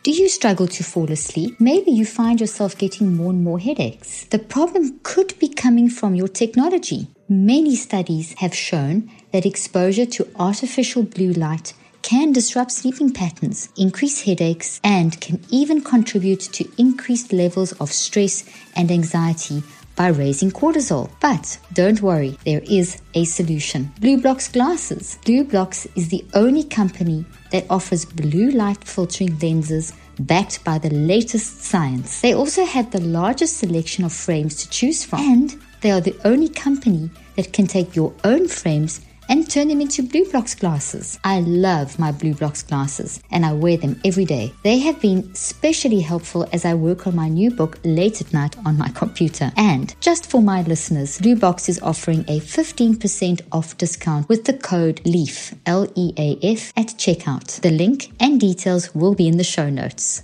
Do 0.04 0.10
you 0.10 0.28
struggle 0.28 0.68
to 0.68 0.84
fall 0.84 1.10
asleep? 1.10 1.58
Maybe 1.58 1.90
you 1.90 2.04
find 2.04 2.38
yourself 2.38 2.76
getting 2.76 3.16
more 3.16 3.30
and 3.30 3.42
more 3.42 3.58
headaches. 3.58 4.26
The 4.26 4.38
problem 4.38 5.00
could 5.02 5.32
be 5.38 5.48
coming 5.48 5.88
from 5.88 6.14
your 6.14 6.28
technology. 6.28 7.08
Many 7.26 7.74
studies 7.74 8.34
have 8.34 8.54
shown 8.54 9.10
that 9.32 9.46
exposure 9.46 10.04
to 10.04 10.28
artificial 10.38 11.04
blue 11.04 11.32
light 11.32 11.72
can 12.02 12.32
disrupt 12.32 12.72
sleeping 12.72 13.14
patterns, 13.14 13.70
increase 13.78 14.20
headaches, 14.20 14.78
and 14.84 15.18
can 15.22 15.40
even 15.48 15.80
contribute 15.80 16.40
to 16.52 16.68
increased 16.76 17.32
levels 17.32 17.72
of 17.80 17.90
stress 17.90 18.44
and 18.76 18.90
anxiety 18.90 19.62
by 19.96 20.08
raising 20.08 20.50
cortisol. 20.50 21.10
But 21.20 21.58
don't 21.72 22.02
worry, 22.02 22.38
there 22.44 22.62
is 22.68 23.00
a 23.14 23.24
solution. 23.24 23.92
BlueBlox 24.00 24.52
glasses. 24.52 25.18
BlueBlox 25.24 25.86
is 25.96 26.08
the 26.08 26.24
only 26.34 26.64
company 26.64 27.24
that 27.50 27.66
offers 27.70 28.04
blue 28.04 28.50
light 28.50 28.82
filtering 28.84 29.38
lenses 29.38 29.92
backed 30.18 30.64
by 30.64 30.78
the 30.78 30.90
latest 30.90 31.62
science. 31.62 32.20
They 32.20 32.34
also 32.34 32.64
have 32.64 32.90
the 32.90 33.00
largest 33.00 33.58
selection 33.58 34.04
of 34.04 34.12
frames 34.12 34.56
to 34.62 34.70
choose 34.70 35.04
from, 35.04 35.20
and 35.20 35.56
they 35.80 35.90
are 35.90 36.00
the 36.00 36.16
only 36.24 36.48
company 36.48 37.10
that 37.36 37.52
can 37.52 37.66
take 37.66 37.96
your 37.96 38.12
own 38.24 38.48
frames 38.48 39.00
and 39.28 39.48
turn 39.48 39.68
them 39.68 39.80
into 39.80 40.02
BlueBlox 40.02 40.58
glasses. 40.58 41.18
I 41.24 41.40
love 41.40 41.98
my 41.98 42.10
BlueBlox 42.10 42.66
glasses 42.66 43.20
and 43.30 43.46
I 43.46 43.52
wear 43.52 43.76
them 43.76 44.00
every 44.04 44.24
day. 44.24 44.52
They 44.64 44.78
have 44.80 45.00
been 45.00 45.30
especially 45.32 46.00
helpful 46.00 46.46
as 46.52 46.64
I 46.64 46.74
work 46.74 47.06
on 47.06 47.14
my 47.14 47.28
new 47.28 47.50
book 47.52 47.78
late 47.84 48.20
at 48.20 48.32
night 48.32 48.56
on 48.66 48.76
my 48.76 48.88
computer. 48.94 49.52
And 49.56 49.94
just 50.00 50.28
for 50.28 50.42
my 50.42 50.62
listeners, 50.62 51.18
BlueBlox 51.20 51.68
is 51.68 51.80
offering 51.82 52.20
a 52.22 52.40
15% 52.40 53.42
off 53.52 53.78
discount 53.78 54.28
with 54.28 54.44
the 54.44 54.54
code 54.54 55.00
LEAF, 55.04 55.54
L 55.66 55.86
E 55.94 56.12
A 56.18 56.38
F, 56.42 56.72
at 56.76 56.88
checkout. 56.98 57.60
The 57.60 57.70
link 57.70 58.12
and 58.18 58.40
details 58.40 58.94
will 58.94 59.14
be 59.14 59.28
in 59.28 59.36
the 59.36 59.44
show 59.44 59.70
notes 59.70 60.23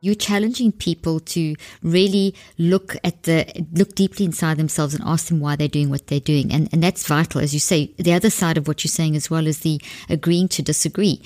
you're 0.00 0.14
challenging 0.14 0.72
people 0.72 1.20
to 1.20 1.54
really 1.82 2.34
look 2.58 2.96
at 3.04 3.24
the 3.24 3.66
look 3.72 3.94
deeply 3.94 4.24
inside 4.24 4.56
themselves 4.56 4.94
and 4.94 5.02
ask 5.04 5.28
them 5.28 5.40
why 5.40 5.56
they're 5.56 5.68
doing 5.68 5.90
what 5.90 6.06
they're 6.06 6.20
doing 6.20 6.52
and 6.52 6.68
and 6.72 6.82
that's 6.82 7.06
vital 7.06 7.40
as 7.40 7.52
you 7.52 7.60
say 7.60 7.92
the 7.98 8.12
other 8.12 8.30
side 8.30 8.56
of 8.56 8.66
what 8.66 8.82
you're 8.82 8.88
saying 8.88 9.14
as 9.14 9.30
well 9.30 9.46
is 9.46 9.60
the 9.60 9.80
agreeing 10.08 10.48
to 10.48 10.62
disagree 10.62 11.20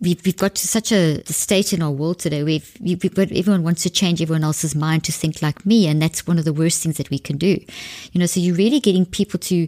we've, 0.00 0.24
we've 0.24 0.36
got 0.36 0.54
to 0.54 0.66
such 0.66 0.92
a 0.92 1.24
state 1.26 1.72
in 1.72 1.82
our 1.82 1.90
world 1.90 2.18
today 2.18 2.42
where 2.42 2.60
we've, 2.80 3.02
we've 3.02 3.14
got 3.14 3.32
everyone 3.32 3.62
wants 3.64 3.82
to 3.82 3.90
change 3.90 4.22
everyone 4.22 4.44
else's 4.44 4.74
mind 4.74 5.04
to 5.04 5.12
think 5.12 5.42
like 5.42 5.66
me 5.66 5.86
and 5.88 6.00
that's 6.00 6.26
one 6.26 6.38
of 6.38 6.44
the 6.44 6.52
worst 6.52 6.82
things 6.82 6.96
that 6.96 7.10
we 7.10 7.18
can 7.18 7.36
do 7.36 7.58
you 8.12 8.20
know 8.20 8.26
so 8.26 8.38
you're 8.40 8.56
really 8.56 8.80
getting 8.80 9.04
people 9.04 9.38
to 9.38 9.66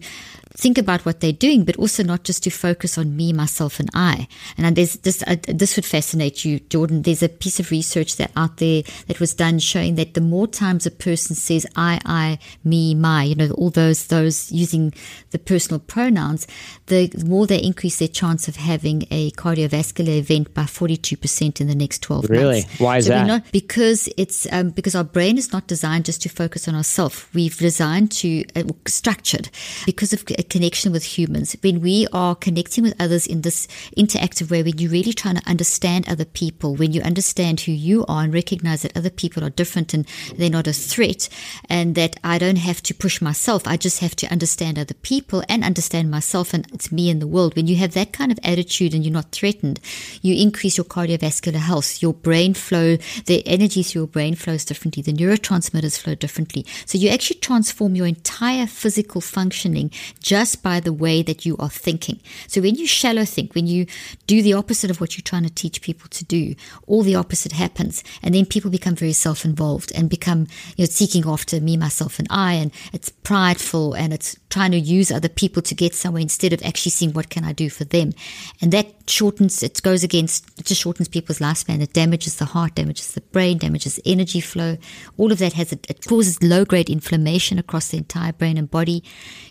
think 0.54 0.78
about 0.78 1.04
what 1.04 1.20
they're 1.20 1.32
doing, 1.32 1.64
but 1.64 1.76
also 1.76 2.02
not 2.02 2.24
just 2.24 2.42
to 2.44 2.50
focus 2.50 2.98
on 2.98 3.16
me, 3.16 3.32
myself, 3.32 3.80
and 3.80 3.90
I. 3.94 4.28
And 4.56 4.76
there's 4.76 4.94
this, 4.98 5.22
uh, 5.26 5.36
this 5.48 5.76
would 5.76 5.84
fascinate 5.84 6.44
you, 6.44 6.60
Jordan. 6.60 7.02
There's 7.02 7.22
a 7.22 7.28
piece 7.28 7.58
of 7.58 7.70
research 7.70 8.16
that 8.16 8.30
out 8.36 8.51
there 8.58 8.82
that 9.06 9.20
was 9.20 9.34
done 9.34 9.58
showing 9.58 9.94
that 9.96 10.14
the 10.14 10.20
more 10.20 10.46
times 10.46 10.86
a 10.86 10.90
person 10.90 11.36
says 11.36 11.66
I, 11.76 12.00
I, 12.04 12.38
me, 12.64 12.94
my, 12.94 13.24
you 13.24 13.34
know, 13.34 13.50
all 13.52 13.70
those, 13.70 14.06
those 14.06 14.50
using 14.52 14.92
the 15.30 15.38
personal 15.38 15.80
pronouns, 15.80 16.46
the 16.86 17.10
more 17.24 17.46
they 17.46 17.62
increase 17.62 17.98
their 17.98 18.08
chance 18.08 18.48
of 18.48 18.56
having 18.56 19.04
a 19.10 19.30
cardiovascular 19.32 20.18
event 20.18 20.54
by 20.54 20.62
42% 20.62 21.60
in 21.60 21.66
the 21.66 21.74
next 21.74 22.02
12 22.02 22.30
really? 22.30 22.44
months. 22.44 22.66
Really? 22.68 22.86
Why 22.86 22.96
is 22.98 23.06
so 23.06 23.10
that? 23.10 23.26
Not, 23.26 23.52
because 23.52 24.08
it's, 24.16 24.46
um, 24.52 24.70
because 24.70 24.94
our 24.94 25.04
brain 25.04 25.38
is 25.38 25.52
not 25.52 25.66
designed 25.66 26.04
just 26.04 26.22
to 26.22 26.28
focus 26.28 26.68
on 26.68 26.74
ourselves. 26.74 27.26
We've 27.34 27.56
designed 27.56 28.12
to, 28.12 28.44
uh, 28.56 28.64
structured 28.86 29.48
because 29.86 30.12
of 30.12 30.24
a 30.38 30.42
connection 30.42 30.92
with 30.92 31.04
humans, 31.04 31.56
when 31.62 31.80
we 31.80 32.06
are 32.12 32.34
connecting 32.34 32.84
with 32.84 32.94
others 33.00 33.26
in 33.26 33.42
this 33.42 33.66
interactive 33.96 34.50
way, 34.50 34.62
when 34.62 34.78
you're 34.78 34.90
really 34.90 35.12
trying 35.12 35.36
to 35.36 35.48
understand 35.48 36.08
other 36.08 36.24
people, 36.24 36.74
when 36.74 36.92
you 36.92 37.00
understand 37.02 37.60
who 37.60 37.72
you 37.72 38.04
are 38.06 38.24
and 38.24 38.32
recognize 38.42 38.82
that 38.82 38.96
other 38.96 39.10
people 39.22 39.44
are 39.44 39.50
different 39.60 39.94
and 39.94 40.04
they're 40.36 40.58
not 40.58 40.66
a 40.66 40.72
threat, 40.72 41.28
and 41.68 41.94
that 41.94 42.16
I 42.24 42.38
don't 42.38 42.62
have 42.68 42.82
to 42.82 42.94
push 43.04 43.20
myself, 43.20 43.60
I 43.66 43.76
just 43.76 44.00
have 44.00 44.16
to 44.16 44.32
understand 44.34 44.78
other 44.78 44.98
people 45.12 45.42
and 45.48 45.64
understand 45.64 46.10
myself, 46.10 46.52
and 46.54 46.66
it's 46.72 46.90
me 46.90 47.10
and 47.12 47.20
the 47.22 47.32
world. 47.34 47.54
When 47.54 47.68
you 47.68 47.76
have 47.76 47.94
that 47.94 48.12
kind 48.12 48.32
of 48.32 48.38
attitude 48.42 48.94
and 48.94 49.04
you're 49.04 49.20
not 49.20 49.32
threatened, 49.32 49.78
you 50.22 50.34
increase 50.34 50.76
your 50.76 50.84
cardiovascular 50.84 51.62
health, 51.70 52.02
your 52.02 52.14
brain 52.14 52.54
flow, 52.54 52.96
the 53.26 53.46
energy 53.46 53.82
through 53.82 54.02
your 54.02 54.14
brain 54.16 54.34
flows 54.34 54.64
differently, 54.64 55.02
the 55.02 55.12
neurotransmitters 55.12 55.98
flow 55.98 56.14
differently. 56.14 56.66
So 56.86 56.98
you 56.98 57.08
actually 57.10 57.40
transform 57.40 57.94
your 57.94 58.06
entire 58.06 58.66
physical 58.66 59.20
functioning 59.20 59.90
just 60.20 60.62
by 60.62 60.80
the 60.80 60.92
way 60.92 61.22
that 61.22 61.46
you 61.46 61.56
are 61.58 61.70
thinking. 61.70 62.20
So 62.48 62.60
when 62.60 62.74
you 62.74 62.86
shallow 62.86 63.24
think, 63.24 63.54
when 63.54 63.66
you 63.66 63.86
do 64.26 64.42
the 64.42 64.54
opposite 64.54 64.90
of 64.90 65.00
what 65.00 65.16
you're 65.16 65.22
trying 65.22 65.44
to 65.44 65.54
teach 65.54 65.80
people 65.82 66.08
to 66.08 66.24
do, 66.24 66.54
all 66.86 67.02
the 67.02 67.14
opposite 67.14 67.52
happens. 67.52 68.02
And 68.22 68.31
then 68.34 68.46
people 68.46 68.70
become 68.70 68.94
very 68.94 69.12
self 69.12 69.44
involved 69.44 69.92
and 69.94 70.08
become, 70.08 70.46
you 70.76 70.82
know, 70.82 70.86
seeking 70.86 71.26
after 71.26 71.60
me, 71.60 71.76
myself, 71.76 72.18
and 72.18 72.28
I. 72.30 72.54
And 72.54 72.70
it's 72.92 73.08
prideful 73.10 73.94
and 73.94 74.12
it's 74.12 74.36
trying 74.50 74.72
to 74.72 74.78
use 74.78 75.10
other 75.10 75.28
people 75.28 75.62
to 75.62 75.74
get 75.74 75.94
somewhere 75.94 76.20
instead 76.20 76.52
of 76.52 76.62
actually 76.62 76.90
seeing 76.90 77.12
what 77.12 77.30
can 77.30 77.44
I 77.44 77.52
do 77.52 77.70
for 77.70 77.84
them. 77.84 78.12
And 78.60 78.72
that 78.72 78.86
shortens, 79.06 79.62
it 79.62 79.82
goes 79.82 80.04
against, 80.04 80.46
it 80.58 80.66
just 80.66 80.80
shortens 80.80 81.08
people's 81.08 81.38
lifespan. 81.38 81.80
It 81.80 81.92
damages 81.92 82.36
the 82.36 82.44
heart, 82.44 82.74
damages 82.74 83.12
the 83.12 83.20
brain, 83.20 83.58
damages 83.58 83.98
energy 84.04 84.40
flow. 84.40 84.76
All 85.16 85.32
of 85.32 85.38
that 85.38 85.54
has, 85.54 85.72
it 85.72 86.06
causes 86.06 86.42
low 86.42 86.64
grade 86.64 86.90
inflammation 86.90 87.58
across 87.58 87.88
the 87.88 87.98
entire 87.98 88.32
brain 88.32 88.58
and 88.58 88.70
body. 88.70 89.02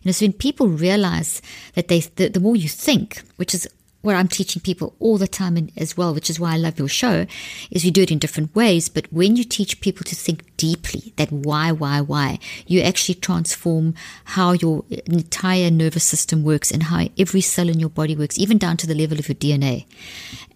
You 0.01 0.05
know, 0.05 0.11
so 0.11 0.25
when 0.25 0.33
people 0.33 0.67
realize 0.67 1.41
that 1.73 1.87
they, 1.87 2.01
the, 2.01 2.29
the 2.29 2.39
more 2.39 2.55
you 2.55 2.69
think, 2.69 3.21
which 3.37 3.53
is 3.53 3.67
what 4.01 4.15
I'm 4.15 4.27
teaching 4.27 4.61
people 4.61 4.95
all 4.99 5.17
the 5.17 5.27
time 5.27 5.69
as 5.77 5.95
well, 5.95 6.13
which 6.13 6.29
is 6.29 6.39
why 6.39 6.53
I 6.53 6.57
love 6.57 6.79
your 6.79 6.87
show, 6.87 7.25
is 7.69 7.85
you 7.85 7.91
do 7.91 8.01
it 8.01 8.11
in 8.11 8.19
different 8.19 8.55
ways. 8.55 8.89
But 8.89 9.11
when 9.11 9.35
you 9.35 9.43
teach 9.43 9.81
people 9.81 10.03
to 10.05 10.15
think 10.15 10.55
deeply, 10.57 11.13
that 11.17 11.31
why, 11.31 11.71
why, 11.71 12.01
why, 12.01 12.39
you 12.67 12.81
actually 12.81 13.15
transform 13.15 13.93
how 14.25 14.53
your 14.53 14.83
entire 15.05 15.69
nervous 15.69 16.03
system 16.03 16.43
works 16.43 16.71
and 16.71 16.83
how 16.83 17.07
every 17.17 17.41
cell 17.41 17.69
in 17.69 17.79
your 17.79 17.89
body 17.89 18.15
works, 18.15 18.39
even 18.39 18.57
down 18.57 18.77
to 18.77 18.87
the 18.87 18.95
level 18.95 19.19
of 19.19 19.27
your 19.27 19.35
DNA. 19.35 19.85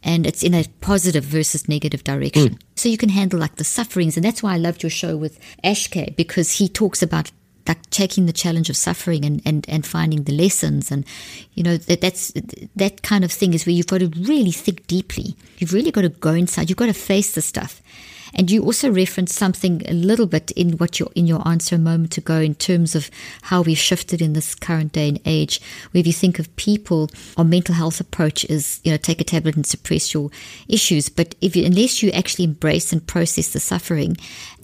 And 0.04 0.26
it's 0.28 0.44
in 0.44 0.54
a 0.54 0.66
positive 0.82 1.24
versus 1.24 1.68
negative 1.68 2.04
direction. 2.04 2.50
Mm. 2.50 2.60
So 2.76 2.90
you 2.90 2.98
can 2.98 3.10
handle 3.10 3.40
like 3.40 3.56
the 3.56 3.64
sufferings. 3.64 4.18
And 4.18 4.26
that's 4.26 4.44
why 4.44 4.54
I 4.54 4.58
loved 4.58 4.84
your 4.84 4.90
show 4.92 5.18
with 5.18 5.40
Ashkay 5.64 6.16
because 6.16 6.54
he 6.54 6.70
talks 6.70 7.02
about 7.02 7.32
like 7.68 7.90
taking 7.90 8.26
the 8.26 8.34
challenge 8.34 8.70
of 8.70 8.78
suffering 8.78 9.26
and, 9.26 9.42
and, 9.46 9.66
and 9.68 9.86
finding 9.86 10.24
the 10.24 10.32
lessons 10.32 10.92
and 10.92 11.06
you 11.54 11.64
know 11.64 11.78
that 11.78 12.02
that's 12.02 12.32
that 12.76 13.02
kind 13.02 13.24
of 13.24 13.32
thing 13.32 13.54
is 13.54 13.66
where 13.66 13.74
you've 13.74 13.88
got 13.88 14.00
to 14.00 14.08
really 14.22 14.52
think 14.52 14.86
deeply 14.88 15.36
you've 15.58 15.74
really 15.74 15.92
got 15.92 16.02
to 16.02 16.10
go 16.10 16.34
inside 16.34 16.70
you've 16.70 16.78
got 16.78 16.88
to 16.88 16.94
face 16.94 17.34
the 17.34 17.42
stuff 17.42 17.82
and 18.36 18.52
you 18.52 18.64
also 18.64 18.92
referenced 18.92 19.36
something 19.36 19.82
a 19.88 19.94
little 19.94 20.26
bit 20.26 20.52
in 20.52 20.74
what 20.74 21.00
your 21.00 21.10
in 21.16 21.26
your 21.26 21.46
answer 21.48 21.76
a 21.76 21.80
moment 21.80 22.18
ago 22.18 22.40
in 22.40 22.54
terms 22.54 22.94
of 22.94 23.10
how 23.44 23.62
we've 23.62 23.78
shifted 23.78 24.22
in 24.22 24.34
this 24.34 24.54
current 24.54 24.92
day 24.92 25.08
and 25.08 25.20
age. 25.26 25.62
Where 25.92 26.02
if 26.02 26.08
you 26.08 26.14
think 26.14 26.38
of 26.38 26.54
people, 26.58 27.10
our 27.38 27.46
mental 27.46 27.74
health 27.74 28.02
approach 28.02 28.44
is 28.46 28.82
you 28.84 28.92
know 28.92 28.98
take 28.98 29.22
a 29.22 29.24
tablet 29.24 29.56
and 29.56 29.66
suppress 29.66 30.14
your 30.14 30.30
issues. 30.68 31.08
But 31.08 31.34
if 31.40 31.56
you, 31.56 31.66
unless 31.66 32.04
you 32.04 32.12
actually 32.12 32.46
embrace 32.46 32.92
and 32.92 33.08
process 33.08 33.54
the 33.54 33.60
suffering, 33.62 34.18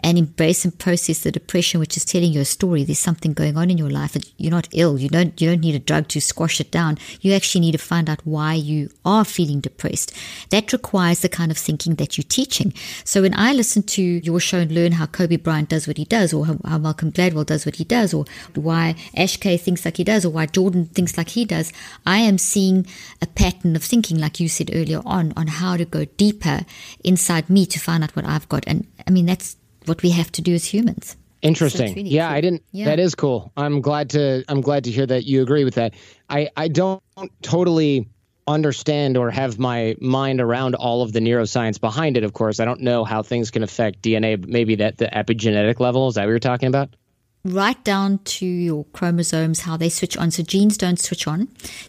and 0.04 0.18
embrace 0.18 0.64
and 0.64 0.78
process 0.78 1.20
the 1.20 1.32
depression, 1.32 1.80
which 1.80 1.98
is 1.98 2.06
telling 2.06 2.32
you 2.32 2.42
a 2.42 2.46
story, 2.46 2.84
there's 2.84 3.00
something 3.00 3.34
going 3.34 3.58
on 3.58 3.70
in 3.70 3.78
your 3.78 3.90
life. 3.90 4.16
You're 4.38 4.52
not 4.52 4.68
ill. 4.72 5.00
You 5.00 5.10
don't 5.10 5.40
you 5.42 5.50
don't 5.50 5.62
need 5.62 5.76
a 5.76 5.80
drug 5.80 6.08
to 6.10 6.22
squash 6.22 6.60
it 6.62 6.72
down. 6.72 6.98
You 7.22 7.34
actually 7.34 7.62
need 7.62 7.74
to 7.74 7.78
find 7.78 8.10
out 8.10 8.26
why 8.26 8.54
you 8.54 8.90
are 9.04 9.26
feeling 9.26 9.60
depressed. 9.60 10.14
That 10.50 10.72
requires 10.72 11.20
the 11.20 11.30
kind 11.30 11.52
of 11.52 11.58
thinking 11.58 11.96
that 11.96 12.18
you're 12.18 12.26
teaching. 12.30 12.74
So 13.04 13.24
when 13.24 13.34
I 13.36 13.54
listen 13.54 13.84
to 13.84 14.02
your 14.02 14.40
show 14.40 14.60
and 14.60 14.72
learn 14.72 14.94
how 14.94 15.08
Kobe 15.08 15.38
Bryant 15.38 15.70
does 15.70 15.88
what 15.88 15.98
he 15.98 16.06
does, 16.06 16.34
or 16.34 16.46
how 16.46 16.78
Malcolm 16.78 17.12
Gladwell 17.12 17.46
does 17.46 17.66
what 17.66 17.78
he 17.78 17.84
does, 17.84 18.14
or 18.14 18.26
why 18.56 18.96
Ash 19.16 19.32
Ashkay 19.32 19.60
thinks 19.60 19.86
like 19.86 19.98
he 19.98 20.04
does, 20.04 20.26
or 20.26 20.30
why 20.30 20.46
Jordan 20.46 20.86
thinks 20.86 21.18
like 21.18 21.30
he 21.30 21.46
does, 21.46 21.72
I 22.06 22.20
am 22.20 22.38
seeing 22.38 22.86
a 23.22 23.28
pattern 23.28 23.76
of 23.76 23.84
thinking, 23.84 24.18
like 24.18 24.40
you 24.40 24.50
said 24.50 24.72
earlier 24.74 25.02
on, 25.06 25.34
on 25.36 25.48
how 25.48 25.78
to 25.78 25.86
go 25.86 26.06
deeper 26.06 26.62
inside 27.04 27.50
me 27.50 27.66
to 27.68 27.80
find 27.80 28.04
out 28.04 28.16
what 28.16 28.26
I've 28.26 28.50
got. 28.50 28.64
And 28.68 28.88
I 29.08 29.12
mean, 29.12 29.26
that's 29.26 29.56
what 29.86 30.04
we 30.04 30.12
have 30.12 30.32
to 30.34 30.42
do 30.42 30.54
as 30.54 30.66
humans. 30.66 31.18
Interesting. 31.42 31.96
Really 31.96 32.10
yeah, 32.10 32.28
cool. 32.28 32.38
I 32.38 32.42
didn't. 32.42 32.64
Yeah. 32.72 32.86
That 32.86 33.00
is 33.00 33.16
cool. 33.16 33.52
I'm 33.58 33.82
glad 33.82 34.12
to. 34.12 34.44
I'm 34.48 34.62
glad 34.62 34.84
to 34.84 34.92
hear 34.92 35.06
that 35.06 35.26
you 35.26 35.42
agree 35.42 35.64
with 35.64 35.76
that. 35.76 35.96
I 36.30 36.50
I 36.56 36.68
don't 36.68 37.02
totally 37.42 38.08
understand 38.48 39.18
or 39.18 39.32
have 39.32 39.58
my 39.58 39.96
mind 40.00 40.42
around 40.42 40.76
all 40.76 41.02
of 41.02 41.14
the 41.14 41.20
neuroscience 41.20 41.80
behind 41.80 42.18
it. 42.18 42.24
Of 42.24 42.34
course, 42.34 42.60
I 42.60 42.66
don't 42.66 42.82
know 42.82 43.04
how 43.04 43.24
things 43.24 43.50
can 43.50 43.64
affect 43.64 44.02
DNA. 44.02 44.46
Maybe 44.46 44.76
that 44.76 44.98
the 44.98 45.06
epigenetic 45.06 45.80
level 45.80 46.08
is 46.08 46.16
that 46.16 46.22
what 46.22 46.30
you're 46.30 46.40
talking 46.40 46.68
about? 46.68 46.96
Right 47.44 47.84
down 47.84 48.20
to 48.20 48.46
your 48.46 48.86
chromosomes, 48.94 49.62
how 49.62 49.76
they 49.76 49.90
switch 49.90 50.16
on. 50.16 50.30
So 50.30 50.44
genes 50.44 50.78
don't 50.78 51.00
switch 51.00 51.28
on. 51.28 51.48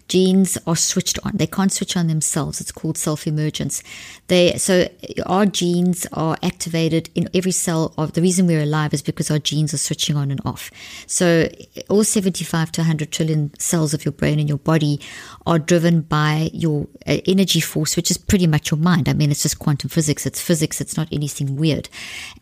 Genes 0.08 0.56
are 0.66 0.76
switched 0.76 1.18
on. 1.24 1.32
They 1.34 1.46
can't 1.46 1.70
switch 1.70 1.94
on 1.96 2.06
themselves. 2.06 2.60
It's 2.60 2.72
called 2.72 2.96
self-emergence. 2.96 3.82
They, 4.28 4.56
so 4.56 4.88
our 5.26 5.44
genes 5.44 6.06
are 6.14 6.38
activated 6.42 7.10
in 7.14 7.28
every 7.34 7.52
cell 7.52 7.92
of 7.98 8.14
the 8.14 8.22
reason 8.22 8.46
we're 8.46 8.62
alive 8.62 8.94
is 8.94 9.02
because 9.02 9.30
our 9.30 9.38
genes 9.38 9.74
are 9.74 9.78
switching 9.78 10.16
on 10.16 10.30
and 10.30 10.40
off. 10.44 10.70
So 11.06 11.48
all 11.90 12.04
75 12.04 12.72
to 12.72 12.80
100 12.80 13.12
trillion 13.12 13.52
cells 13.58 13.92
of 13.92 14.06
your 14.06 14.12
brain 14.12 14.38
and 14.38 14.48
your 14.48 14.58
body 14.58 15.00
are 15.46 15.58
driven 15.58 16.00
by 16.00 16.48
your 16.54 16.88
uh, 17.06 17.18
energy 17.26 17.60
force, 17.60 17.94
which 17.94 18.10
is 18.10 18.16
pretty 18.16 18.46
much 18.46 18.70
your 18.70 18.80
mind. 18.80 19.06
I 19.06 19.12
mean, 19.12 19.30
it's 19.30 19.42
just 19.42 19.58
quantum 19.58 19.90
physics. 19.90 20.24
It's 20.24 20.40
physics. 20.40 20.80
It's 20.80 20.96
not 20.96 21.08
anything 21.12 21.56
weird. 21.56 21.90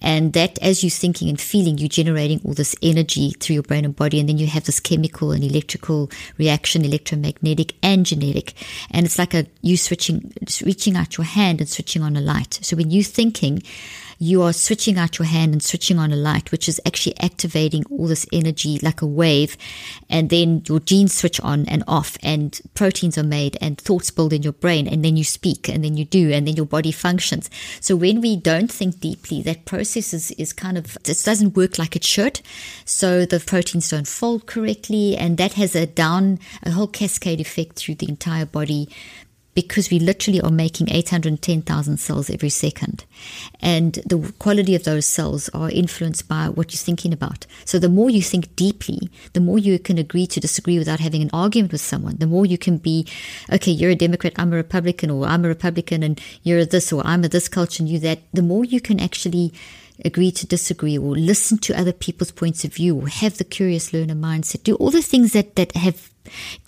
And 0.01 0.33
that 0.35 0.61
as 0.63 0.85
you're 0.85 0.91
thinking 0.91 1.29
and 1.29 1.41
feeling, 1.41 1.79
you're 1.79 1.89
generating 1.89 2.41
all 2.45 2.55
this 2.55 2.77
energy 2.83 3.00
energy 3.01 3.31
through 3.31 3.55
your 3.55 3.63
brain 3.63 3.85
and 3.85 3.97
body, 3.97 4.21
and 4.21 4.29
then 4.29 4.39
you 4.39 4.47
have 4.47 4.65
this 4.65 4.81
chemical 4.81 5.33
and 5.33 5.43
electrical 5.43 6.11
reaction, 6.39 6.85
electromagnetic 6.85 7.75
and 7.83 8.05
genetic. 8.07 8.55
And 8.91 9.07
it's 9.07 9.19
like 9.19 9.35
a 9.35 9.47
you 9.63 9.77
switching, 9.77 10.33
reaching 10.65 10.97
out 10.97 11.17
your 11.17 11.25
hand 11.25 11.61
and 11.61 11.69
switching 11.69 12.03
on 12.03 12.17
a 12.17 12.21
light. 12.21 12.59
So 12.63 12.77
when 12.77 12.91
you're 12.91 13.03
thinking, 13.03 13.63
you 14.23 14.43
are 14.43 14.53
switching 14.53 14.99
out 14.99 15.19
your 15.19 15.27
hand 15.27 15.55
and 15.55 15.63
switching 15.63 15.99
on 15.99 16.13
a 16.13 16.17
light, 16.17 16.53
which 16.53 16.69
is 16.69 16.79
actually 16.87 17.19
activating 17.21 17.83
all 17.91 18.07
this 18.07 18.27
energy 18.35 18.79
like 18.83 19.01
a 19.01 19.07
wave. 19.07 19.57
And 20.11 20.29
then 20.29 20.63
your 20.69 20.79
genes 20.79 21.17
switch 21.17 21.41
on 21.41 21.67
and 21.67 21.83
off, 21.89 22.19
and 22.23 22.61
proteins 22.75 23.17
are 23.17 23.23
made, 23.25 23.57
and 23.63 23.79
thoughts 23.79 24.11
build 24.11 24.35
in 24.35 24.43
your 24.43 24.53
brain, 24.53 24.87
and 24.87 25.03
then 25.03 25.17
you 25.17 25.25
speak, 25.25 25.71
and 25.71 25.83
then 25.83 25.97
you 25.97 26.05
do, 26.05 26.31
and 26.31 26.47
then 26.47 26.55
your 26.55 26.67
body 26.67 26.93
functions. 26.93 27.49
So 27.81 27.97
when 27.97 28.21
we 28.21 28.37
don't 28.37 28.71
think 28.71 29.01
deeply, 29.01 29.41
that 29.43 29.65
process 29.65 30.13
is, 30.13 30.31
is 30.33 30.53
kind 30.53 30.77
of, 30.77 30.97
it 30.97 31.23
doesn't 31.25 31.57
work 31.57 31.79
like 31.79 31.97
it 31.97 32.05
should. 32.05 32.43
So 32.85 33.25
the 33.25 33.41
proteins 33.41 33.89
don't 33.89 34.07
fold 34.07 34.45
correctly, 34.45 35.17
and 35.17 35.39
that 35.39 35.55
has 35.55 35.75
a 35.75 35.87
down, 35.87 36.41
a 36.63 36.73
whole 36.73 36.89
cascade 36.89 37.41
effect 37.41 37.77
through 37.77 37.95
the 37.95 38.09
entire 38.11 38.45
body 38.45 38.91
because 39.55 39.91
we 39.91 39.99
literally 39.99 40.41
are 40.41 40.51
making 40.51 40.91
810,000 40.91 41.97
cells 41.99 42.31
every 42.31 42.49
second. 42.49 43.05
And 43.61 43.95
the 44.07 44.33
quality 44.39 44.75
of 44.75 44.85
those 44.85 45.07
cells 45.07 45.49
are 45.51 45.71
influenced 45.71 46.29
by 46.29 46.49
what 46.49 46.73
you're 46.73 46.79
thinking 46.79 47.13
about. 47.13 47.47
So 47.65 47.79
the 47.79 47.89
more 47.89 48.11
you 48.11 48.23
think 48.23 48.55
deeply, 48.57 49.11
the 49.33 49.41
more 49.41 49.59
you 49.59 49.79
can 49.79 49.99
agree 49.99 50.27
to 50.29 50.41
disagree 50.41 50.79
without 50.79 51.01
having 51.01 51.23
an 51.23 51.31
argument 51.33 51.73
with 51.73 51.81
someone. 51.81 52.17
The 52.19 52.27
more 52.27 52.47
you 52.47 52.59
can 52.59 52.79
be, 52.79 53.07
okay, 53.53 53.73
you're 53.73 53.91
a 53.91 53.97
Democrat, 53.97 54.35
I'm 54.37 54.53
a 54.53 54.57
Republican, 54.57 55.11
or 55.11 55.27
I'm 55.27 55.45
a 55.45 55.49
Republican 55.49 56.03
and 56.03 56.21
you're 56.43 56.65
this, 56.65 56.93
or 56.93 57.05
I'm 57.07 57.25
a 57.25 57.29
this 57.29 57.49
culture 57.49 57.83
and 57.83 57.89
you 57.89 57.99
that. 58.01 58.21
The 58.33 58.43
more 58.43 58.65
you 58.65 58.81
can 58.81 59.01
actually 59.01 59.53
agree 60.05 60.31
to 60.31 60.47
disagree 60.47 60.97
or 60.97 61.17
listen 61.17 61.59
to 61.59 61.79
other 61.79 61.93
people's 61.93 62.31
points 62.31 62.65
of 62.65 62.75
view 62.75 62.97
or 62.97 63.09
have 63.09 63.39
the 63.39 63.45
curious 63.45 63.93
learner 63.93 64.15
mindset, 64.15 64.63
do 64.63 64.75
all 64.77 64.91
the 64.91 65.03
things 65.03 65.33
that, 65.33 65.57
that 65.57 65.73
have 65.77 66.11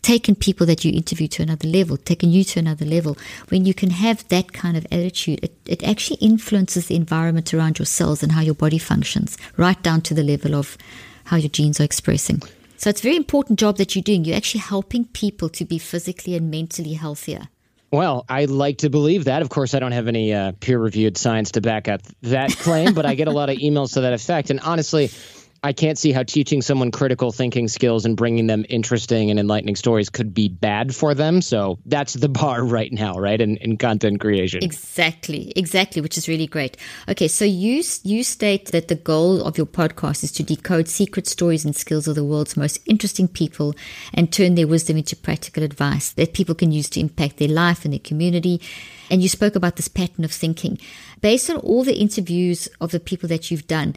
taken 0.03 0.35
people 0.35 0.67
that 0.67 0.85
you 0.85 0.93
interview 0.93 1.29
to 1.29 1.43
another 1.43 1.69
level, 1.69 1.97
taken 1.97 2.31
you 2.31 2.45
to 2.45 2.59
another 2.59 2.85
level. 2.85 3.17
When 3.49 3.65
you 3.65 3.75
can 3.75 3.91
have 3.91 4.27
that 4.29 4.53
kind 4.53 4.77
of 4.77 4.87
attitude, 4.91 5.41
it, 5.43 5.55
it 5.67 5.83
actually 5.83 6.19
influences 6.21 6.87
the 6.87 6.97
environment 6.97 7.53
around 7.55 7.79
your 7.79 7.87
cells 7.87 8.23
and 8.23 8.33
how 8.33 8.41
your 8.41 8.55
body 8.55 8.79
functions, 8.79 9.37
right 9.57 9.81
down 9.83 10.01
to 10.03 10.15
the 10.15 10.23
level 10.23 10.55
of 10.55 10.77
how 11.25 11.37
your 11.37 11.51
genes 11.51 11.81
are 11.81 11.85
expressing. 11.85 12.43
So 12.77 12.91
it's 12.91 13.01
a 13.01 13.05
very 13.05 13.17
important 13.17 13.61
job 13.61 13.77
that 13.77 13.95
you're 13.95 14.03
doing. 14.03 14.25
You're 14.25 14.37
actually 14.37 14.63
helping 14.63 15.05
people 15.05 15.49
to 15.51 15.65
be 15.65 15.79
physically 15.79 16.35
and 16.35 16.51
mentally 16.51 16.95
healthier. 16.95 17.49
Well, 17.93 18.25
I 18.27 18.47
like 18.47 18.79
to 18.79 18.89
believe 18.89 19.27
that. 19.27 19.43
Of 19.43 19.51
course, 19.51 19.75
I 19.75 19.79
don't 19.79 19.93
have 19.93 20.09
any 20.09 20.33
uh, 20.33 20.53
peer 20.59 20.79
reviewed 20.79 21.19
science 21.19 21.53
to 21.53 21.61
back 21.61 21.89
up 21.89 22.01
that 22.23 22.51
claim, 22.51 22.95
but 22.95 23.05
I 23.05 23.15
get 23.15 23.29
a 23.29 23.31
lot 23.31 23.51
of 23.51 23.59
emails 23.59 23.93
to 23.93 24.01
that 24.01 24.15
effect. 24.15 24.49
And 24.49 24.61
honestly, 24.61 25.11
I 25.65 25.73
can't 25.73 25.97
see 25.97 26.11
how 26.11 26.25
teaching 26.25 26.61
someone 26.61 26.91
critical 26.91 27.31
thinking 27.31 27.69
skills 27.69 28.05
and 28.05 28.17
bringing 28.17 28.49
them 28.49 28.65
interesting 28.69 29.31
and 29.31 29.39
enlightening 29.39 29.77
stories 29.77 30.11
could 30.11 30.35
be 30.35 30.49
bad 30.49 30.93
for 30.93 31.15
them. 31.15 31.41
So 31.41 31.79
that's 31.87 32.15
the 32.15 32.29
bar 32.43 32.65
right 32.65 32.93
now, 32.93 33.15
right? 33.15 33.41
In, 33.41 33.59
in 33.59 33.77
content 33.77 34.21
creation. 34.21 34.65
Exactly, 34.65 35.53
exactly, 35.55 36.03
which 36.03 36.19
is 36.19 36.29
really 36.29 36.49
great. 36.49 36.77
Okay, 37.09 37.29
so 37.29 37.45
you 37.45 37.85
you 38.03 38.25
state 38.25 38.67
that 38.73 38.89
the 38.89 38.97
goal 38.97 39.43
of 39.43 39.57
your 39.57 39.67
podcast 39.67 40.25
is 40.25 40.33
to 40.33 40.43
decode 40.43 40.89
secret 40.89 41.27
stories 41.29 41.65
and 41.65 41.77
skills 41.77 42.09
of 42.09 42.17
the 42.17 42.25
world's 42.25 42.57
most 42.57 42.81
interesting 42.87 43.29
people 43.29 43.75
and 44.13 44.33
turn 44.33 44.57
their 44.57 44.67
wisdom 44.67 44.97
into 44.97 45.15
practical 45.15 45.63
advice 45.63 46.11
that 46.13 46.35
people 46.35 46.55
can 46.57 46.73
use 46.73 46.91
to 46.91 47.01
impact 47.01 47.37
their 47.37 47.49
life 47.49 47.85
and 47.85 47.93
their 47.93 48.01
community. 48.01 48.61
And 49.11 49.23
you 49.23 49.29
spoke 49.29 49.55
about 49.55 49.77
this 49.77 49.89
pattern 49.89 50.25
of 50.25 50.33
thinking. 50.33 50.79
Based 51.21 51.49
on 51.49 51.57
all 51.59 51.85
the 51.85 52.01
interviews 52.01 52.69
of 52.81 52.91
the 52.91 52.99
people 52.99 53.29
that 53.29 53.51
you've 53.51 53.69
done, 53.69 53.95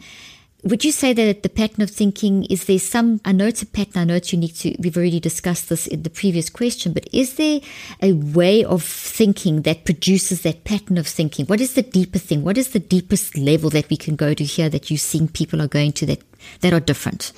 would 0.66 0.84
you 0.84 0.90
say 0.90 1.12
that 1.12 1.42
the 1.42 1.48
pattern 1.48 1.82
of 1.82 1.90
thinking 1.90 2.44
is 2.46 2.64
there 2.64 2.78
some? 2.78 3.20
I 3.24 3.32
know 3.32 3.46
it's 3.46 3.62
a 3.62 3.66
pattern. 3.66 4.02
I 4.02 4.04
know 4.04 4.16
it's 4.16 4.32
unique 4.32 4.56
to. 4.56 4.74
We've 4.80 4.96
already 4.96 5.20
discussed 5.20 5.68
this 5.68 5.86
in 5.86 6.02
the 6.02 6.10
previous 6.10 6.50
question, 6.50 6.92
but 6.92 7.08
is 7.12 7.34
there 7.36 7.60
a 8.02 8.12
way 8.12 8.64
of 8.64 8.82
thinking 8.82 9.62
that 9.62 9.84
produces 9.84 10.42
that 10.42 10.64
pattern 10.64 10.98
of 10.98 11.06
thinking? 11.06 11.46
What 11.46 11.60
is 11.60 11.74
the 11.74 11.82
deeper 11.82 12.18
thing? 12.18 12.42
What 12.42 12.58
is 12.58 12.70
the 12.70 12.80
deepest 12.80 13.36
level 13.38 13.70
that 13.70 13.88
we 13.88 13.96
can 13.96 14.16
go 14.16 14.34
to 14.34 14.44
here 14.44 14.68
that 14.68 14.90
you're 14.90 14.98
seeing 14.98 15.28
people 15.28 15.62
are 15.62 15.68
going 15.68 15.92
to 15.92 16.06
that 16.06 16.22
that 16.60 16.72
are 16.72 16.80
different? 16.80 17.32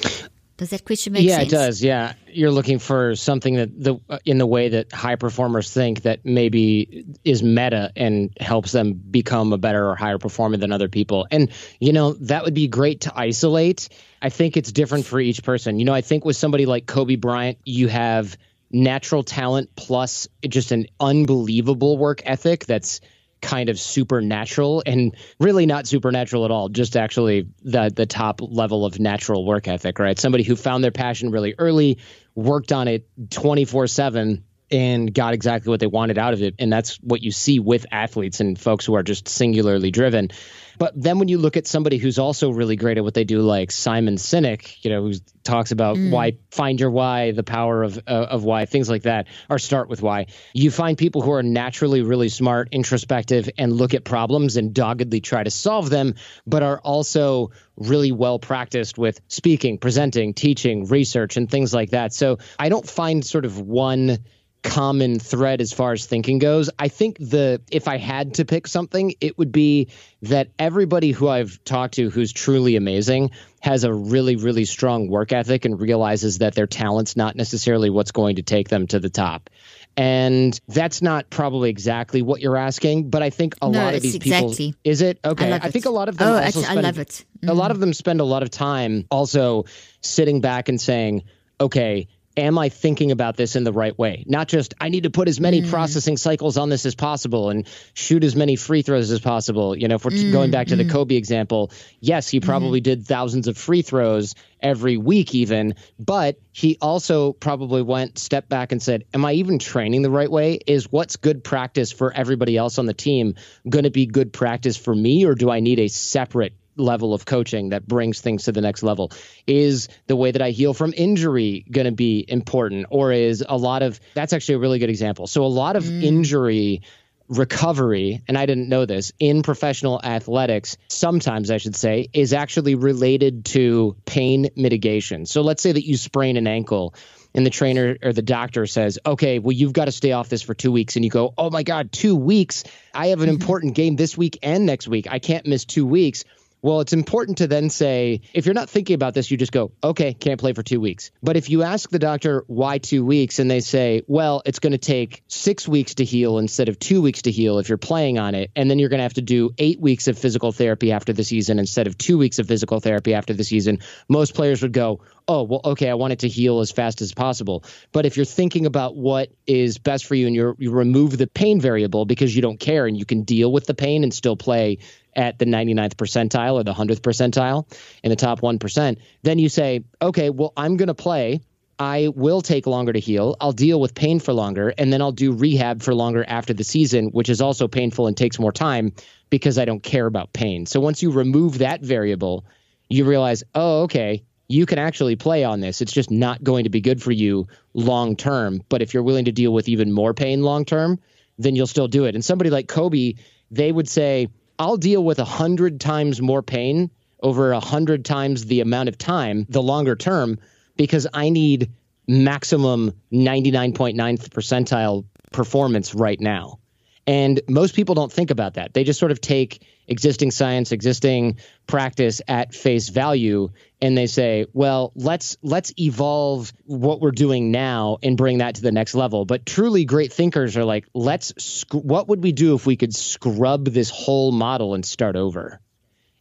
Does 0.58 0.70
that 0.70 0.84
question 0.84 1.12
make 1.12 1.22
yeah, 1.22 1.38
sense? 1.38 1.52
Yeah, 1.52 1.58
it 1.58 1.62
does. 1.62 1.82
Yeah, 1.84 2.12
you're 2.26 2.50
looking 2.50 2.80
for 2.80 3.14
something 3.14 3.54
that 3.54 3.80
the 3.80 4.00
in 4.24 4.38
the 4.38 4.46
way 4.46 4.70
that 4.70 4.92
high 4.92 5.14
performers 5.14 5.72
think 5.72 6.02
that 6.02 6.24
maybe 6.24 7.06
is 7.24 7.44
meta 7.44 7.92
and 7.94 8.36
helps 8.40 8.72
them 8.72 8.94
become 8.94 9.52
a 9.52 9.56
better 9.58 9.88
or 9.88 9.94
higher 9.94 10.18
performer 10.18 10.56
than 10.56 10.72
other 10.72 10.88
people. 10.88 11.28
And 11.30 11.52
you 11.78 11.92
know 11.92 12.14
that 12.14 12.44
would 12.44 12.54
be 12.54 12.66
great 12.66 13.02
to 13.02 13.12
isolate. 13.16 13.88
I 14.20 14.30
think 14.30 14.56
it's 14.56 14.72
different 14.72 15.06
for 15.06 15.20
each 15.20 15.44
person. 15.44 15.78
You 15.78 15.84
know, 15.84 15.94
I 15.94 16.00
think 16.00 16.24
with 16.24 16.36
somebody 16.36 16.66
like 16.66 16.86
Kobe 16.86 17.14
Bryant, 17.14 17.58
you 17.64 17.86
have 17.86 18.36
natural 18.72 19.22
talent 19.22 19.70
plus 19.76 20.26
just 20.48 20.72
an 20.72 20.86
unbelievable 20.98 21.96
work 21.96 22.20
ethic 22.24 22.66
that's 22.66 23.00
kind 23.40 23.68
of 23.68 23.78
supernatural 23.78 24.82
and 24.84 25.14
really 25.38 25.66
not 25.66 25.86
supernatural 25.86 26.44
at 26.44 26.50
all 26.50 26.68
just 26.68 26.96
actually 26.96 27.46
the 27.62 27.92
the 27.94 28.06
top 28.06 28.40
level 28.42 28.84
of 28.84 28.98
natural 28.98 29.44
work 29.44 29.68
ethic 29.68 29.98
right? 29.98 30.18
Somebody 30.18 30.44
who 30.44 30.56
found 30.56 30.82
their 30.82 30.90
passion 30.90 31.30
really 31.30 31.54
early 31.58 31.98
worked 32.34 32.72
on 32.72 32.88
it 32.88 33.06
24/7 33.30 34.42
and 34.70 35.12
got 35.12 35.34
exactly 35.34 35.70
what 35.70 35.80
they 35.80 35.86
wanted 35.86 36.18
out 36.18 36.32
of 36.32 36.42
it 36.42 36.54
and 36.58 36.72
that's 36.72 36.96
what 36.96 37.22
you 37.22 37.30
see 37.30 37.58
with 37.58 37.86
athletes 37.90 38.40
and 38.40 38.58
folks 38.58 38.84
who 38.84 38.94
are 38.94 39.02
just 39.02 39.28
singularly 39.28 39.90
driven 39.90 40.30
but 40.78 40.92
then 41.00 41.18
when 41.18 41.28
you 41.28 41.38
look 41.38 41.56
at 41.56 41.66
somebody 41.66 41.98
who's 41.98 42.18
also 42.18 42.50
really 42.50 42.76
great 42.76 42.98
at 42.98 43.04
what 43.04 43.14
they 43.14 43.24
do, 43.24 43.40
like 43.40 43.72
Simon 43.72 44.14
Sinek, 44.16 44.84
you 44.84 44.90
know, 44.90 45.02
who 45.02 45.14
talks 45.42 45.72
about 45.72 45.96
mm. 45.96 46.10
why 46.10 46.38
find 46.50 46.78
your 46.78 46.90
why, 46.90 47.32
the 47.32 47.42
power 47.42 47.82
of 47.82 47.98
uh, 48.06 48.26
of 48.30 48.44
why, 48.44 48.64
things 48.64 48.88
like 48.88 49.02
that, 49.02 49.26
or 49.50 49.58
start 49.58 49.88
with 49.88 50.02
why. 50.02 50.26
You 50.52 50.70
find 50.70 50.96
people 50.96 51.20
who 51.20 51.32
are 51.32 51.42
naturally 51.42 52.02
really 52.02 52.28
smart, 52.28 52.68
introspective, 52.70 53.50
and 53.58 53.72
look 53.72 53.92
at 53.92 54.04
problems 54.04 54.56
and 54.56 54.72
doggedly 54.72 55.20
try 55.20 55.42
to 55.42 55.50
solve 55.50 55.90
them, 55.90 56.14
but 56.46 56.62
are 56.62 56.78
also 56.78 57.50
really 57.76 58.12
well 58.12 58.38
practiced 58.38 58.98
with 58.98 59.20
speaking, 59.28 59.78
presenting, 59.78 60.32
teaching, 60.32 60.86
research, 60.86 61.36
and 61.36 61.50
things 61.50 61.74
like 61.74 61.90
that. 61.90 62.12
So 62.12 62.38
I 62.58 62.68
don't 62.68 62.88
find 62.88 63.24
sort 63.24 63.44
of 63.44 63.60
one 63.60 64.18
common 64.62 65.18
thread 65.18 65.60
as 65.60 65.72
far 65.72 65.92
as 65.92 66.06
thinking 66.06 66.38
goes. 66.38 66.70
I 66.78 66.88
think 66.88 67.18
the 67.18 67.60
if 67.70 67.88
I 67.88 67.96
had 67.96 68.34
to 68.34 68.44
pick 68.44 68.66
something, 68.66 69.14
it 69.20 69.38
would 69.38 69.52
be 69.52 69.88
that 70.22 70.48
everybody 70.58 71.12
who 71.12 71.28
I've 71.28 71.62
talked 71.64 71.94
to 71.94 72.10
who's 72.10 72.32
truly 72.32 72.76
amazing 72.76 73.30
has 73.60 73.84
a 73.84 73.92
really 73.92 74.36
really 74.36 74.64
strong 74.64 75.08
work 75.08 75.32
ethic 75.32 75.64
and 75.64 75.80
realizes 75.80 76.38
that 76.38 76.54
their 76.54 76.66
talent's 76.66 77.16
not 77.16 77.36
necessarily 77.36 77.90
what's 77.90 78.12
going 78.12 78.36
to 78.36 78.42
take 78.42 78.68
them 78.68 78.86
to 78.88 78.98
the 78.98 79.10
top. 79.10 79.50
And 79.96 80.58
that's 80.68 81.02
not 81.02 81.28
probably 81.28 81.70
exactly 81.70 82.22
what 82.22 82.40
you're 82.40 82.56
asking, 82.56 83.10
but 83.10 83.20
I 83.20 83.30
think 83.30 83.56
a 83.60 83.68
no, 83.68 83.80
lot 83.80 83.94
of 83.94 84.02
these 84.02 84.14
exactly. 84.14 84.54
people 84.54 84.80
is 84.84 85.02
it 85.02 85.18
okay? 85.24 85.52
I, 85.52 85.56
I 85.56 85.70
think 85.70 85.86
a 85.86 85.90
lot 85.90 86.08
of 86.08 86.16
them 86.16 86.28
oh, 86.28 86.38
actually, 86.38 86.64
spend, 86.64 86.78
I 86.78 86.82
love 86.82 86.98
it. 86.98 87.08
Mm-hmm. 87.08 87.48
A 87.48 87.54
lot 87.54 87.70
of 87.72 87.80
them 87.80 87.92
spend 87.92 88.20
a 88.20 88.24
lot 88.24 88.44
of 88.44 88.50
time 88.50 89.06
also 89.10 89.64
sitting 90.00 90.40
back 90.40 90.68
and 90.68 90.80
saying, 90.80 91.24
okay, 91.60 92.06
am 92.38 92.58
I 92.58 92.68
thinking 92.68 93.10
about 93.10 93.36
this 93.36 93.56
in 93.56 93.64
the 93.64 93.72
right 93.72 93.96
way? 93.98 94.24
Not 94.26 94.48
just 94.48 94.74
I 94.80 94.88
need 94.88 95.02
to 95.02 95.10
put 95.10 95.28
as 95.28 95.40
many 95.40 95.62
mm. 95.62 95.70
processing 95.70 96.16
cycles 96.16 96.56
on 96.56 96.68
this 96.68 96.86
as 96.86 96.94
possible 96.94 97.50
and 97.50 97.66
shoot 97.94 98.24
as 98.24 98.36
many 98.36 98.56
free 98.56 98.82
throws 98.82 99.10
as 99.10 99.20
possible. 99.20 99.76
You 99.76 99.88
know, 99.88 99.96
if 99.96 100.04
we're 100.04 100.12
mm, 100.12 100.32
going 100.32 100.50
back 100.50 100.68
to 100.68 100.74
mm. 100.74 100.78
the 100.78 100.92
Kobe 100.92 101.16
example, 101.16 101.70
yes, 102.00 102.28
he 102.28 102.40
probably 102.40 102.80
mm. 102.80 102.84
did 102.84 103.06
thousands 103.06 103.48
of 103.48 103.58
free 103.58 103.82
throws 103.82 104.34
every 104.60 104.96
week 104.96 105.34
even, 105.34 105.74
but 105.98 106.38
he 106.52 106.78
also 106.80 107.32
probably 107.32 107.82
went 107.82 108.18
step 108.18 108.48
back 108.48 108.72
and 108.72 108.82
said, 108.82 109.04
"Am 109.12 109.24
I 109.24 109.34
even 109.34 109.58
training 109.58 110.02
the 110.02 110.10
right 110.10 110.30
way? 110.30 110.60
Is 110.66 110.90
what's 110.90 111.16
good 111.16 111.44
practice 111.44 111.92
for 111.92 112.12
everybody 112.12 112.56
else 112.56 112.78
on 112.78 112.86
the 112.86 112.94
team 112.94 113.34
going 113.68 113.84
to 113.84 113.90
be 113.90 114.06
good 114.06 114.32
practice 114.32 114.76
for 114.76 114.94
me 114.94 115.24
or 115.24 115.34
do 115.34 115.50
I 115.50 115.60
need 115.60 115.78
a 115.78 115.88
separate 115.88 116.54
level 116.78 117.14
of 117.14 117.24
coaching 117.24 117.70
that 117.70 117.86
brings 117.86 118.20
things 118.20 118.44
to 118.44 118.52
the 118.52 118.60
next 118.60 118.82
level? 118.82 119.12
Is 119.46 119.88
the 120.06 120.16
way 120.16 120.30
that 120.30 120.42
I 120.42 120.50
heal 120.50 120.74
from 120.74 120.94
injury 120.96 121.64
going 121.70 121.86
to 121.86 121.92
be 121.92 122.24
important? 122.26 122.86
Or 122.90 123.12
is 123.12 123.44
a 123.46 123.56
lot 123.56 123.82
of 123.82 124.00
that's 124.14 124.32
actually 124.32 124.56
a 124.56 124.58
really 124.58 124.78
good 124.78 124.90
example. 124.90 125.26
So, 125.26 125.44
a 125.44 125.46
lot 125.46 125.76
of 125.76 125.84
mm. 125.84 126.02
injury 126.02 126.82
recovery, 127.28 128.22
and 128.26 128.38
I 128.38 128.46
didn't 128.46 128.70
know 128.70 128.86
this, 128.86 129.12
in 129.18 129.42
professional 129.42 130.00
athletics, 130.02 130.78
sometimes 130.88 131.50
I 131.50 131.58
should 131.58 131.76
say, 131.76 132.08
is 132.12 132.32
actually 132.32 132.74
related 132.74 133.44
to 133.46 133.96
pain 134.06 134.48
mitigation. 134.56 135.26
So, 135.26 135.42
let's 135.42 135.62
say 135.62 135.72
that 135.72 135.86
you 135.86 135.96
sprain 135.96 136.36
an 136.36 136.46
ankle 136.46 136.94
and 137.34 137.44
the 137.44 137.50
trainer 137.50 137.96
or 138.02 138.12
the 138.12 138.22
doctor 138.22 138.66
says, 138.66 138.98
okay, 139.04 139.38
well, 139.38 139.52
you've 139.52 139.72
got 139.72 139.84
to 139.84 139.92
stay 139.92 140.12
off 140.12 140.28
this 140.28 140.42
for 140.42 140.54
two 140.54 140.72
weeks. 140.72 140.96
And 140.96 141.04
you 141.04 141.10
go, 141.10 141.34
oh 141.36 141.50
my 141.50 141.62
God, 141.62 141.92
two 141.92 142.16
weeks? 142.16 142.64
I 142.94 143.08
have 143.08 143.20
an 143.20 143.26
mm-hmm. 143.26 143.40
important 143.40 143.74
game 143.74 143.96
this 143.96 144.16
week 144.16 144.38
and 144.42 144.66
next 144.66 144.88
week. 144.88 145.06
I 145.10 145.18
can't 145.18 145.46
miss 145.46 145.64
two 145.64 145.86
weeks 145.86 146.24
Well, 146.60 146.80
it's 146.80 146.92
important 146.92 147.38
to 147.38 147.46
then 147.46 147.70
say, 147.70 148.22
if 148.34 148.44
you're 148.44 148.54
not 148.54 148.68
thinking 148.68 148.94
about 148.94 149.14
this, 149.14 149.30
you 149.30 149.36
just 149.36 149.52
go, 149.52 149.72
okay, 149.82 150.12
can't 150.12 150.40
play 150.40 150.52
for 150.52 150.62
two 150.62 150.80
weeks. 150.80 151.12
But 151.22 151.36
if 151.36 151.50
you 151.50 151.62
ask 151.62 151.88
the 151.88 152.00
doctor 152.00 152.44
why 152.48 152.78
two 152.78 153.04
weeks? 153.04 153.38
And 153.38 153.50
they 153.50 153.60
say, 153.60 154.02
well, 154.08 154.42
it's 154.44 154.58
going 154.58 154.72
to 154.72 154.78
take 154.78 155.22
six 155.28 155.68
weeks 155.68 155.94
to 155.94 156.04
heal 156.04 156.38
instead 156.38 156.68
of 156.68 156.78
two 156.78 157.00
weeks 157.00 157.22
to 157.22 157.30
heal 157.30 157.58
if 157.58 157.68
you're 157.68 157.78
playing 157.78 158.18
on 158.18 158.34
it, 158.34 158.50
and 158.56 158.68
then 158.68 158.78
you're 158.78 158.88
going 158.88 158.98
to 158.98 159.04
have 159.04 159.14
to 159.14 159.22
do 159.22 159.50
eight 159.58 159.80
weeks 159.80 160.08
of 160.08 160.18
physical 160.18 160.50
therapy 160.50 160.90
after 160.90 161.12
the 161.12 161.24
season 161.24 161.58
instead 161.58 161.86
of 161.86 161.96
two 161.96 162.18
weeks 162.18 162.38
of 162.38 162.48
physical 162.48 162.80
therapy 162.80 163.14
after 163.14 163.34
the 163.34 163.44
season, 163.44 163.78
most 164.08 164.34
players 164.34 164.62
would 164.62 164.72
go, 164.72 165.00
oh, 165.28 165.42
well, 165.42 165.60
okay, 165.64 165.90
I 165.90 165.94
want 165.94 166.14
it 166.14 166.20
to 166.20 166.28
heal 166.28 166.60
as 166.60 166.72
fast 166.72 167.02
as 167.02 167.12
possible. 167.12 167.62
But 167.92 168.06
if 168.06 168.16
you're 168.16 168.24
thinking 168.24 168.66
about 168.66 168.96
what 168.96 169.30
is 169.46 169.78
best 169.78 170.06
for 170.06 170.14
you 170.14 170.26
and 170.26 170.34
you 170.34 170.56
you 170.58 170.70
remove 170.70 171.16
the 171.16 171.26
pain 171.26 171.60
variable 171.60 172.06
because 172.06 172.34
you 172.34 172.42
don't 172.42 172.58
care 172.58 172.86
and 172.86 172.96
you 172.96 173.04
can 173.04 173.22
deal 173.22 173.52
with 173.52 173.66
the 173.66 173.74
pain 173.74 174.02
and 174.02 174.12
still 174.12 174.36
play 174.36 174.78
at 175.14 175.38
the 175.38 175.44
99th 175.44 175.94
percentile 175.94 176.54
or 176.54 176.64
the 176.64 176.72
100th 176.72 177.00
percentile 177.00 177.66
in 178.02 178.10
the 178.10 178.16
top 178.16 178.40
1%, 178.40 178.96
then 179.22 179.38
you 179.38 179.48
say, 179.48 179.84
okay, 180.00 180.30
well, 180.30 180.52
I'm 180.56 180.76
going 180.76 180.88
to 180.88 180.94
play. 180.94 181.40
I 181.80 182.08
will 182.14 182.40
take 182.40 182.66
longer 182.66 182.92
to 182.92 182.98
heal. 182.98 183.36
I'll 183.40 183.52
deal 183.52 183.80
with 183.80 183.94
pain 183.94 184.18
for 184.18 184.32
longer, 184.32 184.74
and 184.76 184.92
then 184.92 185.00
I'll 185.00 185.12
do 185.12 185.32
rehab 185.32 185.82
for 185.82 185.94
longer 185.94 186.24
after 186.26 186.52
the 186.52 186.64
season, 186.64 187.08
which 187.10 187.28
is 187.28 187.40
also 187.40 187.68
painful 187.68 188.08
and 188.08 188.16
takes 188.16 188.38
more 188.38 188.50
time 188.50 188.92
because 189.30 189.58
I 189.58 189.64
don't 189.64 189.82
care 189.82 190.06
about 190.06 190.32
pain. 190.32 190.66
So 190.66 190.80
once 190.80 191.02
you 191.02 191.12
remove 191.12 191.58
that 191.58 191.80
variable, 191.80 192.44
you 192.88 193.04
realize, 193.04 193.44
oh, 193.54 193.82
okay, 193.82 194.24
you 194.48 194.64
can 194.64 194.78
actually 194.78 195.14
play 195.14 195.44
on 195.44 195.60
this. 195.60 195.82
It's 195.82 195.92
just 195.92 196.10
not 196.10 196.42
going 196.42 196.64
to 196.64 196.70
be 196.70 196.80
good 196.80 197.02
for 197.02 197.12
you 197.12 197.46
long 197.74 198.16
term. 198.16 198.62
But 198.68 198.82
if 198.82 198.94
you're 198.94 199.02
willing 199.02 199.26
to 199.26 199.32
deal 199.32 199.52
with 199.52 199.68
even 199.68 199.92
more 199.92 200.14
pain 200.14 200.42
long 200.42 200.64
term, 200.64 200.98
then 201.38 201.54
you'll 201.54 201.66
still 201.66 201.88
do 201.88 202.06
it. 202.06 202.14
And 202.14 202.24
somebody 202.24 202.50
like 202.50 202.66
Kobe, 202.66 203.14
they 203.50 203.70
would 203.70 203.88
say, 203.88 204.28
I'll 204.58 204.78
deal 204.78 205.04
with 205.04 205.18
a 205.18 205.24
hundred 205.24 205.80
times 205.80 206.20
more 206.20 206.42
pain 206.42 206.90
over 207.22 207.52
a 207.52 207.60
hundred 207.60 208.04
times 208.04 208.46
the 208.46 208.60
amount 208.60 208.88
of 208.88 208.96
time, 208.96 209.46
the 209.48 209.62
longer 209.62 209.94
term, 209.94 210.38
because 210.76 211.06
I 211.12 211.28
need 211.28 211.70
maximum 212.06 212.92
99.9th 213.12 214.30
percentile 214.30 215.04
performance 215.30 215.94
right 215.94 216.18
now. 216.18 216.58
And 217.06 217.40
most 217.48 217.74
people 217.74 217.94
don't 217.94 218.12
think 218.12 218.30
about 218.30 218.54
that. 218.54 218.72
They 218.72 218.84
just 218.84 218.98
sort 218.98 219.12
of 219.12 219.20
take 219.20 219.62
existing 219.88 220.30
science, 220.30 220.72
existing 220.72 221.38
practice 221.66 222.20
at 222.28 222.54
face 222.54 222.88
value, 222.88 223.50
and 223.80 223.96
they 223.96 224.06
say, 224.06 224.46
"Well, 224.52 224.92
let's 224.94 225.36
let's 225.42 225.72
evolve 225.78 226.52
what 226.64 227.00
we're 227.00 227.10
doing 227.10 227.50
now 227.50 227.98
and 228.02 228.16
bring 228.16 228.38
that 228.38 228.56
to 228.56 228.62
the 228.62 228.72
next 228.72 228.94
level." 228.94 229.24
But 229.24 229.46
truly 229.46 229.84
great 229.84 230.12
thinkers 230.12 230.56
are 230.56 230.64
like, 230.64 230.86
"Let's 230.94 231.32
sc- 231.42 231.74
what 231.74 232.08
would 232.08 232.22
we 232.22 232.32
do 232.32 232.54
if 232.54 232.66
we 232.66 232.76
could 232.76 232.94
scrub 232.94 233.64
this 233.64 233.90
whole 233.90 234.30
model 234.30 234.74
and 234.74 234.84
start 234.84 235.16
over?" 235.16 235.60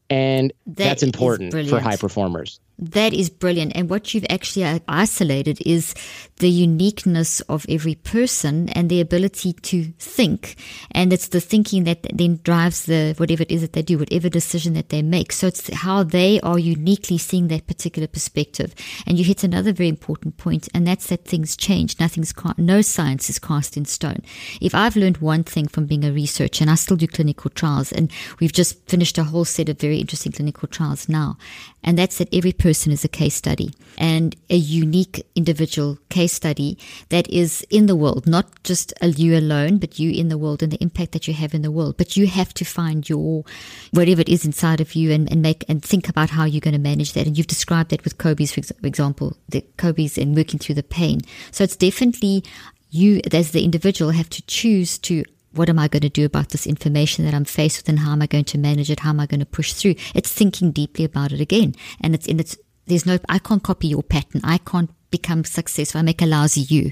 And 0.09 0.53
that 0.67 0.75
that's 0.75 1.03
important 1.03 1.53
for 1.69 1.79
high 1.79 1.97
performers. 1.97 2.59
That 2.79 3.11
is 3.11 3.31
brilliant. 3.31 3.75
And 3.75 3.89
what 3.89 4.13
you've 4.13 4.27
actually 4.29 4.63
uh, 4.63 4.79
isolated 4.87 5.59
is 5.65 5.95
the 6.35 6.49
uniqueness 6.49 7.41
of 7.41 7.65
every 7.67 7.95
person 7.95 8.69
and 8.69 8.87
the 8.87 9.01
ability 9.01 9.53
to 9.53 9.85
think. 9.97 10.57
And 10.91 11.11
it's 11.11 11.29
the 11.29 11.41
thinking 11.41 11.85
that 11.85 12.05
then 12.13 12.39
drives 12.43 12.85
the, 12.85 13.15
whatever 13.17 13.41
it 13.41 13.51
is 13.51 13.61
that 13.61 13.73
they 13.73 13.81
do, 13.81 13.97
whatever 13.97 14.29
decision 14.29 14.75
that 14.75 14.89
they 14.89 15.01
make. 15.01 15.31
So 15.31 15.47
it's 15.47 15.73
how 15.73 16.03
they 16.03 16.39
are 16.41 16.59
uniquely 16.59 17.17
seeing 17.17 17.47
that 17.47 17.65
particular 17.65 18.07
perspective. 18.07 18.75
And 19.07 19.17
you 19.17 19.25
hit 19.25 19.43
another 19.43 19.73
very 19.73 19.89
important 19.89 20.37
point, 20.37 20.69
and 20.75 20.85
that's 20.85 21.07
that 21.07 21.25
things 21.25 21.57
change. 21.57 21.99
Nothing's, 21.99 22.31
no 22.59 22.81
science 22.81 23.27
is 23.27 23.39
cast 23.39 23.75
in 23.75 23.85
stone. 23.85 24.21
If 24.61 24.75
I've 24.75 24.95
learned 24.95 25.17
one 25.17 25.43
thing 25.43 25.67
from 25.67 25.87
being 25.87 26.05
a 26.05 26.11
researcher, 26.11 26.63
and 26.63 26.69
I 26.69 26.75
still 26.75 26.97
do 26.97 27.07
clinical 27.07 27.49
trials, 27.49 27.91
and 27.91 28.11
we've 28.39 28.53
just 28.53 28.87
finished 28.87 29.17
a 29.17 29.23
whole 29.23 29.45
set 29.45 29.67
of 29.67 29.79
very 29.79 29.97
interesting 29.97 30.31
clinical 30.31 30.67
trials 30.67 31.09
now, 31.09 31.39
and 31.83 31.97
that's 31.97 32.19
that 32.19 32.31
every 32.31 32.51
person 32.51 32.66
is 32.67 33.03
a 33.03 33.07
case 33.07 33.35
study 33.35 33.73
and 33.97 34.35
a 34.49 34.55
unique 34.55 35.25
individual 35.35 35.97
case 36.09 36.33
study 36.33 36.77
that 37.09 37.29
is 37.29 37.65
in 37.69 37.87
the 37.87 37.95
world, 37.95 38.27
not 38.27 38.63
just 38.63 38.93
you 39.01 39.37
alone, 39.37 39.77
but 39.77 39.99
you 39.99 40.11
in 40.11 40.29
the 40.29 40.37
world 40.37 40.61
and 40.61 40.71
the 40.71 40.81
impact 40.81 41.11
that 41.11 41.27
you 41.27 41.33
have 41.33 41.53
in 41.53 41.61
the 41.61 41.71
world. 41.71 41.97
But 41.97 42.15
you 42.15 42.27
have 42.27 42.53
to 42.55 42.65
find 42.65 43.07
your 43.07 43.43
whatever 43.91 44.21
it 44.21 44.29
is 44.29 44.45
inside 44.45 44.81
of 44.81 44.95
you 44.95 45.11
and, 45.11 45.31
and 45.31 45.41
make 45.41 45.65
and 45.67 45.83
think 45.83 46.09
about 46.09 46.29
how 46.31 46.45
you're 46.45 46.61
going 46.61 46.73
to 46.73 46.79
manage 46.79 47.13
that. 47.13 47.27
And 47.27 47.37
you've 47.37 47.47
described 47.47 47.91
that 47.91 48.03
with 48.03 48.17
Kobe's, 48.17 48.53
for 48.53 48.61
example, 48.83 49.37
the 49.49 49.61
Kobe's 49.77 50.17
and 50.17 50.35
working 50.35 50.59
through 50.59 50.75
the 50.75 50.83
pain. 50.83 51.21
So 51.51 51.63
it's 51.63 51.75
definitely 51.75 52.43
you 52.89 53.21
as 53.33 53.51
the 53.51 53.65
individual 53.65 54.11
have 54.11 54.29
to 54.29 54.41
choose 54.43 54.97
to 54.99 55.23
what 55.51 55.69
am 55.69 55.79
I 55.79 55.87
going 55.87 56.01
to 56.01 56.09
do 56.09 56.25
about 56.25 56.49
this 56.49 56.67
information 56.67 57.25
that 57.25 57.33
I'm 57.33 57.45
faced 57.45 57.77
with 57.77 57.89
and 57.89 57.99
how 57.99 58.11
am 58.11 58.21
I 58.21 58.27
going 58.27 58.45
to 58.45 58.57
manage 58.57 58.91
it? 58.91 59.01
How 59.01 59.09
am 59.09 59.19
I 59.19 59.25
going 59.25 59.39
to 59.39 59.45
push 59.45 59.73
through? 59.73 59.95
It's 60.13 60.31
thinking 60.31 60.71
deeply 60.71 61.05
about 61.05 61.31
it 61.31 61.41
again. 61.41 61.75
And 62.01 62.13
it's 62.13 62.27
in 62.27 62.39
its, 62.39 62.57
there's 62.85 63.05
no, 63.05 63.19
I 63.27 63.39
can't 63.39 63.63
copy 63.63 63.87
your 63.87 64.03
pattern. 64.03 64.41
I 64.43 64.59
can't 64.59 64.91
become 65.09 65.43
successful. 65.43 65.99
I 65.99 66.03
make 66.03 66.21
a 66.21 66.25
lousy 66.25 66.61
you. 66.61 66.91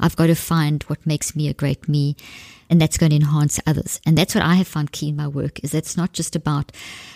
I've 0.00 0.16
got 0.16 0.26
to 0.26 0.34
find 0.34 0.82
what 0.84 1.06
makes 1.06 1.36
me 1.36 1.48
a 1.48 1.54
great 1.54 1.88
me 1.88 2.16
and 2.72 2.80
that's 2.80 2.96
going 2.96 3.10
to 3.10 3.16
enhance 3.16 3.60
others. 3.66 4.00
And 4.06 4.16
that's 4.16 4.34
what 4.34 4.42
I 4.42 4.54
have 4.54 4.66
found 4.66 4.92
key 4.92 5.10
in 5.10 5.16
my 5.16 5.28
work 5.28 5.62
is 5.62 5.74
it's 5.74 5.94
not 5.94 6.14
just 6.14 6.34
about 6.34 6.72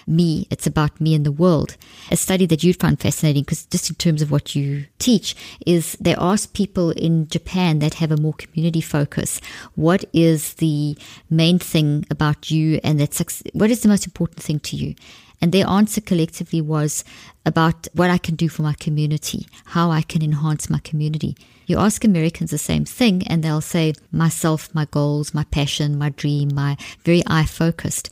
me, 0.07 0.47
it's 0.51 0.67
about 0.67 1.01
me 1.01 1.15
and 1.15 1.25
the 1.25 1.33
world. 1.33 1.79
A 2.11 2.17
study 2.17 2.45
that 2.45 2.63
you'd 2.63 2.79
find 2.79 3.01
fascinating, 3.01 3.43
because 3.43 3.65
just 3.65 3.89
in 3.89 3.97
terms 3.97 4.21
of 4.21 4.31
what 4.31 4.55
you 4.55 4.85
teach, 4.99 5.35
is 5.65 5.97
they 5.99 6.15
ask 6.17 6.53
people 6.53 6.91
in 6.91 7.27
Japan 7.29 7.79
that 7.79 7.95
have 7.95 8.13
a 8.13 8.19
more 8.19 8.35
community 8.35 8.83
focus, 8.83 9.41
what 9.77 10.05
is 10.13 10.53
the 10.55 10.95
main 11.31 11.59
thing 11.59 12.05
about 12.11 12.51
you 12.51 12.79
and 12.85 13.01
that's 13.01 13.43
what 13.55 13.71
is 13.71 13.81
the 13.81 13.89
most 13.89 14.05
important 14.05 14.43
thing 14.43 14.61
to 14.61 14.77
you? 14.77 14.95
And 15.41 15.53
their 15.53 15.67
answer 15.67 16.03
collectively 16.03 16.61
was 16.61 17.03
about 17.47 17.89
what 17.95 18.11
I 18.11 18.19
can 18.19 18.37
do 18.37 18.51
for 18.51 18.61
my 18.61 18.75
community, 18.75 19.47
how 19.65 19.91
I 19.91 20.03
can 20.03 20.23
enhance 20.23 20.69
my 20.69 20.81
community. 20.81 21.35
You 21.67 21.79
ask 21.79 22.05
Americans 22.05 22.51
the 22.51 22.59
same 22.59 22.85
thing, 22.85 23.27
and 23.27 23.43
they'll 23.43 23.61
say, 23.61 23.95
myself, 24.13 24.75
my 24.75 24.87
goals, 24.87 25.35
my 25.35 25.45
passion, 25.45 25.99
my 25.99 26.11
dream, 26.11 26.55
my 26.55 26.77
very 27.05 27.23
eye 27.27 27.45
focused. 27.45 28.09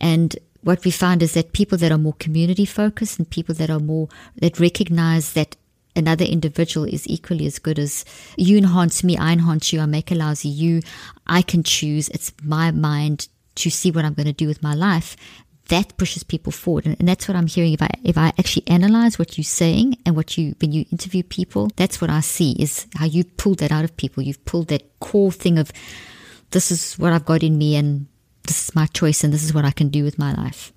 And 0.00 0.36
what 0.62 0.84
we 0.84 0.90
find 0.90 1.22
is 1.22 1.34
that 1.34 1.52
people 1.52 1.78
that 1.78 1.90
are 1.90 1.98
more 1.98 2.14
community 2.14 2.66
focused 2.66 3.18
and 3.18 3.28
people 3.28 3.54
that 3.56 3.70
are 3.70 3.80
more, 3.80 4.08
that 4.36 4.60
recognize 4.60 5.32
that 5.32 5.56
another 5.96 6.24
individual 6.24 6.86
is 6.86 7.08
equally 7.08 7.46
as 7.46 7.58
good 7.58 7.78
as 7.78 8.04
you 8.36 8.58
enhance 8.58 9.02
me, 9.02 9.16
I 9.16 9.32
enhance 9.32 9.72
you, 9.72 9.80
I 9.80 9.86
make 9.86 10.10
a 10.10 10.14
lousy 10.14 10.48
you, 10.48 10.82
I 11.26 11.42
can 11.42 11.62
choose. 11.62 12.08
It's 12.10 12.32
my 12.42 12.70
mind 12.70 13.28
to 13.56 13.70
see 13.70 13.90
what 13.90 14.04
I'm 14.04 14.14
going 14.14 14.26
to 14.26 14.32
do 14.32 14.46
with 14.46 14.62
my 14.62 14.74
life 14.74 15.16
that 15.70 15.96
pushes 15.96 16.22
people 16.22 16.52
forward. 16.52 16.84
And, 16.86 16.96
and, 16.98 17.08
that's 17.08 17.26
what 17.26 17.36
I'm 17.36 17.46
hearing. 17.46 17.72
If 17.72 17.82
I, 17.82 17.90
if 18.04 18.18
I 18.18 18.28
actually 18.38 18.66
analyze 18.66 19.18
what 19.18 19.38
you're 19.38 19.44
saying 19.44 19.96
and 20.04 20.14
what 20.14 20.36
you, 20.36 20.54
when 20.60 20.72
you 20.72 20.84
interview 20.92 21.22
people, 21.22 21.70
that's 21.76 22.00
what 22.00 22.10
I 22.10 22.20
see 22.20 22.52
is 22.52 22.86
how 22.96 23.06
you 23.06 23.24
pulled 23.24 23.58
that 23.58 23.72
out 23.72 23.84
of 23.84 23.96
people. 23.96 24.22
You've 24.22 24.44
pulled 24.44 24.68
that 24.68 25.00
core 25.00 25.32
thing 25.32 25.58
of 25.58 25.72
this 26.50 26.70
is 26.70 26.94
what 26.94 27.12
I've 27.12 27.24
got 27.24 27.42
in 27.42 27.56
me 27.56 27.76
and 27.76 28.06
this 28.46 28.68
is 28.68 28.74
my 28.74 28.86
choice 28.86 29.24
and 29.24 29.32
this 29.32 29.44
is 29.44 29.54
what 29.54 29.64
I 29.64 29.70
can 29.70 29.88
do 29.88 30.04
with 30.04 30.18
my 30.18 30.34
life. 30.34 30.72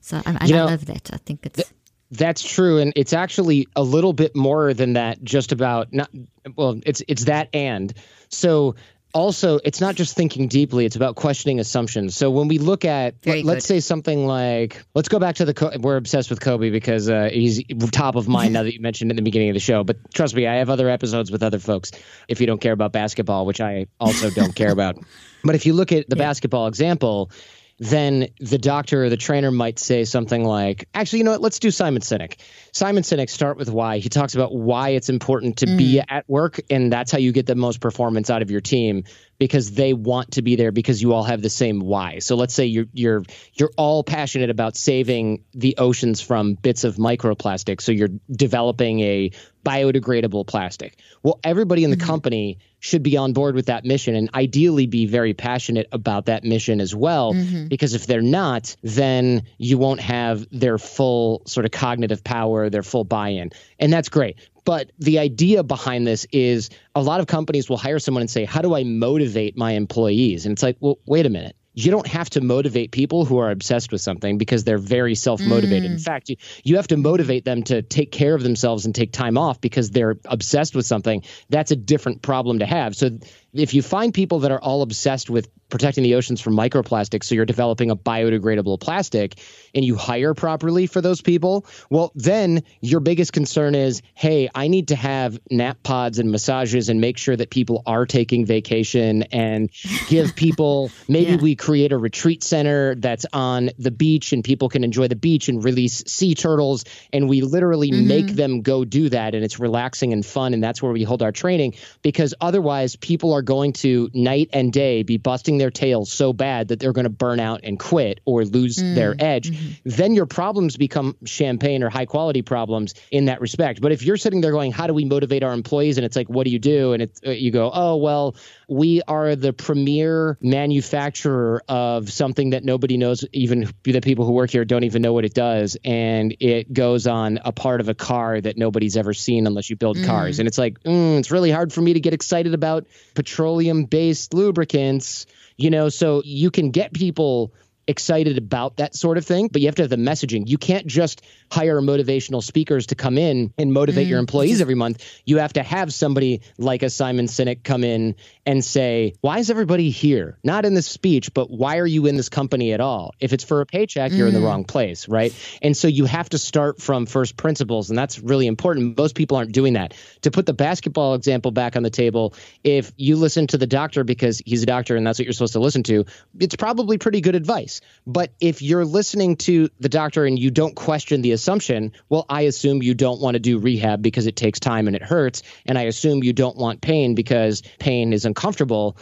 So 0.00 0.22
I, 0.24 0.38
I, 0.40 0.46
know, 0.46 0.66
I 0.66 0.70
love 0.70 0.86
that. 0.86 1.10
I 1.12 1.18
think 1.18 1.44
it's. 1.44 1.56
Th- 1.56 1.68
that's 2.10 2.42
true, 2.42 2.78
and 2.78 2.94
it's 2.96 3.12
actually 3.12 3.68
a 3.76 3.82
little 3.82 4.14
bit 4.14 4.34
more 4.34 4.72
than 4.72 4.94
that. 4.94 5.22
Just 5.22 5.52
about 5.52 5.92
not 5.92 6.08
well, 6.56 6.80
it's 6.86 7.02
it's 7.06 7.24
that 7.24 7.50
and 7.52 7.92
so 8.30 8.76
also 9.14 9.58
it's 9.64 9.80
not 9.80 9.94
just 9.94 10.14
thinking 10.14 10.48
deeply 10.48 10.84
it's 10.84 10.96
about 10.96 11.16
questioning 11.16 11.60
assumptions. 11.60 12.16
So 12.16 12.30
when 12.30 12.48
we 12.48 12.58
look 12.58 12.84
at 12.84 13.14
let, 13.26 13.58
us 13.58 13.64
say 13.64 13.80
something 13.80 14.26
like 14.26 14.82
let's 14.94 15.08
go 15.08 15.18
back 15.18 15.36
to 15.36 15.44
the 15.44 15.78
we're 15.80 15.96
obsessed 15.96 16.30
with 16.30 16.40
kobe 16.40 16.70
because 16.70 17.08
uh, 17.08 17.28
he's 17.32 17.62
top 17.90 18.16
of 18.16 18.28
mind 18.28 18.52
now 18.54 18.62
that 18.62 18.74
you 18.74 18.80
mentioned 18.80 19.10
in 19.10 19.16
the 19.16 19.22
beginning 19.22 19.50
of 19.50 19.54
the 19.54 19.60
show. 19.60 19.84
But 19.84 20.12
trust 20.12 20.34
me 20.34 20.46
i 20.46 20.56
have 20.56 20.70
other 20.70 20.88
episodes 20.88 21.30
with 21.30 21.42
other 21.42 21.58
folks 21.58 21.92
if 22.28 22.40
you 22.40 22.46
don't 22.46 22.60
care 22.60 22.72
about 22.72 22.92
basketball 22.92 23.46
which 23.46 23.60
i 23.60 23.86
also 24.00 24.30
don't 24.30 24.54
care 24.54 24.72
about. 24.72 24.96
But 25.44 25.54
if 25.54 25.66
you 25.66 25.72
look 25.72 25.92
at 25.92 26.10
the 26.10 26.16
yeah. 26.16 26.24
basketball 26.24 26.66
example 26.66 27.30
then 27.78 28.28
the 28.40 28.58
doctor 28.58 29.04
or 29.04 29.08
the 29.08 29.16
trainer 29.16 29.50
might 29.50 29.78
say 29.78 30.04
something 30.04 30.44
like, 30.44 30.88
actually, 30.94 31.20
you 31.20 31.24
know 31.24 31.30
what? 31.30 31.40
Let's 31.40 31.60
do 31.60 31.70
Simon 31.70 32.02
Sinek. 32.02 32.38
Simon 32.72 33.04
Sinek, 33.04 33.30
start 33.30 33.56
with 33.56 33.70
why. 33.70 33.98
He 33.98 34.08
talks 34.08 34.34
about 34.34 34.52
why 34.54 34.90
it's 34.90 35.08
important 35.08 35.58
to 35.58 35.66
mm. 35.66 35.78
be 35.78 36.00
at 36.00 36.28
work, 36.28 36.60
and 36.70 36.92
that's 36.92 37.12
how 37.12 37.18
you 37.18 37.30
get 37.32 37.46
the 37.46 37.54
most 37.54 37.80
performance 37.80 38.30
out 38.30 38.42
of 38.42 38.50
your 38.50 38.60
team 38.60 39.04
because 39.38 39.70
they 39.72 39.92
want 39.92 40.32
to 40.32 40.42
be 40.42 40.56
there 40.56 40.72
because 40.72 41.00
you 41.00 41.12
all 41.12 41.22
have 41.22 41.40
the 41.42 41.50
same 41.50 41.80
why. 41.80 42.18
So 42.18 42.36
let's 42.36 42.54
say 42.54 42.66
you're 42.66 42.86
you're 42.92 43.22
you're 43.54 43.70
all 43.76 44.02
passionate 44.02 44.50
about 44.50 44.76
saving 44.76 45.44
the 45.54 45.76
oceans 45.78 46.20
from 46.20 46.54
bits 46.54 46.84
of 46.84 46.96
microplastic. 46.96 47.80
So 47.80 47.92
you're 47.92 48.10
developing 48.30 49.00
a 49.00 49.30
biodegradable 49.64 50.46
plastic. 50.46 50.98
Well, 51.22 51.40
everybody 51.44 51.84
in 51.84 51.90
the 51.90 51.96
mm-hmm. 51.96 52.06
company 52.06 52.58
should 52.80 53.02
be 53.02 53.16
on 53.16 53.32
board 53.32 53.54
with 53.54 53.66
that 53.66 53.84
mission 53.84 54.14
and 54.14 54.30
ideally 54.34 54.86
be 54.86 55.06
very 55.06 55.34
passionate 55.34 55.88
about 55.92 56.26
that 56.26 56.44
mission 56.44 56.80
as 56.80 56.94
well. 56.94 57.34
Mm-hmm. 57.34 57.66
Because 57.66 57.94
if 57.94 58.06
they're 58.06 58.22
not, 58.22 58.74
then 58.82 59.42
you 59.58 59.78
won't 59.78 60.00
have 60.00 60.46
their 60.50 60.78
full 60.78 61.42
sort 61.46 61.66
of 61.66 61.72
cognitive 61.72 62.24
power, 62.24 62.70
their 62.70 62.82
full 62.82 63.04
buy 63.04 63.30
in. 63.30 63.50
And 63.78 63.92
that's 63.92 64.08
great. 64.08 64.38
But 64.68 64.92
the 64.98 65.18
idea 65.18 65.62
behind 65.62 66.06
this 66.06 66.26
is 66.30 66.68
a 66.94 67.00
lot 67.00 67.20
of 67.20 67.26
companies 67.26 67.70
will 67.70 67.78
hire 67.78 67.98
someone 67.98 68.20
and 68.20 68.30
say, 68.30 68.44
How 68.44 68.60
do 68.60 68.74
I 68.74 68.84
motivate 68.84 69.56
my 69.56 69.72
employees? 69.72 70.44
And 70.44 70.52
it's 70.52 70.62
like, 70.62 70.76
Well, 70.80 70.98
wait 71.06 71.24
a 71.24 71.30
minute 71.30 71.56
you 71.78 71.92
don't 71.92 72.08
have 72.08 72.28
to 72.28 72.40
motivate 72.40 72.90
people 72.90 73.24
who 73.24 73.38
are 73.38 73.52
obsessed 73.52 73.92
with 73.92 74.00
something 74.00 74.36
because 74.36 74.64
they're 74.64 74.78
very 74.78 75.14
self-motivated. 75.14 75.88
Mm. 75.88 75.94
In 75.94 75.98
fact, 76.00 76.28
you, 76.28 76.34
you 76.64 76.74
have 76.74 76.88
to 76.88 76.96
motivate 76.96 77.44
them 77.44 77.62
to 77.64 77.82
take 77.82 78.10
care 78.10 78.34
of 78.34 78.42
themselves 78.42 78.84
and 78.84 78.92
take 78.92 79.12
time 79.12 79.38
off 79.38 79.60
because 79.60 79.92
they're 79.92 80.16
obsessed 80.24 80.74
with 80.74 80.86
something. 80.86 81.22
That's 81.50 81.70
a 81.70 81.76
different 81.76 82.20
problem 82.20 82.58
to 82.58 82.66
have. 82.66 82.96
So 82.96 83.10
if 83.52 83.74
you 83.74 83.82
find 83.82 84.12
people 84.12 84.40
that 84.40 84.50
are 84.50 84.60
all 84.60 84.82
obsessed 84.82 85.30
with 85.30 85.48
protecting 85.68 86.02
the 86.02 86.14
oceans 86.14 86.40
from 86.40 86.54
microplastics, 86.54 87.24
so 87.24 87.34
you're 87.34 87.44
developing 87.44 87.90
a 87.90 87.96
biodegradable 87.96 88.80
plastic 88.80 89.38
and 89.74 89.84
you 89.84 89.96
hire 89.96 90.34
properly 90.34 90.86
for 90.86 91.00
those 91.00 91.20
people, 91.20 91.66
well, 91.90 92.12
then 92.14 92.62
your 92.80 93.00
biggest 93.00 93.32
concern 93.32 93.74
is 93.74 94.02
hey, 94.14 94.48
I 94.54 94.68
need 94.68 94.88
to 94.88 94.96
have 94.96 95.38
nap 95.50 95.82
pods 95.82 96.18
and 96.18 96.30
massages 96.30 96.88
and 96.88 97.00
make 97.00 97.18
sure 97.18 97.36
that 97.36 97.50
people 97.50 97.82
are 97.86 98.06
taking 98.06 98.46
vacation 98.46 99.22
and 99.24 99.70
give 100.08 100.36
people 100.36 100.90
maybe 101.08 101.32
yeah. 101.32 101.36
we 101.36 101.56
create 101.56 101.92
a 101.92 101.98
retreat 101.98 102.42
center 102.42 102.94
that's 102.94 103.26
on 103.32 103.70
the 103.78 103.90
beach 103.90 104.32
and 104.32 104.44
people 104.44 104.68
can 104.68 104.84
enjoy 104.84 105.08
the 105.08 105.16
beach 105.16 105.48
and 105.48 105.64
release 105.64 106.04
sea 106.06 106.34
turtles. 106.34 106.84
And 107.12 107.28
we 107.28 107.42
literally 107.42 107.90
mm-hmm. 107.90 108.08
make 108.08 108.26
them 108.28 108.62
go 108.62 108.84
do 108.84 109.08
that. 109.10 109.34
And 109.34 109.44
it's 109.44 109.58
relaxing 109.58 110.12
and 110.12 110.24
fun. 110.24 110.54
And 110.54 110.62
that's 110.62 110.82
where 110.82 110.92
we 110.92 111.02
hold 111.02 111.22
our 111.22 111.32
training 111.32 111.74
because 112.02 112.34
otherwise 112.40 112.96
people 112.96 113.32
are 113.32 113.37
going 113.42 113.72
to 113.72 114.10
night 114.14 114.50
and 114.52 114.72
day 114.72 115.02
be 115.02 115.16
busting 115.16 115.58
their 115.58 115.70
tails 115.70 116.10
so 116.12 116.32
bad 116.32 116.68
that 116.68 116.80
they're 116.80 116.92
going 116.92 117.04
to 117.04 117.10
burn 117.10 117.40
out 117.40 117.60
and 117.64 117.78
quit 117.78 118.20
or 118.24 118.44
lose 118.44 118.76
mm, 118.76 118.94
their 118.94 119.14
edge, 119.18 119.50
mm-hmm. 119.50 119.72
then 119.84 120.14
your 120.14 120.26
problems 120.26 120.76
become 120.76 121.16
champagne 121.24 121.82
or 121.82 121.90
high 121.90 122.06
quality 122.06 122.42
problems 122.42 122.94
in 123.10 123.26
that 123.26 123.40
respect. 123.40 123.80
But 123.80 123.92
if 123.92 124.02
you're 124.02 124.16
sitting 124.16 124.40
there 124.40 124.52
going, 124.52 124.72
how 124.72 124.86
do 124.86 124.94
we 124.94 125.04
motivate 125.04 125.42
our 125.42 125.52
employees? 125.52 125.98
And 125.98 126.04
it's 126.04 126.16
like, 126.16 126.28
what 126.28 126.44
do 126.44 126.50
you 126.50 126.58
do? 126.58 126.92
And 126.92 127.02
it's, 127.02 127.20
uh, 127.26 127.30
you 127.30 127.50
go, 127.50 127.70
oh, 127.72 127.96
well, 127.96 128.36
we 128.68 129.02
are 129.08 129.36
the 129.36 129.52
premier 129.52 130.38
manufacturer 130.40 131.62
of 131.68 132.10
something 132.12 132.50
that 132.50 132.64
nobody 132.64 132.96
knows, 132.96 133.24
even 133.32 133.70
the 133.84 134.00
people 134.00 134.24
who 134.24 134.32
work 134.32 134.50
here 134.50 134.64
don't 134.64 134.84
even 134.84 135.02
know 135.02 135.12
what 135.12 135.24
it 135.24 135.34
does. 135.34 135.76
And 135.84 136.36
it 136.40 136.72
goes 136.72 137.06
on 137.06 137.38
a 137.44 137.52
part 137.52 137.80
of 137.80 137.88
a 137.88 137.94
car 137.94 138.40
that 138.40 138.56
nobody's 138.56 138.96
ever 138.96 139.14
seen 139.14 139.46
unless 139.46 139.70
you 139.70 139.76
build 139.76 139.96
mm. 139.96 140.06
cars. 140.06 140.38
And 140.38 140.46
it's 140.46 140.58
like, 140.58 140.80
mm, 140.80 141.18
it's 141.18 141.30
really 141.30 141.50
hard 141.50 141.72
for 141.72 141.80
me 141.80 141.94
to 141.94 142.00
get 142.00 142.12
excited 142.12 142.54
about 142.54 142.86
petroleum 143.28 143.84
based 143.84 144.32
lubricants, 144.34 145.26
you 145.56 145.70
know, 145.70 145.88
so 145.88 146.22
you 146.24 146.50
can 146.50 146.70
get 146.70 146.92
people 146.92 147.52
excited 147.88 148.38
about 148.38 148.76
that 148.76 148.94
sort 148.94 149.18
of 149.18 149.24
thing, 149.24 149.48
but 149.48 149.62
you 149.62 149.68
have 149.68 149.74
to 149.76 149.82
have 149.82 149.90
the 149.90 149.96
messaging. 149.96 150.46
You 150.46 150.58
can't 150.58 150.86
just 150.86 151.22
hire 151.50 151.80
motivational 151.80 152.42
speakers 152.42 152.88
to 152.88 152.94
come 152.94 153.16
in 153.16 153.52
and 153.56 153.72
motivate 153.72 154.06
mm. 154.06 154.10
your 154.10 154.18
employees 154.18 154.60
every 154.60 154.74
month. 154.74 155.02
You 155.24 155.38
have 155.38 155.54
to 155.54 155.62
have 155.62 155.92
somebody 155.92 156.42
like 156.58 156.82
a 156.82 156.90
Simon 156.90 157.26
Sinek 157.26 157.64
come 157.64 157.82
in 157.84 158.14
and 158.44 158.64
say, 158.64 159.14
why 159.22 159.38
is 159.38 159.50
everybody 159.50 159.90
here? 159.90 160.38
Not 160.44 160.66
in 160.66 160.74
this 160.74 160.86
speech, 160.86 161.32
but 161.32 161.50
why 161.50 161.78
are 161.78 161.86
you 161.86 162.06
in 162.06 162.16
this 162.16 162.28
company 162.28 162.72
at 162.72 162.80
all? 162.80 163.14
If 163.18 163.32
it's 163.32 163.44
for 163.44 163.62
a 163.62 163.66
paycheck, 163.66 164.12
you're 164.12 164.26
mm. 164.26 164.28
in 164.28 164.34
the 164.34 164.40
mm. 164.40 164.46
wrong 164.46 164.64
place, 164.64 165.08
right? 165.08 165.34
And 165.62 165.76
so 165.76 165.88
you 165.88 166.04
have 166.04 166.28
to 166.30 166.38
start 166.38 166.80
from 166.82 167.06
first 167.06 167.36
principles, 167.36 167.88
and 167.88 167.98
that's 167.98 168.18
really 168.18 168.46
important. 168.46 168.98
Most 168.98 169.14
people 169.14 169.38
aren't 169.38 169.52
doing 169.52 169.72
that. 169.72 169.94
To 170.22 170.30
put 170.30 170.44
the 170.44 170.52
basketball 170.52 171.14
example 171.14 171.50
back 171.50 171.74
on 171.74 171.82
the 171.82 171.90
table, 171.90 172.34
if 172.62 172.92
you 172.96 173.16
listen 173.16 173.46
to 173.48 173.58
the 173.58 173.66
doctor 173.66 174.04
because 174.04 174.42
he's 174.44 174.62
a 174.62 174.66
doctor 174.66 174.96
and 174.96 175.06
that's 175.06 175.18
what 175.18 175.24
you're 175.24 175.32
supposed 175.32 175.54
to 175.54 175.60
listen 175.60 175.82
to, 175.84 176.04
it's 176.38 176.56
probably 176.56 176.98
pretty 176.98 177.22
good 177.22 177.34
advice. 177.34 177.77
But 178.06 178.32
if 178.40 178.62
you're 178.62 178.84
listening 178.84 179.36
to 179.36 179.68
the 179.80 179.88
doctor 179.88 180.24
and 180.24 180.38
you 180.38 180.50
don't 180.50 180.74
question 180.74 181.22
the 181.22 181.32
assumption, 181.32 181.92
well, 182.08 182.24
I 182.28 182.42
assume 182.42 182.82
you 182.82 182.94
don't 182.94 183.20
want 183.20 183.34
to 183.34 183.40
do 183.40 183.58
rehab 183.58 184.02
because 184.02 184.26
it 184.26 184.36
takes 184.36 184.60
time 184.60 184.86
and 184.86 184.96
it 184.96 185.02
hurts. 185.02 185.42
And 185.66 185.78
I 185.78 185.82
assume 185.82 186.22
you 186.22 186.32
don't 186.32 186.56
want 186.56 186.80
pain 186.80 187.14
because 187.14 187.62
pain 187.78 188.12
is 188.12 188.24
uncomfortable. 188.24 188.96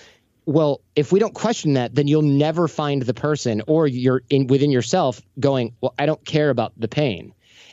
Well, 0.45 0.81
if 0.95 1.13
we 1.13 1.21
don't 1.21 1.35
question 1.35 1.75
that, 1.75 1.95
then 1.95 2.07
you'll 2.09 2.23
never 2.23 2.69
find 2.69 3.03
the 3.03 3.15
person 3.15 3.63
or 3.67 3.87
you're 3.87 4.23
in 4.31 4.47
within 4.47 4.71
yourself 4.71 5.21
going, 5.39 5.75
well, 5.81 5.95
I 5.99 6.07
don't 6.07 6.25
care 6.25 6.51
about 6.51 6.73
the 6.77 6.89
pain. 6.89 7.33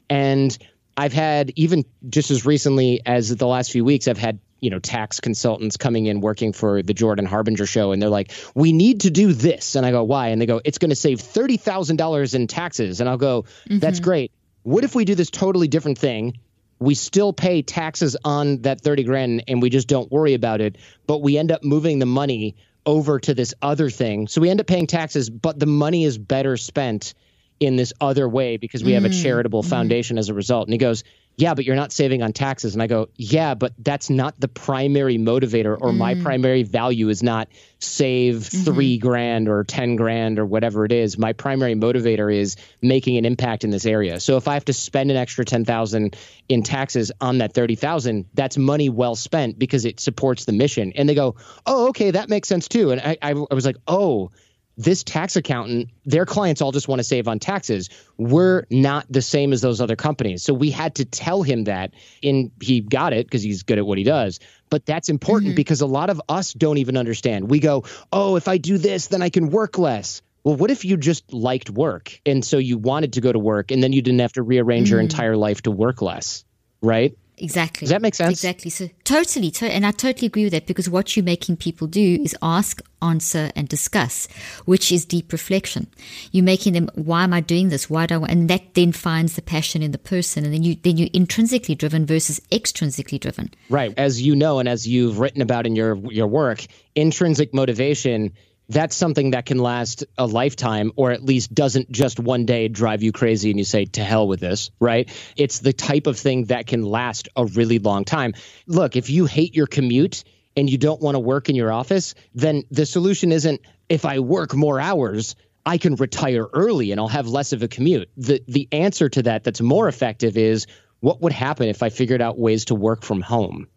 And 0.10 0.58
I've 0.96 1.14
had 1.14 1.54
even 1.56 1.86
just 2.10 2.32
as 2.32 2.46
recently 2.46 3.02
as 3.06 3.36
the 3.36 3.48
last 3.48 3.72
few 3.72 3.84
weeks, 3.84 4.08
I've 4.08 4.18
had 4.18 4.40
you 4.64 4.70
know 4.70 4.80
tax 4.80 5.20
consultants 5.20 5.78
coming 5.78 6.06
in 6.06 6.22
working 6.22 6.54
for 6.54 6.82
the 6.82 6.94
Jordan 6.94 7.26
Harbinger 7.26 7.66
show 7.66 7.92
and 7.92 8.02
they're 8.02 8.10
like 8.10 8.32
we 8.56 8.72
need 8.72 9.02
to 9.02 9.12
do 9.12 9.34
this 9.34 9.76
and 9.76 9.86
I 9.86 9.92
go 9.92 10.04
why 10.04 10.30
and 10.30 10.42
they 10.42 10.46
go 10.46 10.62
it's 10.64 10.78
going 10.78 10.90
to 10.90 10.96
save 10.96 11.20
$30,000 11.20 12.34
in 12.36 12.48
taxes 12.48 13.02
and 13.02 13.10
I'll 13.10 13.18
go 13.18 13.46
that's 13.68 14.00
mm-hmm. 14.00 14.04
great 14.04 14.32
what 14.64 14.86
if 14.86 14.96
we 14.96 15.06
do 15.06 15.14
this 15.14 15.30
totally 15.30 15.68
different 15.68 15.98
thing? 15.98 16.40
We 16.80 16.96
still 16.96 17.32
pay 17.32 17.62
taxes 17.62 18.18
on 18.26 18.62
that 18.64 18.82
30 18.82 19.04
grand 19.04 19.44
and 19.48 19.62
we 19.62 19.70
just 19.70 19.88
don't 19.88 20.12
worry 20.12 20.34
about 20.34 20.62
it, 20.62 20.78
but 21.06 21.22
we 21.22 21.38
end 21.38 21.52
up 21.52 21.64
moving 21.64 22.00
the 22.00 22.06
money 22.06 22.56
over 22.86 23.20
to 23.20 23.34
this 23.34 23.54
other 23.62 23.90
thing. 23.90 24.28
So 24.28 24.42
we 24.42 24.50
end 24.50 24.60
up 24.60 24.68
paying 24.68 24.88
taxes, 24.88 25.30
but 25.30 25.60
the 25.60 25.66
money 25.66 26.04
is 26.04 26.18
better 26.18 26.58
spent 26.58 27.14
in 27.60 27.76
this 27.76 27.94
other 28.02 28.28
way 28.28 28.58
because 28.58 28.84
we 28.84 28.94
have 28.94 29.06
a 29.06 29.10
mm, 29.10 29.22
charitable 29.22 29.64
mm 29.64 29.70
foundation 29.70 30.18
as 30.18 30.30
a 30.30 30.34
result. 30.34 30.68
And 30.68 30.74
he 30.74 30.78
goes, 30.78 31.04
yeah, 31.36 31.56
but 31.56 31.66
you're 31.66 31.76
not 31.76 31.92
saving 31.92 32.22
on 32.22 32.32
taxes. 32.32 32.74
And 32.74 32.84
I 32.84 32.88
go, 32.88 33.10
yeah, 33.16 33.56
but 33.56 33.74
that's 33.80 34.10
not 34.10 34.40
the 34.40 34.48
primary 34.48 35.18
motivator, 35.18 35.76
or 35.80 35.90
mm. 35.90 35.98
my 35.98 36.16
primary 36.16 36.64
value 36.64 37.10
is 37.10 37.24
not 37.24 37.48
save 37.80 38.36
mm-hmm. 38.36 38.64
three 38.64 38.98
grand 38.98 39.50
or 39.50 39.64
10 39.64 39.96
grand 39.96 40.38
or 40.38 40.46
whatever 40.46 40.86
it 40.86 40.92
is. 40.92 41.18
My 41.18 41.34
primary 41.34 41.76
motivator 41.76 42.34
is 42.34 42.56
making 42.82 43.18
an 43.18 43.26
impact 43.26 43.64
in 43.64 43.72
this 43.72 43.86
area. 43.86 44.20
So 44.20 44.38
if 44.38 44.48
I 44.48 44.54
have 44.54 44.66
to 44.66 44.74
spend 44.74 45.10
an 45.10 45.18
extra 45.18 45.44
10,000 45.44 46.16
in 46.50 46.64
taxes 46.64 47.12
on 47.20 47.40
that 47.40 47.54
30,000, 47.54 48.26
that's 48.34 48.58
money 48.58 48.90
well 48.90 49.16
spent 49.16 49.58
because 49.58 49.86
it 49.86 50.00
supports 50.00 50.46
the 50.46 50.54
mission. 50.54 50.94
And 50.96 51.10
they 51.10 51.16
go, 51.16 51.36
oh, 51.66 51.90
okay, 51.90 52.12
that 52.12 52.30
makes 52.30 52.48
sense 52.48 52.68
too. 52.68 52.92
And 52.92 53.02
I, 53.02 53.18
I, 53.22 53.32
I 53.32 53.54
was 53.54 53.66
like, 53.66 53.78
oh, 53.88 54.32
this 54.78 55.04
tax 55.04 55.36
accountant, 55.36 55.90
their 56.06 56.26
clients 56.26 56.62
all 56.62 56.72
just 56.72 56.88
want 56.88 57.00
to 57.00 57.04
save 57.04 57.28
on 57.28 57.40
taxes. 57.40 57.90
We're 58.18 58.66
not 58.70 59.06
the 59.10 59.22
same 59.22 59.54
as 59.54 59.62
those 59.62 59.82
other 59.82 59.96
companies. 59.96 60.44
So 60.44 60.54
we 60.54 60.72
had 60.72 60.96
to 60.96 61.06
tell 61.06 61.44
him 61.44 61.66
that, 61.66 61.94
and 62.24 62.52
he 62.62 62.82
got 62.82 63.14
it 63.14 63.28
because 63.28 63.44
he's 63.44 63.64
good 63.64 63.78
at 63.78 63.86
what 63.86 63.98
he 63.98 64.04
does. 64.04 64.40
But 64.70 64.86
that's 64.86 65.10
important 65.10 65.50
mm-hmm. 65.50 65.58
because 65.58 65.82
a 65.82 65.86
lot 65.86 66.10
of 66.10 66.22
us 66.28 66.54
don't 66.54 66.80
even 66.80 66.98
understand. 66.98 67.50
We 67.50 67.60
go, 67.60 67.84
oh, 68.12 68.36
if 68.36 68.48
I 68.48 68.58
do 68.58 68.78
this, 68.78 69.08
then 69.08 69.22
I 69.22 69.30
can 69.30 69.50
work 69.52 69.78
less. 69.78 70.22
Well, 70.44 70.56
what 70.56 70.72
if 70.72 70.84
you 70.84 70.98
just 70.98 71.32
liked 71.32 71.70
work 71.70 72.20
and 72.26 72.44
so 72.44 72.58
you 72.58 72.78
wanted 72.78 73.14
to 73.14 73.22
go 73.22 73.32
to 73.32 73.40
work 73.40 73.72
and 73.72 73.82
then 73.82 73.94
you 73.94 74.02
didn't 74.02 74.20
have 74.20 74.34
to 74.34 74.44
rearrange 74.44 74.88
mm-hmm. 74.88 74.94
your 74.94 75.00
entire 75.00 75.38
life 75.38 75.62
to 75.62 75.72
work 75.72 76.02
less, 76.02 76.44
right? 76.82 77.18
Exactly. 77.38 77.86
Does 77.86 77.90
that 77.90 78.02
make 78.02 78.16
sense? 78.16 78.32
Exactly. 78.32 78.70
So 78.70 78.90
totally, 79.04 79.50
to- 79.52 79.72
and 79.72 79.86
I 79.86 79.92
totally 79.92 80.28
agree 80.28 80.44
with 80.44 80.54
that 80.54 80.68
because 80.68 80.90
what 80.90 81.16
you're 81.16 81.24
making 81.24 81.58
people 81.58 81.88
do 81.88 82.20
is 82.24 82.36
ask, 82.42 82.82
answer, 83.02 83.52
and 83.56 83.68
discuss, 83.68 84.28
which 84.66 84.92
is 84.92 85.04
deep 85.04 85.32
reflection. 85.32 85.88
You're 86.32 86.44
making 86.44 86.74
them, 86.74 86.90
why 86.94 87.24
am 87.24 87.34
I 87.34 87.42
doing 87.42 87.70
this? 87.70 87.90
Why 87.90 88.06
do 88.06 88.24
I? 88.24 88.28
And 88.28 88.50
that 88.50 88.76
then 88.76 88.92
finds 88.92 89.36
the 89.36 89.42
passion 89.42 89.82
in 89.82 89.92
the 89.92 89.98
person, 89.98 90.46
and 90.46 90.54
then 90.54 90.64
you 90.64 90.76
then 90.76 90.98
you're 90.98 91.10
intrinsically 91.14 91.76
driven 91.76 92.06
versus 92.06 92.40
extrinsically 92.52 93.20
driven. 93.20 93.50
Right. 93.70 93.94
As 93.98 94.22
you 94.22 94.36
know, 94.36 94.60
and 94.60 94.70
as 94.70 94.88
you've 94.88 95.20
written 95.20 95.42
about 95.42 95.66
in 95.66 95.76
your 95.76 95.96
your 96.12 96.28
work, 96.28 96.66
intrinsic 96.96 97.54
motivation 97.54 98.34
that's 98.70 98.96
something 98.96 99.32
that 99.32 99.46
can 99.46 99.60
last 99.60 100.06
a 100.18 100.26
lifetime 100.26 100.92
or 100.96 101.12
at 101.12 101.24
least 101.24 101.54
doesn't 101.54 101.92
just 101.92 102.20
one 102.20 102.46
day 102.46 102.68
drive 102.68 103.04
you 103.04 103.12
crazy 103.12 103.50
and 103.50 103.60
you 103.60 103.66
say 103.66 103.86
to 103.86 104.04
hell 104.04 104.28
with 104.28 104.40
this 104.40 104.72
right 104.80 105.10
it's 105.36 105.60
the 105.60 105.74
type 105.74 106.08
of 106.08 106.18
thing 106.18 106.46
that 106.46 106.68
can 106.68 106.84
last 106.84 107.30
a 107.36 107.46
really 107.46 107.80
long 107.80 108.06
time 108.06 108.34
look 108.68 108.96
if 108.96 109.10
you 109.10 109.26
hate 109.26 109.56
your 109.56 109.68
commute 109.68 110.24
and 110.56 110.70
you 110.70 110.78
don't 110.78 111.02
want 111.02 111.16
to 111.16 111.20
work 111.20 111.50
in 111.50 111.56
your 111.56 111.72
office 111.72 112.16
then 112.34 112.64
the 112.72 112.86
solution 112.86 113.32
isn't 113.32 113.62
if 113.90 114.06
i 114.06 114.20
work 114.20 114.54
more 114.54 114.80
hours 114.80 115.36
I 115.66 115.78
can 115.78 115.96
retire 115.96 116.46
early 116.54 116.92
and 116.92 117.00
I'll 117.00 117.08
have 117.08 117.28
less 117.28 117.54
of 117.54 117.64
a 117.64 117.68
commute. 117.68 118.10
The 118.18 118.44
the 118.48 118.68
answer 118.72 119.10
to 119.10 119.24
that 119.24 119.44
that's 119.44 119.62
more 119.62 119.88
effective 119.88 120.38
is 120.38 120.68
what 121.00 121.22
would 121.22 121.34
happen 121.34 121.68
if 121.68 121.84
I 121.84 121.90
figured 121.90 122.22
out 122.22 122.38
ways 122.38 122.66
to 122.66 122.76
work 122.76 123.04
from 123.04 123.22
home, 123.22 123.68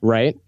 right? 0.00 0.38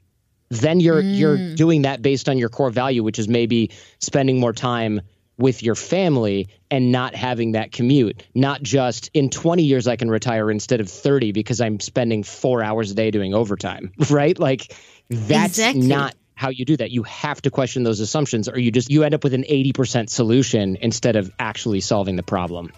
Then 0.49 0.81
you're 0.81 1.03
mm. 1.03 1.17
you're 1.17 1.55
doing 1.55 1.83
that 1.83 2.03
based 2.03 2.29
on 2.29 2.39
your 2.39 2.49
core 2.49 2.71
value 2.71 3.03
which 3.03 3.19
is 3.19 3.29
maybe 3.29 3.71
spending 3.99 4.39
more 4.39 4.53
time 4.53 5.01
with 5.39 5.63
your 5.63 5.75
family 5.75 6.49
and 6.71 6.91
not 6.91 7.15
having 7.15 7.53
that 7.53 7.73
commute 7.73 8.23
not 8.35 8.63
just 8.63 9.11
in 9.15 9.31
20 9.31 9.63
years 9.63 9.87
i 9.87 9.97
can 9.97 10.11
retire 10.11 10.51
instead 10.51 10.81
of 10.81 10.89
30 10.89 11.33
because 11.33 11.61
i'm 11.61 11.81
spending 11.81 12.23
4 12.23 12.63
hours 12.63 12.91
a 12.91 12.95
day 12.95 13.11
doing 13.11 13.35
overtime 13.35 13.93
right 14.11 14.39
like 14.39 14.73
that's 15.11 15.59
exactly. 15.59 15.87
not 15.87 16.15
how 16.35 16.51
you 16.51 16.65
do 16.65 16.77
that 16.77 16.91
you 16.91 17.03
have 17.05 17.41
to 17.43 17.51
question 17.51 17.83
those 17.83 18.01
assumptions 18.01 18.49
or 18.49 18.59
you 18.59 18.71
just 18.71 18.91
you 18.91 19.05
end 19.05 19.15
up 19.15 19.25
with 19.25 19.35
an 19.35 19.45
80% 19.45 20.11
solution 20.11 20.77
instead 20.77 21.17
of 21.17 21.33
actually 21.39 21.81
solving 21.81 22.17
the 22.17 22.23
problem 22.23 22.73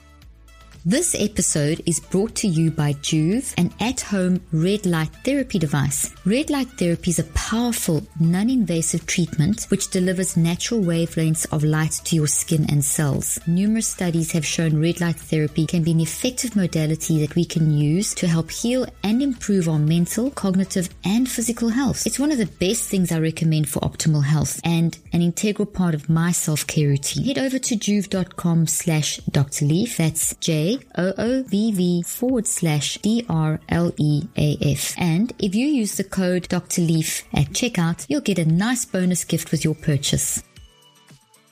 This 0.87 1.17
episode 1.19 1.83
is 1.87 1.99
brought 1.99 2.37
to 2.37 2.47
you 2.47 2.71
by 2.71 2.93
Joovv, 2.95 3.53
an 3.59 3.75
at-home 3.81 4.41
red 4.53 4.87
light 4.87 5.11
therapy 5.25 5.59
device. 5.59 6.15
Red 6.25 6.51
light 6.51 6.69
therapy 6.79 7.11
is 7.11 7.19
a 7.19 7.25
powerful, 7.25 8.07
non-invasive 8.21 9.05
treatment 9.05 9.67
which 9.71 9.91
delivers 9.91 10.37
natural 10.37 10.81
wavelengths 10.81 11.53
of 11.53 11.65
light 11.65 12.01
to 12.05 12.15
your 12.15 12.29
skin 12.29 12.65
and 12.71 12.85
cells. 12.85 13.41
Numerous 13.47 13.89
studies 13.89 14.31
have 14.31 14.47
shown 14.47 14.81
red 14.81 15.01
light 15.01 15.17
therapy 15.17 15.67
can 15.67 15.83
be 15.83 15.91
an 15.91 16.01
effective 16.01 16.55
modality 16.55 17.21
that 17.27 17.35
we 17.35 17.45
can 17.45 17.77
use 17.77 18.15
to 18.15 18.29
help 18.29 18.51
heal 18.51 18.87
and 19.03 19.21
improve 19.21 19.69
our 19.69 19.81
mental, 19.81 20.31
cognitive, 20.31 20.89
and 21.05 21.29
physical 21.29 21.71
health. 21.71 22.07
It's 22.07 22.21
one 22.21 22.31
of 22.31 22.39
the 22.39 22.47
best 22.47 22.89
things 22.89 23.11
I 23.11 23.19
recommend 23.19 23.69
for 23.69 23.81
optimal 23.81 24.25
health 24.25 24.61
and 24.63 24.97
an 25.13 25.23
integral 25.23 25.67
part 25.67 25.95
of 25.95 26.09
my 26.09 26.31
self-care 26.31 26.89
routine. 26.89 27.25
Head 27.25 27.39
over 27.39 27.59
to 27.59 27.75
joovv.com 27.75 28.69
slash 28.69 29.17
Dr. 29.31 29.65
Leaf. 29.65 29.97
That's 29.97 30.35
J 30.37 30.68
O-O-V-V 30.97 32.03
forward 32.03 32.47
slash 32.47 32.99
D-R-L-E-A-F. 32.99 34.95
And 34.99 35.33
if 35.39 35.55
you 35.55 35.67
use 35.67 35.97
the 35.97 36.05
code 36.05 36.49
Dr. 36.49 36.83
Leaf 36.83 37.25
at 37.33 37.51
checkout, 37.51 38.07
you'll 38.09 38.21
get 38.21 38.39
a 38.39 38.45
nice 38.45 38.85
bonus 38.85 39.25
gift 39.25 39.51
with 39.51 39.65
your 39.65 39.75
purchase. 39.75 40.43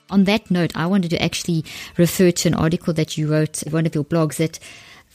On 0.09 0.23
that 0.23 0.49
note, 0.49 0.71
I 0.75 0.85
wanted 0.85 1.09
to 1.11 1.21
actually 1.21 1.65
refer 1.97 2.31
to 2.31 2.47
an 2.47 2.53
article 2.53 2.93
that 2.93 3.17
you 3.17 3.29
wrote, 3.29 3.63
one 3.69 3.85
of 3.85 3.93
your 3.93 4.05
blogs 4.05 4.37
that 4.37 4.59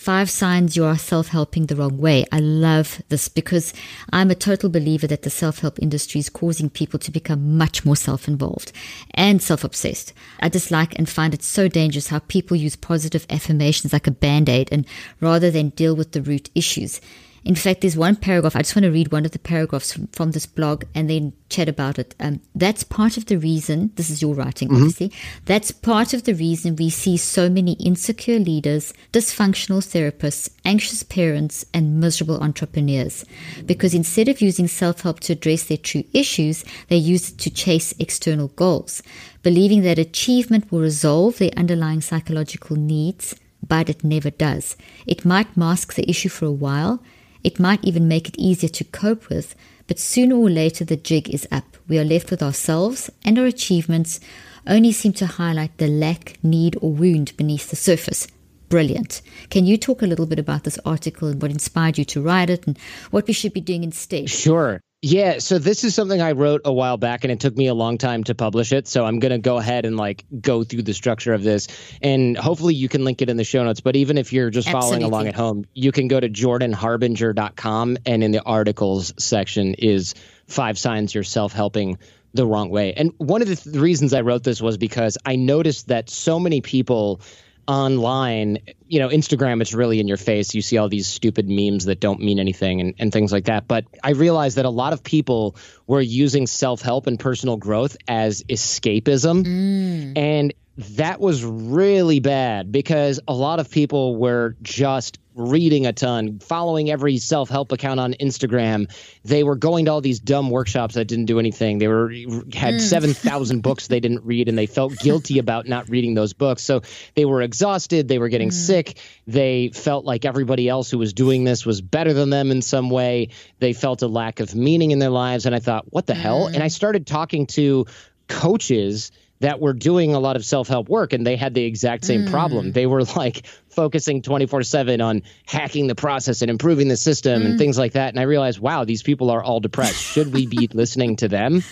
Five 0.03 0.31
signs 0.31 0.77
you 0.77 0.85
are 0.85 0.99
self 0.99 1.29
helping 1.29 1.67
the 1.67 1.77
wrong 1.77 1.97
way. 1.97 2.25
I 2.33 2.41
love 2.41 3.01
this 3.09 3.29
because 3.29 3.73
I'm 4.13 4.33
a 4.33 4.35
total 4.35 4.69
believer 4.69 5.07
that 5.07 5.23
the 5.23 5.31
self 5.31 5.61
help 5.61 5.79
industry 5.79 6.19
is 6.19 6.29
causing 6.29 6.71
people 6.71 6.99
to 6.99 7.13
become 7.13 7.57
much 7.57 7.85
more 7.85 7.95
self 7.95 8.27
involved 8.27 8.73
and 9.15 9.41
self 9.41 9.63
obsessed. 9.63 10.13
I 10.41 10.49
dislike 10.49 10.99
and 10.99 11.09
find 11.09 11.33
it 11.35 11.45
so 11.45 11.69
dangerous 11.69 12.09
how 12.09 12.19
people 12.19 12.57
use 12.57 12.75
positive 12.75 13.25
affirmations 13.31 13.93
like 13.93 14.09
a 14.09 14.11
band 14.11 14.49
aid 14.49 14.71
and 14.73 14.87
rather 15.21 15.53
than 15.53 15.69
deal 15.69 15.95
with 15.95 16.11
the 16.11 16.23
root 16.23 16.51
issues. 16.53 17.01
In 17.45 17.57
fact, 17.57 17.81
there's 17.81 17.97
one 17.97 18.17
paragraph. 18.17 18.55
I 18.55 18.61
just 18.61 18.77
want 18.77 18.85
to 18.85 18.93
read 18.93 19.11
one 19.11 19.25
of 19.25 19.33
the 19.33 19.39
paragraphs 19.39 19.93
from, 19.93 20.07
from 20.09 20.31
this 20.31 20.47
blog 20.47 20.85
and 20.95 21.11
then 21.11 21.33
chat 21.49 21.69
about 21.69 21.99
it. 21.99 22.15
Um, 22.21 22.41
that's 22.55 22.85
part 22.85 23.17
of 23.17 23.27
the 23.27 23.37
reason, 23.37 23.91
this 23.97 24.11
is 24.11 24.23
your 24.23 24.35
writing, 24.35 24.69
mm-hmm. 24.69 24.77
obviously. 24.77 25.13
That's 25.45 25.73
part 25.73 26.15
of 26.15 26.25
the 26.25 26.35
reason 26.35 26.77
we 26.77 26.89
see 26.89 27.17
so 27.17 27.51
many 27.51 27.73
insecure 27.75 28.39
leaders, 28.39 28.95
dysfunctional 29.13 29.83
therapists, 29.83 30.51
anxious 30.65 31.03
parents, 31.03 31.65
and 31.75 32.01
miserable 32.01 32.41
entrepreneurs. 32.41 33.25
Because 33.67 33.93
instead 33.93 34.29
of 34.29 34.41
using 34.41 34.69
self 34.69 35.01
help 35.01 35.21
to 35.21 35.33
address 35.33 35.65
their 35.65 35.77
true 35.79 36.05
issues, 36.13 36.65
they 36.89 36.97
use 36.97 37.31
it 37.31 37.39
to 37.39 37.51
chase 37.51 37.93
external 37.99 38.49
goals, 38.49 39.03
believing 39.43 39.83
that 39.83 39.99
achievement 39.99 40.71
will 40.71 40.81
resolve 40.81 41.39
their 41.39 41.51
underlying 41.57 42.01
psychological 42.01 42.77
needs. 42.77 43.35
But 43.67 43.89
it 43.89 44.03
never 44.03 44.31
does. 44.31 44.77
It 45.07 45.25
might 45.25 45.57
mask 45.57 45.95
the 45.95 46.09
issue 46.11 46.29
for 46.29 46.47
a 46.47 46.51
while, 46.51 47.01
it 47.45 47.61
might 47.61 47.85
even 47.85 48.09
make 48.09 48.29
it 48.29 48.39
easier 48.39 48.71
to 48.71 48.85
cope 48.85 49.29
with, 49.29 49.55
but 49.87 49.99
sooner 49.99 50.37
or 50.37 50.49
later 50.49 50.85
the 50.85 50.97
jig 50.97 51.29
is 51.29 51.47
up. 51.51 51.77
We 51.89 51.99
are 51.99 52.05
left 52.05 52.31
with 52.31 52.43
ourselves, 52.43 53.11
and 53.25 53.39
our 53.39 53.47
achievements 53.47 54.21
only 54.67 54.93
seem 54.93 55.13
to 55.15 55.27
highlight 55.27 55.79
the 55.79 55.89
lack, 55.89 56.39
need, 56.43 56.77
or 56.81 56.93
wound 56.93 57.37
beneath 57.37 57.71
the 57.71 57.77
surface. 57.77 58.27
Brilliant. 58.69 59.21
Can 59.51 59.67
you 59.67 59.77
talk 59.77 60.01
a 60.01 60.07
little 60.07 60.25
bit 60.25 60.39
about 60.39 60.65
this 60.65 60.79
article 60.87 61.29
and 61.29 61.43
what 61.43 61.51
inspired 61.51 61.99
you 61.99 62.05
to 62.07 62.23
write 62.23 62.49
it 62.49 62.67
and 62.67 62.79
what 63.11 63.27
we 63.27 63.35
should 63.35 63.53
be 63.53 63.61
doing 63.61 63.85
instead? 63.85 64.31
Sure. 64.31 64.81
Yeah, 65.05 65.41
so 65.41 65.59
this 65.59 65.83
is 65.83 65.97
something 65.97 66.23
I 66.23 66.31
wrote 66.31 66.61
a 66.65 66.73
while 66.73 66.97
back 66.97 67.25
and 67.25 67.33
it 67.33 67.41
took 67.41 67.57
me 67.57 67.67
a 67.67 67.75
long 67.75 67.99
time 67.99 68.23
to 68.25 68.37
publish 68.37 68.73
it. 68.73 68.87
So 68.87 69.05
I'm 69.05 69.19
going 69.19 69.33
to 69.33 69.39
go 69.39 69.57
ahead 69.57 69.85
and 69.85 69.97
like 69.97 70.25
go 70.41 70.63
through 70.63 70.83
the 70.83 70.95
structure 70.95 71.35
of 71.35 71.43
this 71.43 71.67
and 72.01 72.39
hopefully 72.39 72.77
you 72.77 72.89
can 72.89 73.03
link 73.03 73.21
it 73.21 73.29
in 73.29 73.37
the 73.37 73.43
show 73.43 73.65
notes. 73.65 73.81
But 73.81 73.97
even 73.97 74.17
if 74.17 74.33
you're 74.33 74.49
just 74.49 74.69
Absolutely. 74.69 75.01
following 75.01 75.03
along 75.03 75.27
at 75.27 75.35
home, 75.35 75.65
you 75.75 75.91
can 75.91 76.07
go 76.07 76.21
to 76.21 76.29
jordanharbinger.com 76.29 77.99
and 78.07 78.23
in 78.23 78.31
the 78.31 78.45
articles 78.45 79.13
section 79.19 79.75
is 79.75 80.15
five 80.47 80.79
signs 80.79 81.17
you're 81.17 81.25
self 81.25 81.53
helping 81.53 81.99
the 82.33 82.47
wrong 82.47 82.71
way. 82.71 82.95
And 82.95 83.13
one 83.19 83.43
of 83.43 83.49
the 83.49 83.57
th- 83.57 83.75
reasons 83.75 84.15
I 84.15 84.21
wrote 84.21 84.45
this 84.45 84.63
was 84.63 84.79
because 84.79 85.19
I 85.27 85.35
noticed 85.35 85.89
that 85.89 86.11
so 86.11 86.39
many 86.39 86.61
people 86.61 87.21
online, 87.67 88.59
you 88.89 88.99
know, 88.99 89.09
Instagram, 89.09 89.61
it's 89.61 89.73
really 89.73 90.01
in 90.01 90.09
your 90.09 90.17
face. 90.17 90.55
You 90.55 90.63
see 90.63 90.79
all 90.79 90.89
these 90.89 91.07
stupid 91.07 91.49
memes 91.49 91.85
that 91.87 92.01
don't 92.01 92.21
mean 92.21 92.39
anything 92.39 92.81
and, 92.81 92.95
and 92.99 93.13
things 93.13 93.33
like 93.33 93.47
that. 93.47 93.69
But 93.69 93.85
I 94.03 94.11
realized 94.11 94.57
that 94.57 94.65
a 94.65 94.71
lot 94.71 94.93
of 94.93 95.03
people 95.03 95.57
were 95.87 96.01
using 96.01 96.47
self 96.47 96.83
help 96.83 97.07
and 97.07 97.19
personal 97.19 97.57
growth 97.57 97.97
as 98.09 98.43
escapism. 98.45 99.45
Mm. 99.45 100.19
And 100.19 100.55
that 100.97 101.21
was 101.21 101.45
really 101.45 102.21
bad 102.21 102.73
because 102.73 103.21
a 103.29 103.35
lot 103.35 103.61
of 103.61 103.71
people 103.71 104.17
were 104.17 104.57
just 104.63 105.19
reading 105.35 105.87
a 105.87 105.93
ton, 105.93 106.39
following 106.39 106.91
every 106.91 107.19
self 107.19 107.49
help 107.49 107.73
account 107.73 108.01
on 108.01 108.15
Instagram. 108.15 108.93
They 109.25 109.45
were 109.45 109.57
going 109.57 109.87
to 109.87 109.93
all 109.93 110.01
these 110.01 110.21
dumb 110.21 110.51
workshops 110.51 110.95
that 110.95 111.07
didn't 111.07 111.27
do 111.27 111.39
anything. 111.39 111.79
They 111.79 111.89
were 111.89 112.11
had 112.11 112.75
mm. 112.75 112.81
seven 112.81 113.15
thousand 113.15 113.63
books 113.63 113.87
they 113.87 114.01
didn't 114.01 114.25
read, 114.25 114.49
and 114.49 114.57
they 114.57 114.67
felt 114.67 114.99
guilty 114.99 115.39
about 115.39 115.67
not 115.67 115.89
reading 115.89 116.15
those 116.15 116.33
books. 116.33 116.63
So 116.63 116.83
they 117.15 117.25
were 117.25 117.43
exhausted. 117.43 118.09
They 118.09 118.19
were 118.19 118.29
getting 118.29 118.51
mm. 118.51 118.55
sick. 118.55 118.99
They 119.27 119.71
felt 119.71 120.05
like 120.05 120.25
everybody 120.25 120.69
else 120.69 120.91
who 120.91 120.99
was 120.99 121.13
doing 121.13 121.45
this 121.45 121.65
was 121.65 121.81
better 121.81 122.13
than 122.13 122.31
them 122.31 122.51
in 122.51 122.63
some 122.63 122.91
way. 122.91 123.31
They 123.59 123.73
felt 123.73 124.03
a 124.03 124.09
lack 124.09 124.41
of 124.41 124.55
meaning 124.55 124.91
in 124.91 124.99
their 124.99 125.11
lives, 125.11 125.47
and 125.47 125.55
I 125.55 125.59
thought, 125.59 125.87
what 125.91 126.07
the 126.07 126.15
mm. 126.15 126.21
hell? 126.21 126.47
And 126.47 126.63
I 126.63 126.69
started 126.69 127.07
talking 127.07 127.47
to 127.49 127.87
coaches 128.29 129.13
that 129.43 129.61
were 129.61 129.73
doing 129.73 130.15
a 130.15 130.21
lot 130.21 130.37
of 130.37 130.45
self 130.45 130.69
help 130.69 130.89
work 130.89 131.13
and 131.13 131.27
they 131.27 131.37
had 131.37 131.53
the 131.53 131.65
exact 131.65 132.05
same 132.05 132.27
mm. 132.27 132.31
problem. 132.31 132.73
They 132.73 132.87
were 132.87 133.03
like 133.03 133.47
focusing 133.69 134.23
24 134.23 134.63
7 134.63 135.01
on 135.01 135.23
hacking 135.47 135.89
the 135.89 135.95
process 135.95 136.43
and 136.43 136.51
improving 136.51 136.89
the 136.89 136.97
system 136.97 137.43
mm. 137.43 137.47
and 137.47 137.59
things 137.59 137.77
like 137.77 137.93
that. 137.93 138.11
And 138.11 138.21
I 138.21 138.23
realized, 138.23 138.61
wow, 138.61 138.85
these 138.85 139.03
people 139.03 139.31
are 139.31 139.43
all 139.43 139.61
depressed. 139.61 140.01
Should 140.01 140.33
we 140.33 140.47
be 140.47 140.69
listening 140.73 141.17
to 141.17 141.29
them? 141.29 141.63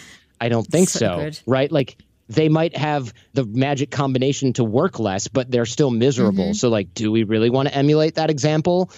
I 0.40 0.48
don't 0.48 0.66
think 0.66 0.88
so. 0.88 1.30
so 1.30 1.42
right? 1.46 1.70
Like, 1.70 1.96
they 2.30 2.48
might 2.48 2.76
have 2.76 3.12
the 3.34 3.44
magic 3.44 3.90
combination 3.90 4.52
to 4.52 4.62
work 4.62 5.00
less, 5.00 5.26
but 5.26 5.50
they're 5.50 5.66
still 5.66 5.90
miserable. 5.90 6.44
Mm-hmm. 6.44 6.52
So, 6.52 6.68
like, 6.68 6.94
do 6.94 7.10
we 7.10 7.24
really 7.24 7.50
want 7.50 7.68
to 7.68 7.74
emulate 7.74 8.14
that 8.14 8.30
example 8.30 8.92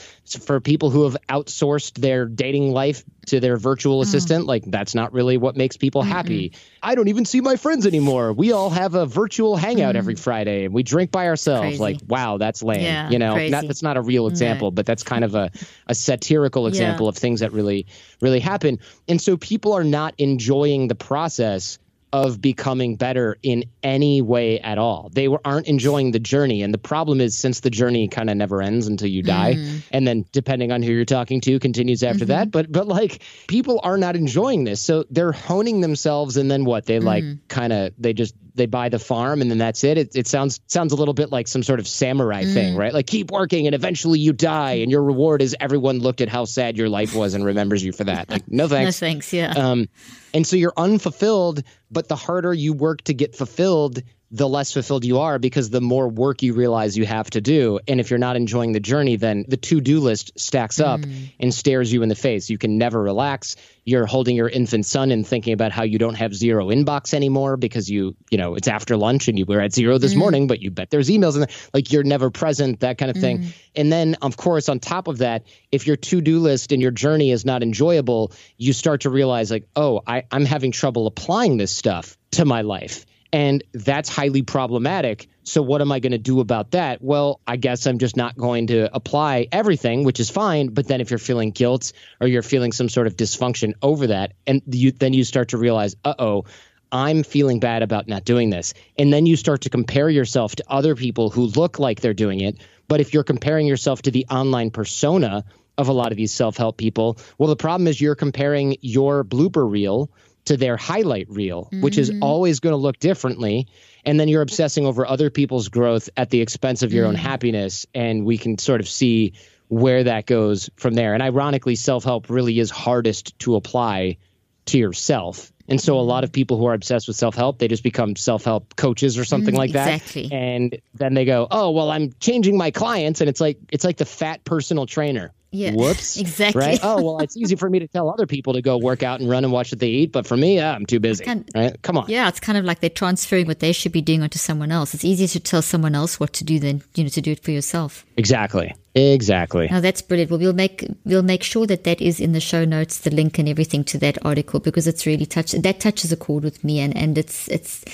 for 0.45 0.61
people 0.61 0.91
who 0.91 1.05
have 1.05 1.17
outsourced 1.31 1.95
their 1.95 2.27
dating 2.27 2.73
life 2.73 3.05
to 3.27 3.41
their 3.41 3.57
virtual 3.57 4.01
mm. 4.01 4.03
assistant? 4.03 4.45
Like, 4.45 4.65
that's 4.67 4.95
not 4.95 5.15
really 5.15 5.39
what 5.39 5.57
makes 5.57 5.79
people 5.79 6.03
Mm-mm. 6.03 6.09
happy. 6.09 6.53
I 6.83 6.95
don't 6.95 7.09
even 7.09 7.25
see 7.25 7.41
my 7.41 7.57
friends 7.57 7.87
anymore. 7.87 8.35
We 8.35 8.53
all 8.53 8.69
have 8.69 8.95
a 8.95 9.07
virtual 9.07 9.57
hangout 9.57 9.95
mm. 9.95 9.99
every 9.99 10.17
Friday 10.17 10.67
and 10.67 10.75
we 10.75 10.83
drink 10.83 11.11
by 11.11 11.29
ourselves. 11.29 11.63
Crazy. 11.63 11.79
Like, 11.79 12.01
wow, 12.07 12.37
that's 12.37 12.63
lame. 12.63 12.83
Yeah, 12.83 13.09
you 13.09 13.19
know, 13.19 13.49
not, 13.49 13.67
that's 13.67 13.83
not 13.83 13.97
a 13.97 14.03
real 14.03 14.27
example, 14.27 14.71
but 14.71 14.85
that's 14.85 15.05
kind 15.05 15.25
of 15.25 15.35
a, 15.35 15.51
a 15.87 15.95
satirical 15.95 16.67
example 16.67 17.07
yeah. 17.07 17.11
of 17.11 17.17
things 17.17 17.41
that 17.41 17.53
really, 17.53 17.87
really 18.21 18.41
happen. 18.41 18.79
And 19.09 19.19
so 19.19 19.39
people 19.39 19.73
are 19.73 19.85
not 19.85 20.17
enjoying 20.19 20.89
the 20.89 20.95
process 20.95 21.79
of 22.13 22.41
becoming 22.41 22.97
better 22.97 23.39
in 23.43 23.65
any 23.83 24.21
way 24.21 24.61
at 24.61 24.79
all. 24.79 25.11
They 25.13 25.29
were, 25.29 25.41
aren't 25.45 25.67
enjoying 25.67 26.11
the 26.11 26.19
journey. 26.19 26.63
And 26.63 26.73
the 26.73 26.79
problem 26.79 27.21
is, 27.21 27.37
since 27.39 27.61
the 27.61 27.71
journey 27.71 28.09
kind 28.09 28.29
of 28.29 28.37
never 28.37 28.61
ends 28.61 28.87
until 28.87 29.09
you 29.09 29.23
die, 29.23 29.55
mm-hmm. 29.55 29.79
and 29.91 30.07
then 30.07 30.27
depending 30.31 30.73
on 30.73 30.83
who 30.83 30.93
you're 30.93 31.05
talking 31.05 31.41
to, 31.43 31.59
continues 31.59 32.03
after 32.03 32.21
mm-hmm. 32.21 32.29
that. 32.29 32.51
But 32.51 32.71
but 32.71 32.87
like 32.87 33.23
people 33.47 33.81
are 33.83 33.97
not 33.97 34.17
enjoying 34.17 34.65
this, 34.65 34.81
so 34.81 35.05
they're 35.11 35.33
honing 35.33 35.81
themselves, 35.81 36.37
and 36.37 36.51
then 36.51 36.65
what? 36.65 36.85
They 36.85 37.01
like 37.01 37.25
mm-hmm. 37.25 37.47
kind 37.49 37.73
of 37.73 37.95
they 37.99 38.13
just 38.13 38.35
they 38.55 38.67
buy 38.67 38.89
the 38.89 38.99
farm 38.99 39.41
and 39.41 39.51
then 39.51 39.59
that's 39.59 39.85
it. 39.85 39.99
It, 39.99 40.17
it 40.17 40.27
sounds 40.27 40.61
sounds 40.67 40.93
a 40.93 40.97
little 40.97 41.15
bit 41.15 41.31
like 41.31 41.49
some 41.49 41.63
sort 41.63 41.81
of 41.81 41.89
samurai 41.89 42.45
mm. 42.45 42.53
thing, 42.53 42.77
right? 42.77 42.93
Like 42.93 43.07
keep 43.07 43.31
working 43.31 43.67
and 43.67 43.75
eventually 43.75 44.19
you 44.19 44.33
die, 44.33 44.75
and 44.75 44.91
your 44.91 45.03
reward 45.03 45.43
is 45.43 45.57
everyone 45.59 45.99
looked 45.99 46.21
at 46.21 46.29
how 46.29 46.45
sad 46.45 46.77
your 46.77 46.89
life 46.89 47.15
was 47.15 47.35
and 47.35 47.45
remembers 47.45 47.85
you 47.85 47.93
for 47.93 48.05
that. 48.05 48.31
Like 48.31 48.49
no 48.49 48.69
thanks, 48.69 49.01
no 49.01 49.07
thanks, 49.07 49.33
yeah. 49.33 49.53
Um, 49.53 49.89
and 50.35 50.47
so 50.47 50.57
you're 50.57 50.73
unfulfilled, 50.77 51.63
but 51.91 52.09
the 52.09 52.17
harder 52.17 52.53
you 52.53 52.73
work 52.73 53.03
to 53.03 53.15
get 53.15 53.37
fulfilled, 53.37 54.03
the 54.33 54.49
less 54.49 54.73
fulfilled 54.73 55.05
you 55.05 55.19
are 55.19 55.39
because 55.39 55.69
the 55.69 55.83
more 55.83 56.09
work 56.09 56.43
you 56.43 56.55
realize 56.55 56.97
you 56.97 57.05
have 57.05 57.29
to 57.29 57.43
do. 57.43 57.79
And 57.87 58.01
if 58.01 58.09
you're 58.09 58.19
not 58.19 58.35
enjoying 58.35 58.73
the 58.73 58.81
journey, 58.81 59.17
then 59.17 59.45
the 59.47 59.59
to 59.59 59.81
do 59.83 60.01
list 60.01 60.41
stacks 60.41 60.81
up 60.81 61.01
mm. 61.01 61.31
and 61.39 61.53
stares 61.53 61.93
you 61.93 62.03
in 62.03 62.09
the 62.09 62.15
face. 62.15 62.49
You 62.49 62.57
can 62.57 62.79
never 62.79 63.01
relax. 63.01 63.57
You're 63.85 64.07
holding 64.07 64.35
your 64.35 64.49
infant 64.49 64.87
son 64.87 65.11
and 65.11 65.27
thinking 65.27 65.53
about 65.53 65.71
how 65.71 65.83
you 65.83 65.99
don't 65.99 66.15
have 66.15 66.35
zero 66.35 66.69
inbox 66.69 67.13
anymore 67.13 67.59
because 67.59 67.91
you, 67.91 68.17
you 68.31 68.39
know, 68.39 68.55
it's 68.55 68.69
after 68.69 68.97
lunch 68.97 69.29
and 69.29 69.39
you 69.39 69.45
were 69.45 69.61
at 69.61 69.75
zero 69.75 69.99
this 69.99 70.15
mm. 70.15 70.19
morning, 70.19 70.47
but 70.47 70.61
you 70.61 70.71
bet 70.71 70.89
there's 70.89 71.11
emails 71.11 71.37
and 71.37 71.51
like 71.75 71.93
you're 71.93 72.03
never 72.03 72.31
present, 72.31 72.81
that 72.81 72.97
kind 72.97 73.11
of 73.11 73.19
thing. 73.19 73.41
Mm. 73.41 73.53
And 73.77 73.93
then, 73.93 74.17
of 74.23 74.39
course, 74.39 74.71
on 74.71 74.81
top 74.81 75.09
of 75.09 75.19
that, 75.19 75.45
if 75.71 75.87
your 75.87 75.97
to 75.97 76.23
do 76.23 76.39
list 76.39 76.73
and 76.73 76.81
your 76.81 76.91
journey 76.91 77.33
is 77.33 77.45
not 77.45 77.63
enjoyable, 77.63 78.33
you 78.57 78.73
start 78.73 79.03
to 79.03 79.11
realize, 79.11 79.51
like, 79.51 79.69
oh, 79.77 80.01
I, 80.07 80.25
I'm 80.31 80.47
having 80.47 80.73
trouble 80.73 81.07
applying 81.07 81.59
this 81.59 81.71
stuff 81.71 82.17
to 82.33 82.47
my 82.47 82.63
life 82.63 83.05
and 83.33 83.65
that's 83.73 84.09
highly 84.09 84.43
problematic. 84.43 85.29
So, 85.45 85.63
what 85.63 85.81
am 85.81 85.91
I 85.91 86.01
going 86.01 86.13
to 86.13 86.19
do 86.19 86.41
about 86.41 86.73
that? 86.73 87.03
Well, 87.03 87.41
I 87.47 87.57
guess 87.57 87.87
I'm 87.87 87.99
just 87.99 88.17
not 88.17 88.37
going 88.37 88.69
to 88.69 88.95
apply 88.95 89.49
everything, 89.51 90.05
which 90.05 90.21
is 90.21 90.31
fine. 90.31 90.69
But 90.69 90.87
then, 90.87 91.01
if 91.01 91.11
you're 91.11 91.19
feeling 91.19 91.51
guilt 91.51 91.93
or 92.21 92.29
you're 92.29 92.43
feeling 92.43 92.73
some 92.73 92.89
sort 92.89 93.07
of 93.07 93.17
dysfunction 93.17 93.73
over 93.83 94.09
that, 94.09 94.35
and 94.47 94.63
you, 94.67 94.93
then 94.93 95.15
you 95.15 95.25
start 95.25 95.49
to 95.49 95.59
realize, 95.59 95.97
uh 96.05 96.15
oh, 96.19 96.45
I'm 96.93 97.23
feeling 97.23 97.59
bad 97.59 97.83
about 97.83 98.07
not 98.07 98.25
doing 98.25 98.51
this. 98.51 98.75
And 98.99 99.11
then 99.11 99.25
you 99.25 99.37
start 99.37 99.63
to 99.63 99.71
compare 99.71 100.11
yourself 100.11 100.55
to 100.57 100.65
other 100.69 100.95
people 100.95 101.31
who 101.31 101.47
look 101.47 101.79
like 101.79 102.01
they're 102.01 102.13
doing 102.13 102.41
it. 102.41 102.59
But 102.87 103.01
if 103.01 103.15
you're 103.15 103.25
comparing 103.25 103.67
yourself 103.67 104.03
to 104.03 104.11
the 104.11 104.27
online 104.31 104.71
persona 104.71 105.45
of 105.79 105.89
a 105.89 105.93
lot 105.93 106.13
of 106.13 106.19
these 106.19 106.33
self 106.33 106.59
help 106.59 106.77
people, 106.77 107.17
well, 107.39 107.49
the 107.49 107.57
problem 107.57 107.89
is 107.89 107.99
you're 107.99 108.15
comparing 108.15 108.77
your 108.83 109.25
blooper 109.25 109.69
reel 109.69 110.11
to 110.47 110.57
their 110.57 110.77
highlight 110.77 111.29
reel, 111.31 111.65
mm-hmm. 111.65 111.81
which 111.83 111.99
is 111.99 112.11
mm-hmm. 112.11 112.23
always 112.23 112.61
going 112.61 112.73
to 112.73 112.79
look 112.79 112.99
differently. 112.99 113.69
And 114.05 114.19
then 114.19 114.29
you're 114.29 114.43
obsessing 114.43 114.87
over 114.87 115.07
other 115.07 115.31
people's 115.31 115.69
growth 115.69 116.11
at 116.17 116.31
the 116.31 116.41
expense 116.41 116.83
of 116.83 116.93
your 116.93 117.05
mm-hmm. 117.05 117.11
own 117.11 117.15
happiness. 117.17 117.87
And 117.95 118.25
we 118.25 118.39
can 118.39 118.59
sort 118.59 118.81
of 118.81 118.89
see 118.89 119.35
where 119.69 120.05
that 120.05 120.27
goes 120.27 120.69
from 120.77 120.95
there. 120.95 121.15
And 121.15 121.23
ironically, 121.23 121.77
self 121.77 122.05
help 122.05 122.29
really 122.29 122.59
is 122.59 122.71
hardest 122.71 123.39
to 123.41 123.57
apply 123.57 124.19
to 124.67 124.79
yourself. 124.79 125.53
And 125.69 125.81
so 125.81 125.99
a 125.99 126.01
lot 126.01 126.25
of 126.25 126.33
people 126.33 126.59
who 126.59 126.67
are 126.67 126.75
obsessed 126.75 127.07
with 127.09 127.17
self-help, 127.17 127.59
they 127.59 127.69
just 127.69 127.83
become 127.83 128.17
self-help 128.17 128.77
coaches 128.77 129.19
or 129.19 129.25
something 129.25 129.55
mm, 129.55 129.59
like 129.59 129.73
that. 129.73 129.95
exactly. 129.95 130.31
And 130.33 130.79
then 130.95 131.15
they 131.15 131.25
go, 131.25 131.47
"Oh, 131.51 131.71
well, 131.71 131.91
I'm 131.91 132.13
changing 132.21 132.57
my 132.57 132.71
clients." 132.71 133.21
And 133.21 133.31
it's 133.31 133.41
like 133.41 133.59
it's 133.71 133.85
like 133.85 133.97
the 133.97 134.05
fat 134.05 134.45
personal 134.45 134.87
trainer. 134.87 135.33
Yeah. 135.53 135.73
Whoops. 135.73 136.17
Exactly. 136.23 136.61
Right. 136.61 136.81
Oh 136.83 137.03
well, 137.03 137.19
it's 137.19 137.37
easy 137.37 137.57
for 137.57 137.69
me 137.69 137.81
to 137.81 137.89
tell 137.89 138.09
other 138.09 138.27
people 138.27 138.55
to 138.55 138.63
go 138.63 138.79
work 138.79 139.03
out 139.03 139.21
and 139.21 139.29
run 139.29 139.45
and 139.45 139.53
watch 139.53 139.73
what 139.73 139.81
they 139.81 139.89
eat, 139.89 140.13
but 140.13 140.27
for 140.27 140.37
me, 140.37 140.57
yeah, 140.57 140.73
I'm 140.73 140.87
too 140.87 141.01
busy. 141.01 141.25
Kind 141.25 141.49
of, 141.55 141.61
right. 141.61 141.83
Come 141.83 141.99
on. 141.99 142.09
Yeah, 142.09 142.29
it's 142.29 142.41
kind 142.41 142.57
of 142.57 142.65
like 142.65 142.81
they're 142.81 142.91
transferring 142.91 143.47
what 143.47 143.59
they 143.59 143.73
should 143.73 143.93
be 143.93 144.01
doing 144.01 144.23
onto 144.23 144.39
someone 144.39 144.71
else. 144.71 144.95
It's 144.95 145.05
easier 145.05 145.29
to 145.29 145.41
tell 145.41 145.61
someone 145.61 145.95
else 145.95 146.19
what 146.19 146.33
to 146.35 146.45
do 146.45 146.59
than 146.59 146.83
you 146.95 147.05
know 147.05 147.11
to 147.11 147.21
do 147.21 147.33
it 147.33 147.43
for 147.43 147.51
yourself. 147.51 148.07
Exactly. 148.17 148.75
Exactly. 148.95 149.69
Now 149.71 149.81
that's 149.81 150.03
brilliant. 150.03 150.31
Well, 150.31 150.41
we'll 150.41 150.53
make 150.53 150.87
we'll 151.05 151.23
make 151.23 151.43
sure 151.43 151.67
that 151.67 151.85
that 151.85 152.01
is 152.03 152.21
in 152.21 152.33
the 152.33 152.41
show 152.41 152.65
notes, 152.67 153.01
the 153.01 153.11
link 153.11 153.39
and 153.39 153.49
everything 153.49 153.85
to 153.85 153.99
that 153.99 154.19
article 154.25 154.61
because 154.61 154.87
it's 154.87 155.07
really 155.07 155.25
touch 155.25 155.53
that 155.53 155.81
touches 155.81 156.13
a 156.13 156.17
chord 156.17 156.45
with 156.45 156.63
me, 156.63 156.79
and 156.81 156.95
and 156.97 157.17
it's 157.17 157.49
it's. 157.49 157.85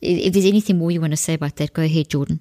If 0.00 0.32
there's 0.32 0.44
anything 0.44 0.78
more 0.78 0.90
you 0.90 1.00
want 1.00 1.12
to 1.12 1.16
say 1.16 1.34
about 1.34 1.56
that, 1.56 1.72
go 1.72 1.82
ahead, 1.82 2.10
Jordan. 2.10 2.40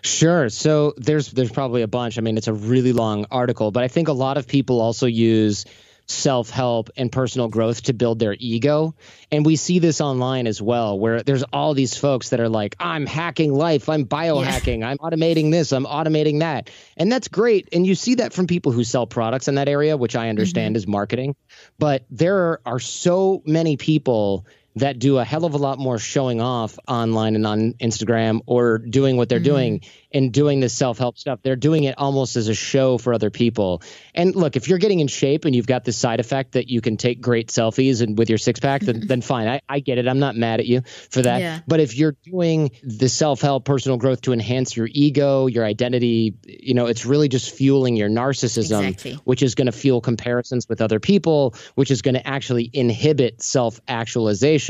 Sure. 0.00 0.48
So 0.48 0.94
there's 0.96 1.30
there's 1.32 1.52
probably 1.52 1.82
a 1.82 1.88
bunch. 1.88 2.16
I 2.16 2.22
mean, 2.22 2.38
it's 2.38 2.48
a 2.48 2.54
really 2.54 2.92
long 2.92 3.26
article, 3.30 3.70
but 3.70 3.82
I 3.82 3.88
think 3.88 4.08
a 4.08 4.12
lot 4.12 4.38
of 4.38 4.46
people 4.46 4.80
also 4.80 5.06
use 5.06 5.66
self 6.06 6.50
help 6.50 6.90
and 6.96 7.10
personal 7.10 7.48
growth 7.48 7.82
to 7.84 7.92
build 7.92 8.18
their 8.18 8.36
ego. 8.38 8.94
And 9.30 9.46
we 9.46 9.56
see 9.56 9.78
this 9.78 10.00
online 10.00 10.46
as 10.46 10.60
well, 10.60 10.98
where 10.98 11.22
there's 11.22 11.42
all 11.44 11.74
these 11.74 11.96
folks 11.96 12.30
that 12.30 12.40
are 12.40 12.48
like, 12.48 12.76
I'm 12.78 13.06
hacking 13.06 13.52
life, 13.52 13.88
I'm 13.88 14.04
biohacking, 14.04 14.80
yeah. 14.80 14.90
I'm 14.90 14.98
automating 14.98 15.50
this, 15.50 15.72
I'm 15.72 15.86
automating 15.86 16.40
that. 16.40 16.70
And 16.96 17.10
that's 17.10 17.28
great. 17.28 17.68
And 17.72 17.86
you 17.86 17.94
see 17.94 18.16
that 18.16 18.32
from 18.32 18.46
people 18.46 18.72
who 18.72 18.84
sell 18.84 19.06
products 19.06 19.48
in 19.48 19.54
that 19.56 19.68
area, 19.68 19.96
which 19.96 20.16
I 20.16 20.28
understand 20.28 20.72
mm-hmm. 20.72 20.78
is 20.78 20.86
marketing. 20.86 21.36
But 21.78 22.04
there 22.10 22.60
are 22.66 22.80
so 22.80 23.42
many 23.46 23.76
people 23.76 24.46
that 24.76 24.98
do 24.98 25.18
a 25.18 25.24
hell 25.24 25.44
of 25.44 25.54
a 25.54 25.58
lot 25.58 25.78
more 25.78 25.98
showing 25.98 26.40
off 26.40 26.78
online 26.88 27.34
and 27.34 27.46
on 27.46 27.72
Instagram 27.74 28.40
or 28.46 28.78
doing 28.78 29.16
what 29.16 29.28
they're 29.28 29.38
mm-hmm. 29.38 29.44
doing 29.44 29.80
and 30.12 30.32
doing 30.32 30.60
this 30.60 30.72
self 30.72 30.98
help 30.98 31.18
stuff. 31.18 31.40
They're 31.42 31.56
doing 31.56 31.84
it 31.84 31.96
almost 31.98 32.36
as 32.36 32.48
a 32.48 32.54
show 32.54 32.98
for 32.98 33.14
other 33.14 33.30
people. 33.30 33.82
And 34.14 34.34
look, 34.34 34.56
if 34.56 34.68
you're 34.68 34.78
getting 34.78 35.00
in 35.00 35.08
shape 35.08 35.44
and 35.44 35.54
you've 35.54 35.66
got 35.66 35.84
this 35.84 35.96
side 35.96 36.20
effect 36.20 36.52
that 36.52 36.68
you 36.68 36.80
can 36.80 36.96
take 36.96 37.20
great 37.20 37.48
selfies 37.48 38.02
and 38.02 38.16
with 38.16 38.28
your 38.28 38.38
six 38.38 38.60
pack, 38.60 38.82
then, 38.82 39.06
then 39.06 39.20
fine. 39.20 39.48
I, 39.48 39.60
I 39.68 39.80
get 39.80 39.98
it. 39.98 40.08
I'm 40.08 40.18
not 40.18 40.36
mad 40.36 40.60
at 40.60 40.66
you 40.66 40.82
for 41.10 41.22
that. 41.22 41.40
Yeah. 41.40 41.60
But 41.66 41.80
if 41.80 41.96
you're 41.96 42.16
doing 42.24 42.70
the 42.82 43.08
self 43.08 43.40
help, 43.40 43.64
personal 43.64 43.98
growth 43.98 44.22
to 44.22 44.32
enhance 44.32 44.76
your 44.76 44.88
ego, 44.90 45.46
your 45.46 45.64
identity, 45.64 46.34
you 46.46 46.74
know, 46.74 46.86
it's 46.86 47.04
really 47.06 47.28
just 47.28 47.54
fueling 47.54 47.96
your 47.96 48.08
narcissism, 48.08 48.88
exactly. 48.88 49.14
which 49.24 49.42
is 49.42 49.54
going 49.54 49.66
to 49.66 49.72
fuel 49.72 50.00
comparisons 50.00 50.68
with 50.68 50.80
other 50.80 51.00
people, 51.00 51.54
which 51.74 51.90
is 51.90 52.02
going 52.02 52.14
to 52.14 52.26
actually 52.26 52.70
inhibit 52.72 53.42
self 53.42 53.80
actualization, 53.88 54.61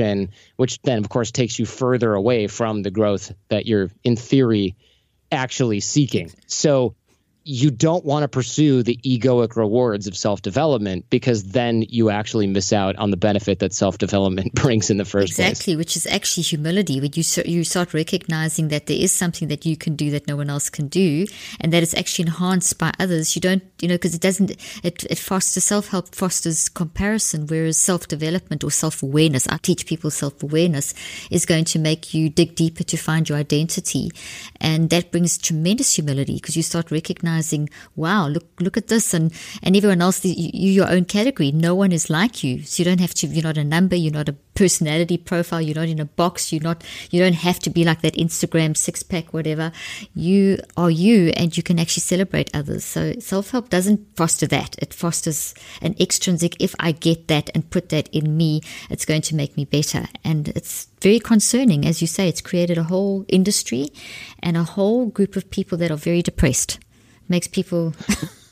which 0.57 0.81
then, 0.83 0.99
of 0.99 1.09
course, 1.09 1.31
takes 1.31 1.59
you 1.59 1.67
further 1.67 2.15
away 2.15 2.47
from 2.47 2.83
the 2.83 2.91
growth 2.91 3.33
that 3.49 3.67
you're 3.67 3.91
in 4.05 4.17
theory 4.17 4.77
actually 5.31 5.81
seeking. 5.81 6.31
So 6.47 6.95
you 7.45 7.71
don't 7.71 8.05
want 8.05 8.23
to 8.23 8.29
pursue 8.29 8.83
the 8.83 8.97
egoic 8.99 9.57
rewards 9.57 10.07
of 10.07 10.17
self 10.17 10.43
development 10.43 11.05
because 11.11 11.45
then 11.45 11.83
you 11.89 12.11
actually 12.11 12.47
miss 12.47 12.73
out 12.73 12.95
on 12.97 13.11
the 13.11 13.17
benefit 13.17 13.59
that 13.59 13.73
self 13.73 13.99
development 13.99 14.55
brings 14.63 14.91
in 14.91 14.97
the 14.97 15.05
first 15.05 15.33
exactly, 15.33 15.43
place. 15.43 15.51
Exactly, 15.51 15.77
which 15.77 15.97
is 15.97 16.07
actually 16.07 16.45
humility. 16.45 17.01
When 17.01 17.11
you 17.15 17.25
you 17.45 17.65
start 17.65 17.95
recognizing 17.95 18.69
that 18.69 18.87
there 18.87 18.97
is 18.97 19.13
something 19.13 19.49
that 19.49 19.67
you 19.67 19.77
can 19.77 19.97
do 19.97 20.11
that 20.11 20.29
no 20.29 20.37
one 20.37 20.51
else 20.51 20.71
can 20.71 20.89
do, 20.89 21.27
and 21.61 21.73
that 21.73 21.83
it's 21.83 21.95
actually 21.95 22.27
enhanced 22.27 22.79
by 22.79 22.93
others. 23.01 23.35
You 23.35 23.41
don't, 23.41 23.63
you 23.81 23.89
know, 23.89 23.95
because 23.95 24.15
it 24.15 24.21
doesn't. 24.21 24.53
It, 24.83 25.05
it 25.11 25.19
fosters 25.19 25.65
self 25.65 25.89
help, 25.89 26.15
fosters 26.15 26.69
comparison, 26.69 27.47
whereas 27.47 27.79
self 27.79 28.07
development 28.07 28.63
or 28.63 28.71
self 28.71 29.03
awareness. 29.03 29.49
I 29.49 29.57
teach 29.57 29.87
people 29.87 30.11
self 30.11 30.43
awareness 30.43 30.95
is 31.31 31.47
going 31.47 31.65
to 31.67 31.79
make 31.79 32.15
you 32.15 32.29
dig 32.29 32.55
deeper 32.55 32.85
to 32.85 32.97
find 32.97 33.29
your 33.29 33.39
identity, 33.39 34.11
and 34.61 34.91
that 34.91 35.11
brings 35.11 35.39
tremendous 35.39 35.97
humility 35.97 36.35
because 36.35 36.57
you 36.57 36.63
start 36.63 36.91
recognizing 36.91 37.32
recognizing, 37.33 37.69
wow, 37.97 38.29
look, 38.29 38.47
look 38.61 38.77
at 38.77 38.89
this. 38.89 39.15
And, 39.15 39.33
and 39.63 39.77
everyone 39.77 40.03
else, 40.03 40.25
you, 40.25 40.35
you 40.37 40.73
your 40.73 40.91
own 40.91 41.05
category. 41.05 41.53
No 41.53 41.75
one 41.75 41.93
is 41.93 42.11
like 42.11 42.45
you. 42.45 42.63
So 42.63 42.83
you 42.83 42.85
don't 42.85 43.01
have 43.01 43.15
to, 43.15 43.27
you're 43.27 43.43
not 43.43 43.59
a 43.59 43.65
number. 43.65 43.97
You're 43.97 44.13
not 44.13 44.29
a 44.29 44.37
personality 44.55 45.19
profile. 45.19 45.61
You're 45.61 45.77
not 45.77 45.89
in 45.89 46.01
a 46.01 46.05
box. 46.05 46.53
You're 46.53 46.63
not, 46.63 46.85
you 47.11 47.21
don't 47.21 47.35
have 47.35 47.59
to 47.61 47.71
be 47.71 47.85
like 47.85 48.03
that 48.03 48.15
Instagram 48.15 48.77
six 48.77 49.03
pack, 49.03 49.33
whatever. 49.33 49.73
You 50.15 50.59
are 50.77 50.91
you 50.91 51.33
and 51.37 51.57
you 51.57 51.63
can 51.63 51.79
actually 51.79 52.03
celebrate 52.03 52.55
others. 52.55 52.85
So 52.85 53.15
self 53.19 53.51
help 53.51 53.71
doesn't 53.71 54.17
foster 54.17 54.47
that. 54.49 54.77
It 54.79 54.95
fosters 54.95 55.55
an 55.81 55.95
extrinsic, 55.99 56.61
if 56.61 56.75
I 56.79 56.93
get 56.93 57.29
that 57.29 57.51
and 57.55 57.69
put 57.71 57.89
that 57.91 58.09
in 58.09 58.37
me, 58.37 58.61
it's 58.91 59.05
going 59.05 59.23
to 59.23 59.35
make 59.35 59.57
me 59.57 59.65
better. 59.65 60.07
And 60.25 60.49
it's 60.49 60.89
very 61.01 61.19
concerning. 61.19 61.87
As 61.87 62.01
you 62.01 62.07
say, 62.07 62.29
it's 62.29 62.41
created 62.41 62.79
a 62.79 62.85
whole 62.85 63.25
industry 63.29 63.89
and 64.41 64.57
a 64.57 64.65
whole 64.65 65.07
group 65.07 65.37
of 65.37 65.51
people 65.51 65.79
that 65.79 65.91
are 65.91 65.97
very 65.97 66.23
depressed 66.23 66.79
makes 67.29 67.49
people 67.49 67.95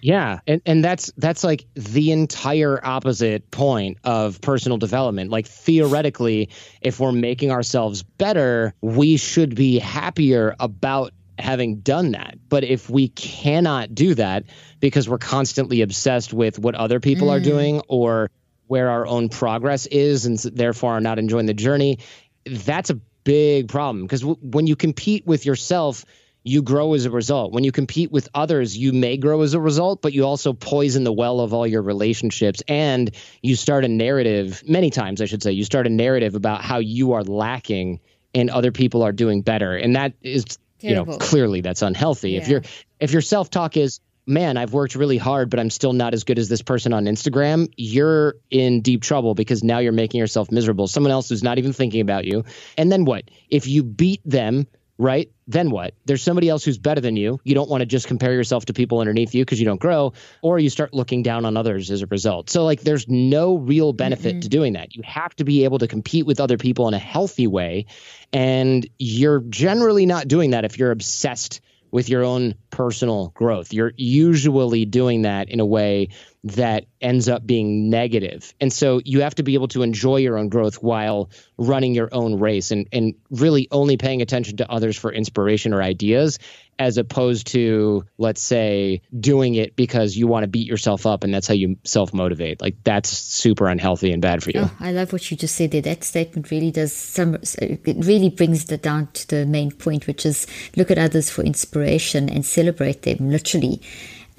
Yeah, 0.00 0.40
and 0.46 0.62
and 0.64 0.84
that's 0.84 1.12
that's 1.16 1.44
like 1.44 1.66
the 1.74 2.12
entire 2.12 2.80
opposite 2.84 3.50
point 3.50 3.98
of 4.04 4.40
personal 4.40 4.78
development. 4.78 5.30
Like 5.30 5.46
theoretically, 5.46 6.50
if 6.80 7.00
we're 7.00 7.12
making 7.12 7.50
ourselves 7.50 8.02
better, 8.02 8.74
we 8.80 9.16
should 9.16 9.54
be 9.54 9.78
happier 9.78 10.54
about 10.60 11.12
having 11.38 11.80
done 11.80 12.12
that. 12.12 12.36
But 12.48 12.64
if 12.64 12.90
we 12.90 13.08
cannot 13.08 13.94
do 13.94 14.14
that 14.14 14.44
because 14.80 15.08
we're 15.08 15.18
constantly 15.18 15.82
obsessed 15.82 16.32
with 16.32 16.58
what 16.58 16.74
other 16.74 17.00
people 17.00 17.28
mm. 17.28 17.36
are 17.36 17.40
doing 17.40 17.80
or 17.88 18.30
where 18.66 18.90
our 18.90 19.06
own 19.06 19.28
progress 19.28 19.86
is 19.86 20.26
and 20.26 20.38
therefore 20.38 20.92
are 20.92 21.00
not 21.00 21.18
enjoying 21.18 21.46
the 21.46 21.54
journey, 21.54 21.98
that's 22.44 22.90
a 22.90 23.00
big 23.24 23.68
problem 23.68 24.04
because 24.04 24.20
w- 24.20 24.38
when 24.42 24.66
you 24.66 24.76
compete 24.76 25.26
with 25.26 25.46
yourself, 25.46 26.04
you 26.48 26.62
grow 26.62 26.94
as 26.94 27.04
a 27.04 27.10
result. 27.10 27.52
When 27.52 27.62
you 27.62 27.72
compete 27.72 28.10
with 28.10 28.28
others, 28.34 28.76
you 28.76 28.92
may 28.92 29.16
grow 29.18 29.42
as 29.42 29.54
a 29.54 29.60
result, 29.60 30.00
but 30.00 30.12
you 30.12 30.24
also 30.24 30.52
poison 30.52 31.04
the 31.04 31.12
well 31.12 31.40
of 31.40 31.52
all 31.52 31.66
your 31.66 31.82
relationships. 31.82 32.62
And 32.66 33.10
you 33.42 33.54
start 33.54 33.84
a 33.84 33.88
narrative, 33.88 34.62
many 34.66 34.90
times, 34.90 35.20
I 35.20 35.26
should 35.26 35.42
say, 35.42 35.52
you 35.52 35.64
start 35.64 35.86
a 35.86 35.90
narrative 35.90 36.34
about 36.34 36.62
how 36.62 36.78
you 36.78 37.12
are 37.12 37.22
lacking 37.22 38.00
and 38.34 38.50
other 38.50 38.72
people 38.72 39.02
are 39.02 39.12
doing 39.12 39.42
better. 39.42 39.76
And 39.76 39.96
that 39.96 40.14
is, 40.22 40.58
Terrible. 40.78 41.12
you 41.12 41.18
know, 41.18 41.18
clearly 41.18 41.60
that's 41.60 41.82
unhealthy. 41.82 42.30
Yeah. 42.30 42.40
If 42.40 42.48
your 42.48 42.62
if 42.98 43.12
your 43.12 43.22
self 43.22 43.50
talk 43.50 43.76
is, 43.76 44.00
man, 44.26 44.56
I've 44.56 44.72
worked 44.72 44.94
really 44.94 45.18
hard, 45.18 45.50
but 45.50 45.60
I'm 45.60 45.70
still 45.70 45.92
not 45.92 46.14
as 46.14 46.24
good 46.24 46.38
as 46.38 46.48
this 46.48 46.62
person 46.62 46.92
on 46.92 47.04
Instagram, 47.04 47.70
you're 47.76 48.36
in 48.50 48.80
deep 48.80 49.02
trouble 49.02 49.34
because 49.34 49.62
now 49.62 49.78
you're 49.78 49.92
making 49.92 50.18
yourself 50.18 50.50
miserable. 50.50 50.86
Someone 50.86 51.12
else 51.12 51.28
who's 51.28 51.42
not 51.42 51.58
even 51.58 51.72
thinking 51.72 52.00
about 52.00 52.24
you. 52.24 52.44
And 52.76 52.90
then 52.90 53.04
what? 53.04 53.30
If 53.50 53.66
you 53.66 53.82
beat 53.82 54.20
them 54.24 54.66
right? 54.98 55.30
Then 55.46 55.70
what? 55.70 55.94
There's 56.04 56.22
somebody 56.22 56.48
else 56.48 56.64
who's 56.64 56.76
better 56.76 57.00
than 57.00 57.16
you. 57.16 57.40
You 57.44 57.54
don't 57.54 57.70
want 57.70 57.82
to 57.82 57.86
just 57.86 58.08
compare 58.08 58.32
yourself 58.32 58.66
to 58.66 58.72
people 58.72 58.98
underneath 58.98 59.34
you 59.34 59.44
because 59.44 59.60
you 59.60 59.64
don't 59.64 59.80
grow, 59.80 60.12
or 60.42 60.58
you 60.58 60.68
start 60.68 60.92
looking 60.92 61.22
down 61.22 61.44
on 61.44 61.56
others 61.56 61.90
as 61.90 62.02
a 62.02 62.06
result. 62.06 62.50
So, 62.50 62.64
like, 62.64 62.80
there's 62.80 63.08
no 63.08 63.56
real 63.56 63.92
benefit 63.92 64.34
mm-hmm. 64.34 64.40
to 64.40 64.48
doing 64.48 64.72
that. 64.74 64.96
You 64.96 65.02
have 65.04 65.34
to 65.36 65.44
be 65.44 65.64
able 65.64 65.78
to 65.78 65.86
compete 65.86 66.26
with 66.26 66.40
other 66.40 66.58
people 66.58 66.88
in 66.88 66.94
a 66.94 66.98
healthy 66.98 67.46
way. 67.46 67.86
And 68.32 68.86
you're 68.98 69.40
generally 69.40 70.04
not 70.04 70.28
doing 70.28 70.50
that 70.50 70.64
if 70.64 70.78
you're 70.78 70.90
obsessed 70.90 71.60
with 71.90 72.08
your 72.08 72.24
own 72.24 72.54
personal 72.70 73.28
growth. 73.28 73.72
You're 73.72 73.92
usually 73.96 74.84
doing 74.84 75.22
that 75.22 75.48
in 75.48 75.60
a 75.60 75.66
way 75.66 76.10
that 76.44 76.86
ends 77.00 77.28
up 77.28 77.44
being 77.44 77.90
negative. 77.90 78.54
And 78.60 78.72
so 78.72 79.00
you 79.04 79.22
have 79.22 79.34
to 79.36 79.42
be 79.42 79.54
able 79.54 79.68
to 79.68 79.82
enjoy 79.82 80.16
your 80.18 80.38
own 80.38 80.48
growth 80.48 80.82
while 80.82 81.30
running 81.56 81.94
your 81.94 82.08
own 82.12 82.38
race 82.38 82.70
and, 82.70 82.88
and 82.92 83.14
really 83.30 83.68
only 83.70 83.96
paying 83.96 84.22
attention 84.22 84.58
to 84.58 84.70
others 84.70 84.96
for 84.96 85.12
inspiration 85.12 85.74
or 85.74 85.82
ideas 85.82 86.38
as 86.78 86.96
opposed 86.96 87.48
to, 87.48 88.04
let's 88.18 88.40
say, 88.40 89.02
doing 89.18 89.56
it 89.56 89.74
because 89.74 90.16
you 90.16 90.28
want 90.28 90.44
to 90.44 90.46
beat 90.46 90.68
yourself 90.68 91.06
up 91.06 91.24
and 91.24 91.34
that's 91.34 91.48
how 91.48 91.54
you 91.54 91.76
self 91.82 92.14
motivate. 92.14 92.60
Like 92.60 92.76
that's 92.84 93.08
super 93.08 93.66
unhealthy 93.66 94.12
and 94.12 94.22
bad 94.22 94.44
for 94.44 94.50
you. 94.50 94.60
Oh, 94.60 94.76
I 94.78 94.92
love 94.92 95.12
what 95.12 95.28
you 95.28 95.36
just 95.36 95.56
said 95.56 95.72
there. 95.72 95.82
That 95.82 96.04
statement 96.04 96.52
really 96.52 96.70
does 96.70 96.92
some, 96.92 97.34
it 97.58 97.96
really 98.06 98.30
brings 98.30 98.70
it 98.70 98.82
down 98.82 99.08
to 99.08 99.28
the 99.28 99.46
main 99.46 99.72
point, 99.72 100.06
which 100.06 100.24
is 100.24 100.46
look 100.76 100.92
at 100.92 100.98
others 100.98 101.30
for 101.30 101.42
inspiration 101.42 102.28
and 102.28 102.46
celebrate 102.46 103.02
them 103.02 103.28
literally 103.28 103.82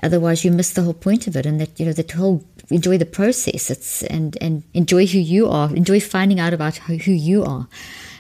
Otherwise, 0.02 0.46
you 0.46 0.52
miss 0.52 0.72
the 0.72 0.84
whole 0.84 0.94
point 0.94 1.28
of 1.28 1.36
it, 1.36 1.46
and 1.46 1.60
that 1.60 1.80
you 1.80 1.86
know 1.86 1.94
that 1.94 2.12
whole 2.12 2.44
enjoy 2.70 2.98
the 2.98 3.06
process. 3.06 3.70
It's 3.70 4.04
and 4.04 4.38
and 4.42 4.64
enjoy 4.74 5.06
who 5.06 5.20
you 5.20 5.48
are. 5.50 5.74
Enjoy 5.76 6.00
finding 6.00 6.40
out 6.40 6.54
about 6.54 6.78
who, 6.78 7.12
you 7.12 7.44
are. 7.44 7.68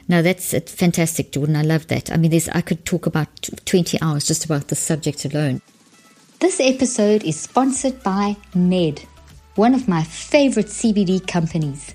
Now 0.07 0.21
that's 0.21 0.53
fantastic, 0.71 1.31
Jordan. 1.31 1.55
I 1.55 1.61
love 1.61 1.87
that. 1.87 2.11
I 2.11 2.17
mean, 2.17 2.31
there's 2.31 2.49
I 2.49 2.61
could 2.61 2.85
talk 2.85 3.05
about 3.05 3.49
20 3.65 4.01
hours 4.01 4.25
just 4.25 4.45
about 4.45 4.67
the 4.67 4.75
subject 4.75 5.25
alone. 5.25 5.61
This 6.39 6.59
episode 6.59 7.23
is 7.23 7.39
sponsored 7.39 8.01
by 8.01 8.37
Ned, 8.55 9.01
one 9.55 9.75
of 9.75 9.87
my 9.87 10.03
favorite 10.03 10.67
CBD 10.67 11.25
companies. 11.25 11.93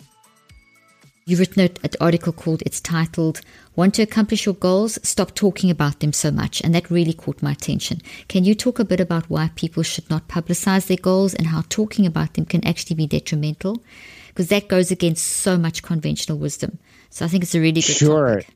You've 1.26 1.40
written 1.40 1.62
an 1.62 1.70
article 2.00 2.32
called, 2.32 2.62
it's 2.66 2.80
titled, 2.80 3.40
Want 3.76 3.94
to 3.94 4.02
Accomplish 4.02 4.46
Your 4.46 4.56
Goals? 4.56 4.98
Stop 5.02 5.34
Talking 5.34 5.70
About 5.70 6.00
Them 6.00 6.12
So 6.12 6.32
Much. 6.32 6.60
And 6.62 6.74
that 6.74 6.90
really 6.90 7.12
caught 7.12 7.40
my 7.40 7.52
attention. 7.52 8.00
Can 8.28 8.44
you 8.44 8.54
talk 8.54 8.80
a 8.80 8.84
bit 8.84 8.98
about 8.98 9.30
why 9.30 9.50
people 9.54 9.84
should 9.84 10.10
not 10.10 10.26
publicize 10.26 10.88
their 10.88 10.96
goals 10.96 11.34
and 11.34 11.46
how 11.46 11.62
talking 11.68 12.04
about 12.04 12.34
them 12.34 12.46
can 12.46 12.66
actually 12.66 12.96
be 12.96 13.06
detrimental? 13.06 13.82
Because 14.28 14.48
that 14.48 14.68
goes 14.68 14.90
against 14.90 15.24
so 15.24 15.56
much 15.56 15.84
conventional 15.84 16.36
wisdom. 16.36 16.78
So 17.10 17.24
I 17.24 17.28
think 17.28 17.44
it's 17.44 17.54
a 17.54 17.60
really 17.60 17.80
good 17.80 17.96
sure. 17.96 18.40
topic. 18.40 18.54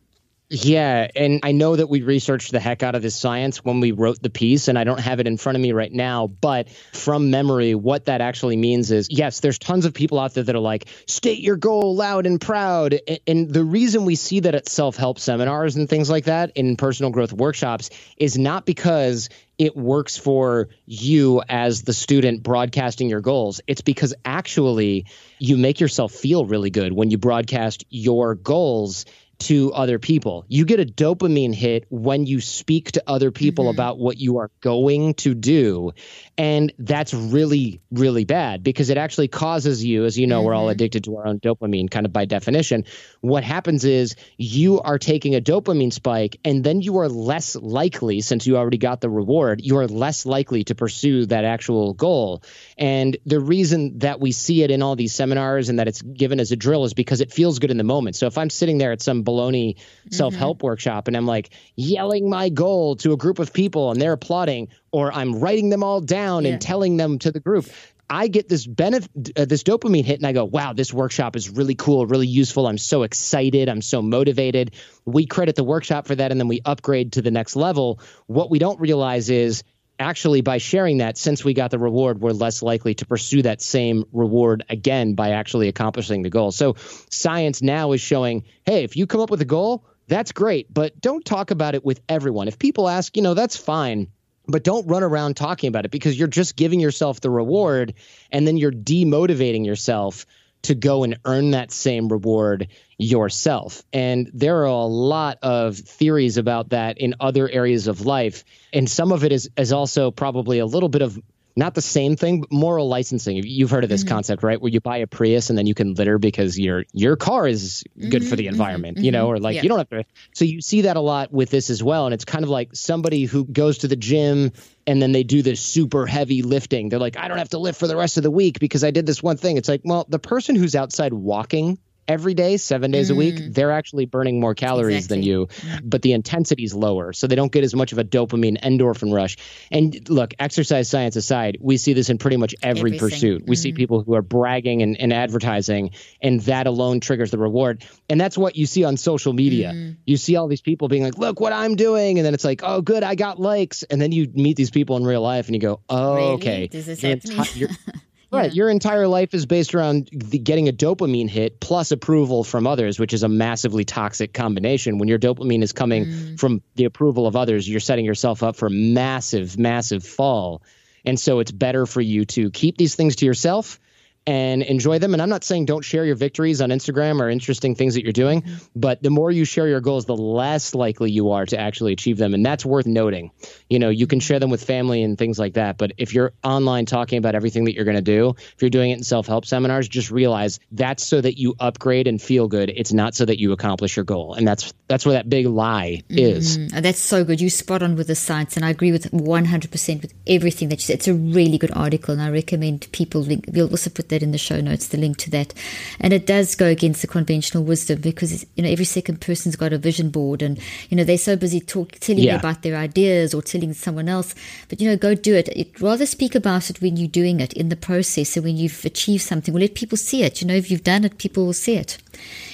Yeah, 0.51 1.09
and 1.16 1.40
I 1.42 1.53
know 1.53 1.74
that 1.74 1.88
we 1.88 2.03
researched 2.03 2.53
the 2.53 2.61
heck 2.61 2.82
out 2.82 2.95
of 2.95 3.01
this 3.01 3.16
science 3.16 3.64
when 3.64 3.80
we 3.80 3.92
wrote 3.92 4.20
the 4.22 4.28
piece, 4.28 4.68
and 4.68 4.78
I 4.78 4.84
don't 4.84 5.01
have 5.01 5.18
it 5.18 5.26
in 5.26 5.38
front 5.38 5.57
of 5.57 5.62
me 5.62 5.72
right 5.72 5.90
now, 5.90 6.26
but 6.26 6.68
from 6.92 7.30
memory, 7.30 7.74
what 7.74 8.05
that 8.05 8.20
actually 8.20 8.59
means 8.59 8.90
is 8.90 9.09
yes, 9.11 9.40
there's 9.40 9.59
tons 9.59 9.86
of 9.86 9.95
people 9.95 10.18
out 10.18 10.34
there 10.34 10.45
that 10.45 10.55
are 10.55 10.61
like, 10.61 10.86
state 11.07 11.40
your 11.40 11.57
goal 11.57 11.97
loud 11.97 12.26
and 12.26 12.38
proud. 12.38 13.01
And 13.26 13.51
the 13.51 13.64
reason 13.64 14.05
we 14.05 14.16
see 14.16 14.40
that 14.40 14.55
at 14.55 14.68
self 14.68 14.97
help 14.97 15.18
seminars 15.18 15.76
and 15.76 15.88
things 15.88 16.11
like 16.11 16.26
that 16.26 16.53
in 16.57 16.76
personal 16.76 17.11
growth 17.11 17.32
workshops 17.32 17.88
is 18.18 18.36
not 18.36 18.66
because 18.66 19.30
it 19.57 19.76
works 19.76 20.16
for 20.16 20.68
you 20.84 21.42
as 21.49 21.82
the 21.82 21.92
student 21.92 22.42
broadcasting 22.42 23.09
your 23.09 23.20
goals. 23.20 23.61
It's 23.66 23.82
because 23.82 24.12
actually 24.24 25.07
you 25.38 25.57
make 25.57 25.80
yourself 25.80 26.12
feel 26.12 26.45
really 26.45 26.70
good 26.70 26.92
when 26.92 27.11
you 27.11 27.18
broadcast 27.18 27.84
your 27.88 28.34
goals 28.34 29.07
to 29.41 29.72
other 29.72 29.99
people. 29.99 30.45
You 30.49 30.64
get 30.64 30.80
a 30.80 30.85
dopamine 30.85 31.55
hit 31.55 31.87
when 31.91 32.26
you 32.26 32.41
speak 32.41 32.93
to 32.93 33.03
other 33.07 33.30
people 33.30 33.64
mm-hmm. 33.64 33.76
about 33.76 33.99
what 33.99 34.18
you 34.18 34.39
are 34.39 34.51
going 34.61 35.14
to 35.14 35.35
do. 35.35 35.93
And 36.37 36.72
that's 36.78 37.14
really, 37.14 37.80
really 37.91 38.24
bad 38.24 38.62
because 38.62 38.91
it 38.91 38.99
actually 38.99 39.28
causes 39.28 39.85
you, 39.85 40.05
as 40.05 40.18
you 40.18 40.26
know, 40.26 40.39
mm-hmm. 40.39 40.47
we're 40.47 40.55
all 40.55 40.64
mm-hmm. 40.64 40.72
addicted 40.72 41.05
to 41.05 41.16
our 41.16 41.26
own 41.26 41.41
dopamine, 41.41 41.91
kind 41.91 42.07
of 42.07 42.12
by 42.12 42.24
definition. 42.24 42.85
What 43.20 43.45
happens 43.45 43.85
is 43.85 44.16
you 44.37 44.80
are 44.80 44.99
taking 44.99 45.35
a 45.35 45.41
dopamine 45.41 45.93
spike, 45.93 46.39
and 46.45 46.62
then 46.62 46.80
you 46.80 46.99
are 46.99 47.09
less 47.09 47.57
likely, 47.57 48.20
since 48.20 48.47
you 48.47 48.57
already 48.57 48.78
got 48.78 49.01
the 49.01 49.11
reward, 49.11 49.61
you 49.62 49.78
are 49.78 49.87
less 49.87 50.26
likely 50.26 50.64
to 50.64 50.74
pursue 50.74 51.26
that 51.26 51.45
actual 51.45 51.95
goal. 51.95 52.43
And 52.78 53.16
the 53.26 53.41
reason 53.41 53.99
that 53.99 54.20
we 54.20 54.32
see 54.32 54.62
it 54.62 54.70
in 54.70 54.82
all 54.82 54.97
these 54.97 55.14
seminars 55.14 55.68
and 55.68 55.78
that 55.78 55.89
it's 55.89 56.03
given 56.03 56.41
as 56.41 56.53
a 56.53 56.57
drill 56.57 56.85
is 56.85 56.95
because 56.95 57.20
it 57.20 57.32
feels 57.32 57.59
good 57.59 57.70
in 57.70 57.76
the 57.76 57.85
moment. 57.85 58.16
So 58.16 58.26
if 58.26 58.39
I'm 58.39 58.51
sitting 58.51 58.78
there 58.78 58.93
at 58.93 59.03
some 59.03 59.23
baloney 59.24 59.76
self 60.10 60.34
help 60.34 60.58
mm-hmm. 60.58 60.66
workshop 60.66 61.08
and 61.08 61.16
I'm 61.16 61.26
like 61.26 61.50
yelling 61.76 62.28
my 62.28 62.48
goal 62.48 62.96
to 62.96 63.12
a 63.12 63.16
group 63.16 63.38
of 63.38 63.52
people 63.52 63.90
and 63.90 64.00
they're 64.00 64.12
applauding, 64.12 64.68
or 64.92 65.12
I'm 65.12 65.40
writing 65.40 65.70
them 65.70 65.82
all 65.82 66.00
down 66.00 66.44
yeah. 66.44 66.52
and 66.52 66.60
telling 66.60 66.96
them 66.96 67.18
to 67.20 67.32
the 67.32 67.40
group. 67.40 67.66
I 68.08 68.28
get 68.28 68.48
this 68.48 68.66
benefit, 68.66 69.10
uh, 69.34 69.46
this 69.46 69.62
dopamine 69.62 70.04
hit, 70.04 70.18
and 70.18 70.26
I 70.26 70.32
go, 70.32 70.44
"Wow, 70.44 70.74
this 70.74 70.92
workshop 70.92 71.36
is 71.36 71.48
really 71.48 71.74
cool, 71.74 72.06
really 72.06 72.26
useful. 72.26 72.66
I'm 72.66 72.76
so 72.76 73.02
excited. 73.02 73.68
I'm 73.68 73.80
so 73.80 74.02
motivated." 74.02 74.72
We 75.06 75.24
credit 75.24 75.56
the 75.56 75.64
workshop 75.64 76.06
for 76.06 76.14
that, 76.14 76.30
and 76.30 76.38
then 76.38 76.48
we 76.48 76.60
upgrade 76.66 77.12
to 77.12 77.22
the 77.22 77.30
next 77.30 77.56
level. 77.56 78.00
What 78.26 78.50
we 78.50 78.58
don't 78.58 78.78
realize 78.78 79.30
is 79.30 79.64
actually 79.99 80.40
by 80.40 80.59
sharing 80.59 80.99
that 80.99 81.16
since 81.16 81.45
we 81.45 81.55
got 81.55 81.70
the 81.70 81.78
reward 81.78 82.20
we're 82.20 82.32
less 82.32 82.62
likely 82.62 82.95
to 82.95 83.07
pursue 83.07 83.42
that 83.42 83.62
same 83.62 84.05
reward 84.12 84.64
again 84.68 85.14
by 85.14 85.30
actually 85.30 85.68
accomplishing 85.68 86.22
the 86.22 86.30
goal. 86.30 86.51
So 86.51 86.74
science 87.11 87.62
now 87.62 87.92
is 87.92 88.01
showing 88.01 88.45
hey 88.64 88.84
if 88.84 88.97
you 88.97 89.07
come 89.07 89.20
up 89.20 89.30
with 89.30 89.40
a 89.40 89.47
goal 89.47 89.86
that's 90.09 90.32
great 90.32 90.72
but 90.72 91.01
don't 91.01 91.24
talk 91.24 91.51
about 91.51 91.74
it 91.74 91.84
with 91.84 92.01
everyone. 92.09 92.49
If 92.49 92.59
people 92.59 92.88
ask 92.88 93.16
you 93.16 93.22
know 93.22 93.34
that's 93.34 93.57
fine 93.57 94.09
but 94.47 94.64
don't 94.64 94.86
run 94.86 95.03
around 95.03 95.36
talking 95.36 95.68
about 95.68 95.84
it 95.84 95.90
because 95.90 96.18
you're 96.18 96.28
just 96.28 96.57
giving 96.57 96.80
yourself 96.80 97.20
the 97.20 97.30
reward 97.30 97.95
and 98.30 98.47
then 98.47 98.57
you're 98.57 98.72
demotivating 98.72 99.64
yourself 99.64 100.26
to 100.64 100.74
go 100.74 101.04
and 101.04 101.18
earn 101.24 101.52
that 101.52 101.70
same 101.70 102.08
reward 102.08 102.68
yourself. 102.98 103.82
And 103.92 104.30
there 104.34 104.60
are 104.62 104.64
a 104.64 104.84
lot 104.84 105.38
of 105.42 105.76
theories 105.76 106.36
about 106.36 106.70
that 106.70 106.98
in 106.98 107.14
other 107.20 107.48
areas 107.48 107.86
of 107.86 108.06
life. 108.06 108.44
And 108.72 108.88
some 108.88 109.12
of 109.12 109.24
it 109.24 109.32
is, 109.32 109.50
is 109.56 109.72
also 109.72 110.10
probably 110.10 110.58
a 110.58 110.66
little 110.66 110.88
bit 110.88 111.02
of 111.02 111.18
not 111.57 111.74
the 111.74 111.82
same 111.82 112.16
thing, 112.16 112.40
but 112.40 112.52
moral 112.52 112.88
licensing. 112.88 113.36
You've 113.44 113.70
heard 113.70 113.84
of 113.84 113.90
this 113.90 114.02
mm-hmm. 114.02 114.14
concept, 114.14 114.42
right? 114.42 114.61
Where 114.61 114.70
you 114.70 114.80
buy 114.80 114.98
a 114.98 115.07
Prius 115.07 115.50
and 115.50 115.59
then 115.59 115.66
you 115.66 115.74
can 115.74 115.94
litter 115.94 116.18
because 116.18 116.59
your 116.59 116.84
your 116.92 117.16
car 117.16 117.46
is 117.46 117.84
good 117.96 118.22
mm-hmm, 118.22 118.30
for 118.30 118.36
the 118.36 118.44
mm-hmm, 118.44 118.55
environment, 118.55 118.96
mm-hmm, 118.96 119.05
you 119.05 119.12
know, 119.12 119.28
or 119.28 119.38
like 119.38 119.57
yeah. 119.57 119.62
you 119.62 119.68
don't 119.68 119.78
have 119.78 119.88
to. 119.90 120.05
So 120.32 120.44
you 120.44 120.61
see 120.61 120.82
that 120.82 120.96
a 120.96 121.00
lot 121.00 121.32
with 121.32 121.50
this 121.50 121.70
as 121.70 121.82
well, 121.82 122.07
and 122.07 122.14
it's 122.14 122.24
kind 122.24 122.44
of 122.44 122.50
like 122.50 122.70
somebody 122.74 123.24
who 123.24 123.44
goes 123.44 123.78
to 123.78 123.88
the 123.88 123.96
gym 123.96 124.52
and 124.86 125.00
then 125.00 125.12
they 125.12 125.22
do 125.22 125.42
this 125.42 125.61
super 125.61 126.07
heavy 126.07 126.42
lifting. 126.42 126.88
They're 126.88 126.98
like, 126.98 127.16
I 127.16 127.28
don't 127.28 127.38
have 127.38 127.50
to 127.50 127.59
lift 127.59 127.78
for 127.78 127.86
the 127.86 127.96
rest 127.96 128.16
of 128.16 128.22
the 128.22 128.30
week 128.30 128.59
because 128.59 128.84
I 128.84 128.90
did 128.90 129.07
this 129.07 129.22
one 129.22 129.36
thing. 129.36 129.57
It's 129.57 129.68
like, 129.68 129.82
well, 129.84 130.07
the 130.09 130.18
person 130.18 130.57
who's 130.57 130.74
outside 130.74 131.12
walking 131.12 131.78
every 132.09 132.34
day, 132.34 132.57
seven 132.57 132.90
days 132.90 133.09
mm. 133.09 133.14
a 133.14 133.16
week, 133.16 133.34
mm. 133.36 133.55
they're 133.55 133.70
actually 133.70 134.07
burning 134.07 134.40
more 134.40 134.55
calories 134.55 134.96
exactly. 134.96 135.16
than 135.16 135.22
you, 135.24 135.46
mm. 135.46 135.80
but 135.84 136.02
the 136.02 136.12
intensity 136.12 136.64
is 136.64 136.74
lower. 136.74 137.12
So 137.12 137.26
they 137.26 137.34
don't 137.34 137.52
get 137.52 137.64
as 137.64 137.74
much 137.74 137.92
of 137.92 137.98
a 137.98 138.05
dopamine 138.05 138.61
endorphin 138.61 139.12
rush. 139.12 139.36
And 139.70 140.09
look, 140.09 140.34
exercise 140.38 140.88
science 140.88 141.16
aside, 141.16 141.59
we 141.61 141.76
see 141.76 141.92
this 141.92 142.11
in 142.11 142.18
pretty 142.18 142.36
much 142.36 142.55
every 142.62 142.94
Everything. 142.94 142.98
pursuit. 142.98 143.44
We 143.46 143.57
mm. 143.57 143.59
see 143.59 143.72
people 143.72 144.02
who 144.02 144.14
are 144.14 144.22
bragging 144.22 144.82
and, 144.82 145.00
and, 145.00 145.12
advertising, 145.12 145.90
and 146.20 146.40
that 146.42 146.66
alone 146.66 147.00
triggers 147.00 147.30
the 147.30 147.38
reward. 147.38 147.84
And 148.09 148.20
that's 148.20 148.36
what 148.36 148.57
you 148.57 148.66
see 148.66 148.84
on 148.84 148.96
social 148.96 149.32
media. 149.32 149.72
Mm. 149.74 149.96
You 150.07 150.16
see 150.16 150.36
all 150.36 150.48
these 150.48 150.61
people 150.61 150.88
being 150.88 151.02
like, 151.02 151.18
look 151.18 151.40
what 151.40 151.52
I'm 151.52 151.76
doing. 151.76 152.18
And 152.18 152.26
then 152.26 152.34
it's 152.34 152.44
like, 152.44 152.61
oh, 152.62 152.80
good, 152.80 153.02
I 153.02 153.14
got 153.14 153.40
likes. 153.40 153.82
And 153.84 154.00
then 154.00 154.12
you 154.12 154.30
meet 154.34 154.57
these 154.57 154.70
people 154.70 154.96
in 154.96 155.05
real 155.05 155.22
life 155.22 155.46
and 155.46 155.55
you 155.55 155.61
go, 155.61 155.80
oh, 155.88 156.14
really? 156.16 156.28
okay. 156.34 156.66
Does 156.66 156.86
this 156.86 157.00
happen? 157.00 157.68
Right. 158.35 158.55
Your 158.55 158.68
entire 158.68 159.07
life 159.09 159.35
is 159.35 159.47
based 159.47 159.74
around 159.74 160.09
the, 160.12 160.39
getting 160.39 160.68
a 160.68 160.72
dopamine 160.72 161.28
hit 161.28 161.61
plus 161.61 161.93
approval 161.93 162.45
from 162.45 162.66
others, 162.66 162.99
which 162.99 163.12
is 163.12 163.22
a 163.22 163.28
massively 163.28 163.85
toxic 163.85 164.32
combination. 164.32 164.99
When 164.99 165.09
your 165.09 165.18
dopamine 165.18 165.62
is 165.62 165.72
coming 165.72 166.05
mm. 166.05 166.39
from 166.39 166.62
the 166.74 166.85
approval 166.85 167.26
of 167.26 167.37
others, 167.37 167.68
you're 167.68 167.80
setting 167.80 168.05
yourself 168.05 168.43
up 168.43 168.57
for 168.57 168.68
massive, 168.68 169.59
massive 169.59 170.05
fall. 170.05 170.62
And 171.05 171.18
so 171.18 171.41
it's 171.41 171.53
better 171.53 171.87
for 171.87 172.01
you 172.01 172.24
to 172.26 172.51
keep 172.51 172.76
these 172.76 172.95
things 172.95 173.16
to 173.16 173.26
yourself 173.26 173.78
and 174.26 174.62
enjoy 174.62 174.98
them. 174.98 175.12
And 175.12 175.22
I'm 175.22 175.28
not 175.28 175.44
saying 175.44 175.66
don't 175.66 175.82
share 175.82 176.04
your 176.04 176.16
victories 176.16 176.60
on 176.60 176.70
Instagram 176.70 177.20
or 177.20 177.28
interesting 177.28 177.74
things 177.74 177.94
that 177.94 178.02
you're 178.02 178.12
doing, 178.12 178.44
but 178.74 179.02
the 179.02 179.10
more 179.10 179.30
you 179.30 179.44
share 179.44 179.68
your 179.68 179.80
goals, 179.80 180.06
the 180.06 180.16
less 180.16 180.74
likely 180.74 181.10
you 181.10 181.32
are 181.32 181.44
to 181.46 181.58
actually 181.58 181.92
achieve 181.92 182.16
them. 182.16 182.34
And 182.34 182.44
that's 182.44 182.64
worth 182.64 182.86
noting. 182.86 183.30
You 183.68 183.78
know, 183.78 183.90
you 183.90 184.06
can 184.06 184.20
share 184.20 184.38
them 184.38 184.50
with 184.50 184.64
family 184.64 185.02
and 185.02 185.18
things 185.18 185.38
like 185.38 185.54
that. 185.54 185.76
But 185.76 185.92
if 185.98 186.14
you're 186.14 186.32
online 186.42 186.86
talking 186.86 187.18
about 187.18 187.34
everything 187.34 187.64
that 187.64 187.74
you're 187.74 187.84
going 187.84 187.96
to 187.96 188.02
do, 188.02 188.34
if 188.38 188.56
you're 188.60 188.70
doing 188.70 188.90
it 188.90 188.98
in 188.98 189.02
self 189.02 189.26
help 189.26 189.44
seminars, 189.44 189.88
just 189.88 190.10
realize 190.10 190.58
that's 190.72 191.04
so 191.04 191.20
that 191.20 191.38
you 191.38 191.54
upgrade 191.60 192.06
and 192.06 192.20
feel 192.20 192.48
good. 192.48 192.70
It's 192.74 192.92
not 192.92 193.14
so 193.14 193.24
that 193.26 193.38
you 193.38 193.52
accomplish 193.52 193.96
your 193.96 194.04
goal. 194.04 194.34
And 194.34 194.48
that's 194.48 194.72
that's 194.88 195.04
where 195.04 195.14
that 195.14 195.28
big 195.28 195.46
lie 195.46 196.02
is. 196.08 196.58
Mm, 196.58 196.82
that's 196.82 196.98
so 196.98 197.24
good. 197.24 197.40
You 197.40 197.50
spot 197.50 197.82
on 197.82 197.96
with 197.96 198.06
the 198.06 198.14
science. 198.14 198.56
And 198.56 198.64
I 198.64 198.70
agree 198.70 198.92
with 198.92 199.10
100% 199.12 200.02
with 200.02 200.14
everything 200.26 200.68
that 200.68 200.76
you 200.76 200.82
said. 200.82 200.94
It's 200.94 201.08
a 201.08 201.14
really 201.14 201.58
good 201.58 201.72
article. 201.72 202.12
And 202.12 202.22
I 202.22 202.30
recommend 202.30 202.90
people, 202.92 203.26
we'll 203.48 203.70
also 203.70 203.90
put 203.90 204.08
that 204.14 204.22
in 204.22 204.30
the 204.30 204.38
show 204.38 204.60
notes, 204.60 204.88
the 204.88 204.96
link 204.96 205.18
to 205.18 205.30
that. 205.30 205.52
And 206.00 206.12
it 206.12 206.26
does 206.26 206.54
go 206.54 206.66
against 206.66 207.02
the 207.02 207.08
conventional 207.08 207.64
wisdom 207.64 208.00
because, 208.00 208.46
you 208.54 208.62
know, 208.62 208.68
every 208.68 208.84
second 208.84 209.20
person's 209.20 209.56
got 209.56 209.72
a 209.72 209.78
vision 209.78 210.10
board 210.10 210.40
and, 210.40 210.58
you 210.88 210.96
know, 210.96 211.04
they're 211.04 211.18
so 211.18 211.36
busy 211.36 211.60
talk, 211.60 211.92
telling 211.92 212.22
yeah. 212.22 212.32
you 212.32 212.38
about 212.38 212.62
their 212.62 212.76
ideas 212.76 213.34
or 213.34 213.42
telling 213.42 213.74
someone 213.74 214.08
else. 214.08 214.34
But, 214.68 214.80
you 214.80 214.88
know, 214.88 214.96
go 214.96 215.14
do 215.14 215.34
it. 215.34 215.48
it. 215.48 215.80
Rather 215.80 216.06
speak 216.06 216.34
about 216.34 216.70
it 216.70 216.80
when 216.80 216.96
you're 216.96 217.08
doing 217.08 217.40
it 217.40 217.52
in 217.52 217.68
the 217.68 217.76
process. 217.76 218.30
So 218.30 218.40
when 218.40 218.56
you've 218.56 218.84
achieved 218.84 219.22
something, 219.22 219.52
well, 219.52 219.62
let 219.62 219.74
people 219.74 219.98
see 219.98 220.22
it. 220.22 220.40
You 220.40 220.46
know, 220.46 220.54
if 220.54 220.70
you've 220.70 220.84
done 220.84 221.04
it, 221.04 221.18
people 221.18 221.44
will 221.44 221.52
see 221.52 221.76
it. 221.76 221.98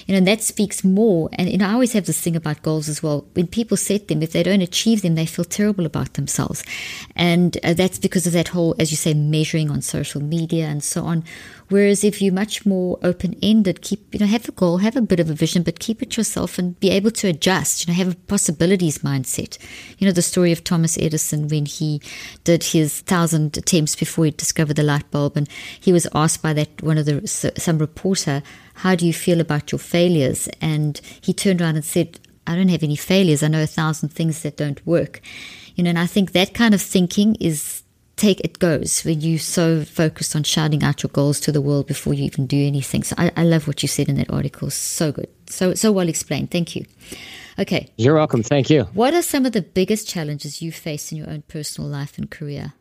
You 0.07 0.13
know, 0.13 0.19
and 0.19 0.27
that 0.27 0.43
speaks 0.43 0.83
more. 0.83 1.31
And 1.35 1.51
you 1.51 1.59
know, 1.59 1.69
I 1.69 1.73
always 1.73 1.93
have 1.93 2.07
this 2.07 2.21
thing 2.21 2.37
about 2.37 2.63
goals 2.63 2.89
as 2.89 3.03
well. 3.03 3.27
When 3.35 3.47
people 3.47 3.77
set 3.77 4.09
them, 4.09 4.23
if 4.23 4.33
they 4.33 4.43
don't 4.43 4.61
achieve 4.61 5.03
them, 5.03 5.15
they 5.15 5.27
feel 5.27 5.45
terrible 5.45 5.87
about 5.87 6.15
themselves. 6.15 6.65
And 7.17 7.57
uh, 7.63 7.75
that's 7.75 7.99
because 7.99 8.27
of 8.27 8.33
that 8.33 8.49
whole, 8.49 8.75
as 8.79 8.91
you 8.91 8.97
say, 8.97 9.15
measuring 9.15 9.71
on 9.71 9.83
social 9.83 10.23
media 10.23 10.67
and 10.67 10.83
so 10.83 11.05
on. 11.05 11.25
Whereas 11.71 12.03
if 12.03 12.21
you're 12.21 12.35
much 12.35 12.67
more 12.67 12.99
open 13.01 13.37
ended, 13.43 13.81
keep, 13.81 14.13
you 14.13 14.19
know, 14.19 14.27
have 14.27 14.49
a 14.49 14.53
goal, 14.53 14.79
have 14.79 14.97
a 14.97 15.01
bit 15.01 15.21
of 15.21 15.31
a 15.31 15.35
vision, 15.35 15.63
but 15.63 15.79
keep 15.79 16.03
it 16.03 16.17
yourself 16.17 16.59
and 16.59 16.79
be 16.81 16.91
able 16.91 17.13
to 17.13 17.29
adjust, 17.29 17.87
you 17.87 17.93
know, 17.93 17.97
have 17.97 18.13
a 18.13 18.17
possibilities 18.17 18.99
mindset. 18.99 19.57
You 19.99 20.07
know, 20.07 20.13
the 20.13 20.21
story 20.21 20.51
of 20.51 20.65
Thomas 20.65 20.99
Edison 20.99 21.47
when 21.47 21.67
he 21.67 22.03
did 22.43 22.65
his 22.65 23.01
thousand 23.03 23.57
attempts 23.57 23.95
before 23.95 24.25
he 24.25 24.33
discovered 24.33 24.75
the 24.75 24.83
light 24.83 25.09
bulb. 25.13 25.37
And 25.37 25.49
he 25.79 25.93
was 25.93 26.09
asked 26.13 26.43
by 26.43 26.53
that 26.55 26.83
one 26.83 26.99
of 26.99 27.07
the, 27.07 27.27
some 27.29 27.79
reporter, 27.79 28.43
how 28.75 28.97
do 28.97 29.07
you 29.07 29.13
feel 29.13 29.41
about 29.41 29.71
your 29.71 29.79
failures? 29.79 30.49
And 30.61 31.01
he 31.21 31.33
turned 31.33 31.63
around 31.63 31.77
and 31.77 31.85
said, 31.85 32.19
I 32.49 32.57
don't 32.57 32.69
have 32.69 32.83
any 32.83 32.97
failures. 32.97 33.45
I 33.45 33.49
know 33.49 33.63
a 33.63 33.67
thousand 33.67 34.09
things 34.09 34.43
that 34.43 34.57
don't 34.57 34.85
work. 34.85 35.21
You 35.77 35.85
know, 35.85 35.91
and 35.91 35.99
I 36.01 36.07
think 36.07 36.33
that 36.33 36.53
kind 36.53 36.75
of 36.75 36.83
thinking 36.83 37.37
is 37.37 37.80
take 38.21 38.41
it 38.41 38.59
goes 38.59 39.03
when 39.03 39.21
you're 39.23 39.39
so 39.39 39.85
focused 39.85 40.37
on 40.37 40.43
shouting 40.43 40.83
out 40.83 41.03
your 41.03 41.11
goals 41.11 41.41
to 41.41 41.51
the 41.51 41.61
world 41.61 41.87
before 41.87 42.13
you 42.13 42.25
even 42.25 42.47
do 42.47 42.67
anything. 42.67 43.03
So 43.03 43.15
I, 43.17 43.33
I 43.37 43.45
love 43.45 43.67
what 43.67 43.83
you 43.83 43.89
said 43.89 44.09
in 44.09 44.17
that 44.17 44.31
article. 44.31 44.71
So 44.71 45.11
good. 45.11 45.29
So 45.47 45.75
so 45.75 45.91
well 45.91 46.09
explained. 46.09 46.51
Thank 46.51 46.77
you. 46.77 46.85
Okay. 47.59 47.89
You're 47.97 48.15
welcome. 48.15 48.43
Thank 48.43 48.71
you. 48.71 48.85
What 48.93 49.15
are 49.15 49.23
some 49.23 49.47
of 49.47 49.53
the 49.53 49.63
biggest 49.63 50.07
challenges 50.07 50.63
you 50.63 50.71
face 50.71 51.11
in 51.13 51.19
your 51.19 51.31
own 51.31 51.43
personal 51.49 51.91
life 51.91 52.19
and 52.19 52.31
career? 52.31 52.75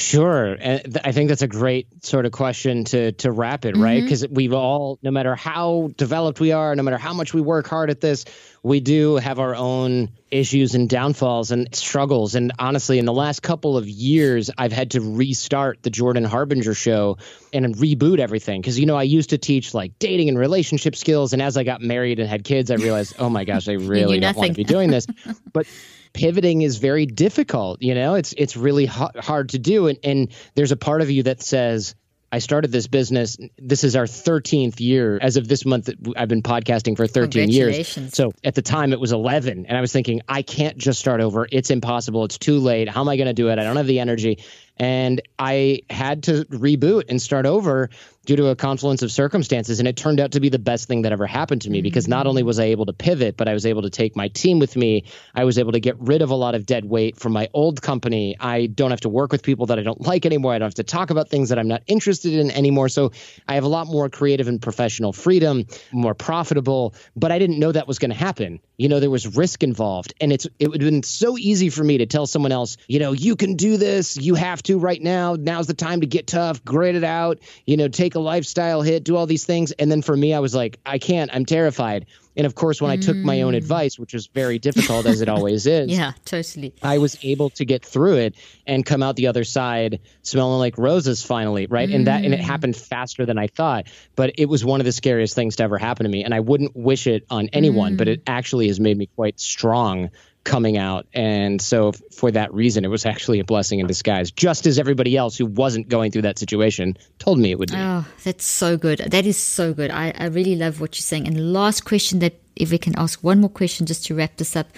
Sure, 0.00 0.56
and 0.60 0.98
I 1.04 1.10
think 1.10 1.28
that's 1.28 1.42
a 1.42 1.48
great 1.48 2.04
sort 2.04 2.24
of 2.24 2.30
question 2.30 2.84
to 2.84 3.10
to 3.12 3.32
wrap 3.32 3.64
it, 3.64 3.76
right? 3.76 4.00
Because 4.00 4.22
mm-hmm. 4.22 4.34
we've 4.34 4.52
all, 4.52 4.98
no 5.02 5.10
matter 5.10 5.34
how 5.34 5.90
developed 5.96 6.38
we 6.38 6.52
are, 6.52 6.76
no 6.76 6.84
matter 6.84 6.98
how 6.98 7.12
much 7.12 7.34
we 7.34 7.40
work 7.40 7.66
hard 7.66 7.90
at 7.90 8.00
this, 8.00 8.24
we 8.62 8.78
do 8.78 9.16
have 9.16 9.40
our 9.40 9.56
own 9.56 10.10
issues 10.30 10.76
and 10.76 10.88
downfalls 10.88 11.50
and 11.50 11.74
struggles. 11.74 12.34
And 12.34 12.52
honestly, 12.60 12.98
in 12.98 13.06
the 13.06 13.12
last 13.12 13.42
couple 13.42 13.76
of 13.76 13.88
years, 13.88 14.50
I've 14.56 14.72
had 14.72 14.92
to 14.92 15.00
restart 15.00 15.82
the 15.82 15.90
Jordan 15.90 16.24
Harbinger 16.24 16.74
show 16.74 17.18
and 17.52 17.74
reboot 17.74 18.18
everything. 18.18 18.60
Because, 18.60 18.78
you 18.78 18.86
know, 18.86 18.96
I 18.96 19.04
used 19.04 19.30
to 19.30 19.38
teach 19.38 19.74
like 19.74 19.98
dating 19.98 20.28
and 20.28 20.38
relationship 20.38 20.96
skills. 20.96 21.32
And 21.32 21.42
as 21.42 21.56
I 21.56 21.64
got 21.64 21.80
married 21.80 22.20
and 22.20 22.28
had 22.28 22.44
kids, 22.44 22.70
I 22.70 22.74
realized, 22.74 23.16
oh 23.18 23.30
my 23.30 23.44
gosh, 23.44 23.68
I 23.68 23.72
really 23.80 24.20
don't 24.20 24.36
want 24.36 24.50
to 24.50 24.54
be 24.54 24.64
doing 24.64 24.90
this. 24.90 25.06
But 25.52 25.66
pivoting 26.12 26.62
is 26.62 26.78
very 26.78 27.06
difficult. 27.06 27.82
You 27.82 27.94
know, 27.94 28.14
it's 28.14 28.32
it's 28.36 28.56
really 28.56 28.86
hard 28.86 29.50
to 29.50 29.58
do, 29.58 29.88
and 29.88 29.98
and 30.02 30.28
there's 30.54 30.72
a 30.72 30.76
part 30.76 31.02
of 31.02 31.10
you 31.10 31.24
that 31.24 31.42
says. 31.42 31.94
I 32.30 32.40
started 32.40 32.70
this 32.70 32.88
business. 32.88 33.38
This 33.56 33.84
is 33.84 33.96
our 33.96 34.04
13th 34.04 34.80
year. 34.80 35.18
As 35.18 35.38
of 35.38 35.48
this 35.48 35.64
month, 35.64 35.88
I've 36.14 36.28
been 36.28 36.42
podcasting 36.42 36.94
for 36.94 37.06
13 37.06 37.48
years. 37.48 37.88
So 38.12 38.32
at 38.44 38.54
the 38.54 38.60
time, 38.60 38.92
it 38.92 39.00
was 39.00 39.12
11. 39.12 39.64
And 39.64 39.78
I 39.78 39.80
was 39.80 39.94
thinking, 39.94 40.20
I 40.28 40.42
can't 40.42 40.76
just 40.76 41.00
start 41.00 41.22
over. 41.22 41.48
It's 41.50 41.70
impossible. 41.70 42.26
It's 42.26 42.36
too 42.36 42.58
late. 42.58 42.86
How 42.86 43.00
am 43.00 43.08
I 43.08 43.16
going 43.16 43.28
to 43.28 43.32
do 43.32 43.48
it? 43.48 43.58
I 43.58 43.62
don't 43.62 43.76
have 43.76 43.86
the 43.86 44.00
energy. 44.00 44.44
And 44.76 45.22
I 45.38 45.80
had 45.88 46.24
to 46.24 46.44
reboot 46.50 47.04
and 47.08 47.20
start 47.20 47.46
over 47.46 47.88
due 48.28 48.36
to 48.36 48.48
a 48.48 48.54
confluence 48.54 49.00
of 49.00 49.10
circumstances. 49.10 49.78
And 49.78 49.88
it 49.88 49.96
turned 49.96 50.20
out 50.20 50.32
to 50.32 50.40
be 50.40 50.50
the 50.50 50.58
best 50.58 50.86
thing 50.86 51.02
that 51.02 51.12
ever 51.12 51.26
happened 51.26 51.62
to 51.62 51.70
me 51.70 51.78
mm-hmm. 51.78 51.84
because 51.84 52.06
not 52.06 52.26
only 52.26 52.42
was 52.42 52.58
I 52.58 52.64
able 52.64 52.84
to 52.84 52.92
pivot, 52.92 53.38
but 53.38 53.48
I 53.48 53.54
was 53.54 53.64
able 53.64 53.80
to 53.82 53.90
take 53.90 54.16
my 54.16 54.28
team 54.28 54.58
with 54.58 54.76
me. 54.76 55.04
I 55.34 55.44
was 55.44 55.58
able 55.58 55.72
to 55.72 55.80
get 55.80 55.98
rid 55.98 56.20
of 56.20 56.28
a 56.28 56.34
lot 56.34 56.54
of 56.54 56.66
dead 56.66 56.84
weight 56.84 57.18
from 57.18 57.32
my 57.32 57.48
old 57.54 57.80
company. 57.80 58.36
I 58.38 58.66
don't 58.66 58.90
have 58.90 59.00
to 59.00 59.08
work 59.08 59.32
with 59.32 59.42
people 59.42 59.64
that 59.66 59.78
I 59.78 59.82
don't 59.82 60.02
like 60.02 60.26
anymore. 60.26 60.52
I 60.52 60.58
don't 60.58 60.66
have 60.66 60.74
to 60.74 60.82
talk 60.82 61.08
about 61.08 61.30
things 61.30 61.48
that 61.48 61.58
I'm 61.58 61.68
not 61.68 61.84
interested 61.86 62.34
in 62.34 62.50
anymore. 62.50 62.90
So 62.90 63.12
I 63.48 63.54
have 63.54 63.64
a 63.64 63.68
lot 63.68 63.86
more 63.86 64.10
creative 64.10 64.46
and 64.46 64.60
professional 64.60 65.14
freedom, 65.14 65.64
more 65.90 66.14
profitable. 66.14 66.94
But 67.16 67.32
I 67.32 67.38
didn't 67.38 67.58
know 67.58 67.72
that 67.72 67.88
was 67.88 67.98
going 67.98 68.10
to 68.10 68.16
happen. 68.16 68.60
You 68.76 68.90
know, 68.90 69.00
there 69.00 69.08
was 69.08 69.38
risk 69.38 69.62
involved. 69.62 70.12
And 70.20 70.34
it's 70.34 70.46
it 70.58 70.68
would 70.68 70.82
have 70.82 70.90
been 70.90 71.02
so 71.02 71.38
easy 71.38 71.70
for 71.70 71.82
me 71.82 71.96
to 71.96 72.06
tell 72.06 72.26
someone 72.26 72.52
else, 72.52 72.76
you 72.88 72.98
know, 72.98 73.12
you 73.12 73.36
can 73.36 73.56
do 73.56 73.78
this. 73.78 74.18
You 74.18 74.34
have 74.34 74.62
to 74.64 74.78
right 74.78 75.00
now. 75.00 75.34
Now's 75.34 75.66
the 75.66 75.72
time 75.72 76.02
to 76.02 76.06
get 76.06 76.26
tough, 76.26 76.62
grit 76.62 76.94
it 76.94 77.04
out, 77.04 77.38
you 77.64 77.78
know, 77.78 77.88
take 77.88 78.16
a 78.18 78.20
lifestyle 78.20 78.82
hit, 78.82 79.04
do 79.04 79.16
all 79.16 79.26
these 79.26 79.44
things. 79.44 79.72
And 79.72 79.90
then 79.90 80.02
for 80.02 80.16
me, 80.16 80.34
I 80.34 80.40
was 80.40 80.54
like, 80.54 80.78
I 80.84 80.98
can't, 80.98 81.30
I'm 81.32 81.46
terrified. 81.46 82.06
And 82.36 82.46
of 82.46 82.54
course, 82.54 82.80
when 82.80 82.90
mm. 82.90 82.94
I 82.94 82.96
took 82.98 83.16
my 83.16 83.42
own 83.42 83.54
mm. 83.54 83.56
advice, 83.56 83.98
which 83.98 84.14
was 84.14 84.28
very 84.28 84.60
difficult 84.60 85.06
as 85.06 85.20
it 85.20 85.28
always 85.28 85.66
is, 85.78 85.90
yeah, 85.90 86.12
totally, 86.24 86.72
I 86.82 86.98
was 86.98 87.18
able 87.22 87.50
to 87.50 87.64
get 87.64 87.84
through 87.84 88.18
it 88.18 88.36
and 88.66 88.86
come 88.86 89.02
out 89.02 89.16
the 89.16 89.26
other 89.26 89.42
side 89.42 90.00
smelling 90.22 90.60
like 90.60 90.78
roses 90.78 91.22
finally, 91.22 91.66
right? 91.66 91.88
Mm. 91.88 91.94
And 91.94 92.06
that 92.06 92.24
and 92.24 92.32
it 92.32 92.40
mm. 92.40 92.44
happened 92.44 92.76
faster 92.76 93.26
than 93.26 93.38
I 93.38 93.48
thought, 93.48 93.86
but 94.14 94.34
it 94.38 94.46
was 94.46 94.64
one 94.64 94.80
of 94.80 94.84
the 94.84 94.92
scariest 94.92 95.34
things 95.34 95.56
to 95.56 95.64
ever 95.64 95.78
happen 95.78 96.04
to 96.04 96.10
me, 96.10 96.22
and 96.22 96.32
I 96.32 96.40
wouldn't 96.40 96.76
wish 96.76 97.06
it 97.06 97.26
on 97.28 97.48
anyone, 97.52 97.94
mm. 97.94 97.98
but 97.98 98.06
it 98.06 98.22
actually 98.26 98.68
has 98.68 98.78
made 98.78 98.96
me 98.96 99.06
quite 99.06 99.40
strong 99.40 100.10
coming 100.44 100.78
out. 100.78 101.06
And 101.12 101.60
so, 101.60 101.92
for 102.16 102.30
that 102.30 102.52
reason, 102.52 102.84
it 102.84 102.88
was 102.88 103.06
actually 103.06 103.40
a 103.40 103.44
blessing 103.44 103.80
in 103.80 103.86
disguise, 103.86 104.30
just 104.30 104.66
as 104.66 104.78
everybody 104.78 105.16
else 105.16 105.36
who 105.36 105.46
wasn't 105.46 105.88
going 105.88 106.10
through 106.10 106.22
that 106.22 106.38
situation 106.38 106.96
told 107.18 107.38
me 107.38 107.50
it 107.50 107.58
would 107.58 107.70
be. 107.70 107.76
Oh, 107.76 108.04
that's 108.24 108.44
so 108.44 108.76
good. 108.76 108.98
That 108.98 109.26
is 109.26 109.36
so 109.36 109.74
good. 109.74 109.90
I, 109.90 110.12
I 110.16 110.26
really 110.26 110.56
love 110.56 110.80
what 110.80 110.96
you're 110.96 111.02
saying. 111.02 111.26
And 111.26 111.52
last 111.52 111.84
question 111.84 112.18
that, 112.20 112.34
if 112.56 112.70
we 112.70 112.78
can 112.78 112.98
ask 112.98 113.22
one 113.22 113.40
more 113.40 113.50
question 113.50 113.86
just 113.86 114.06
to 114.06 114.14
wrap 114.14 114.36
this 114.36 114.56
up. 114.56 114.68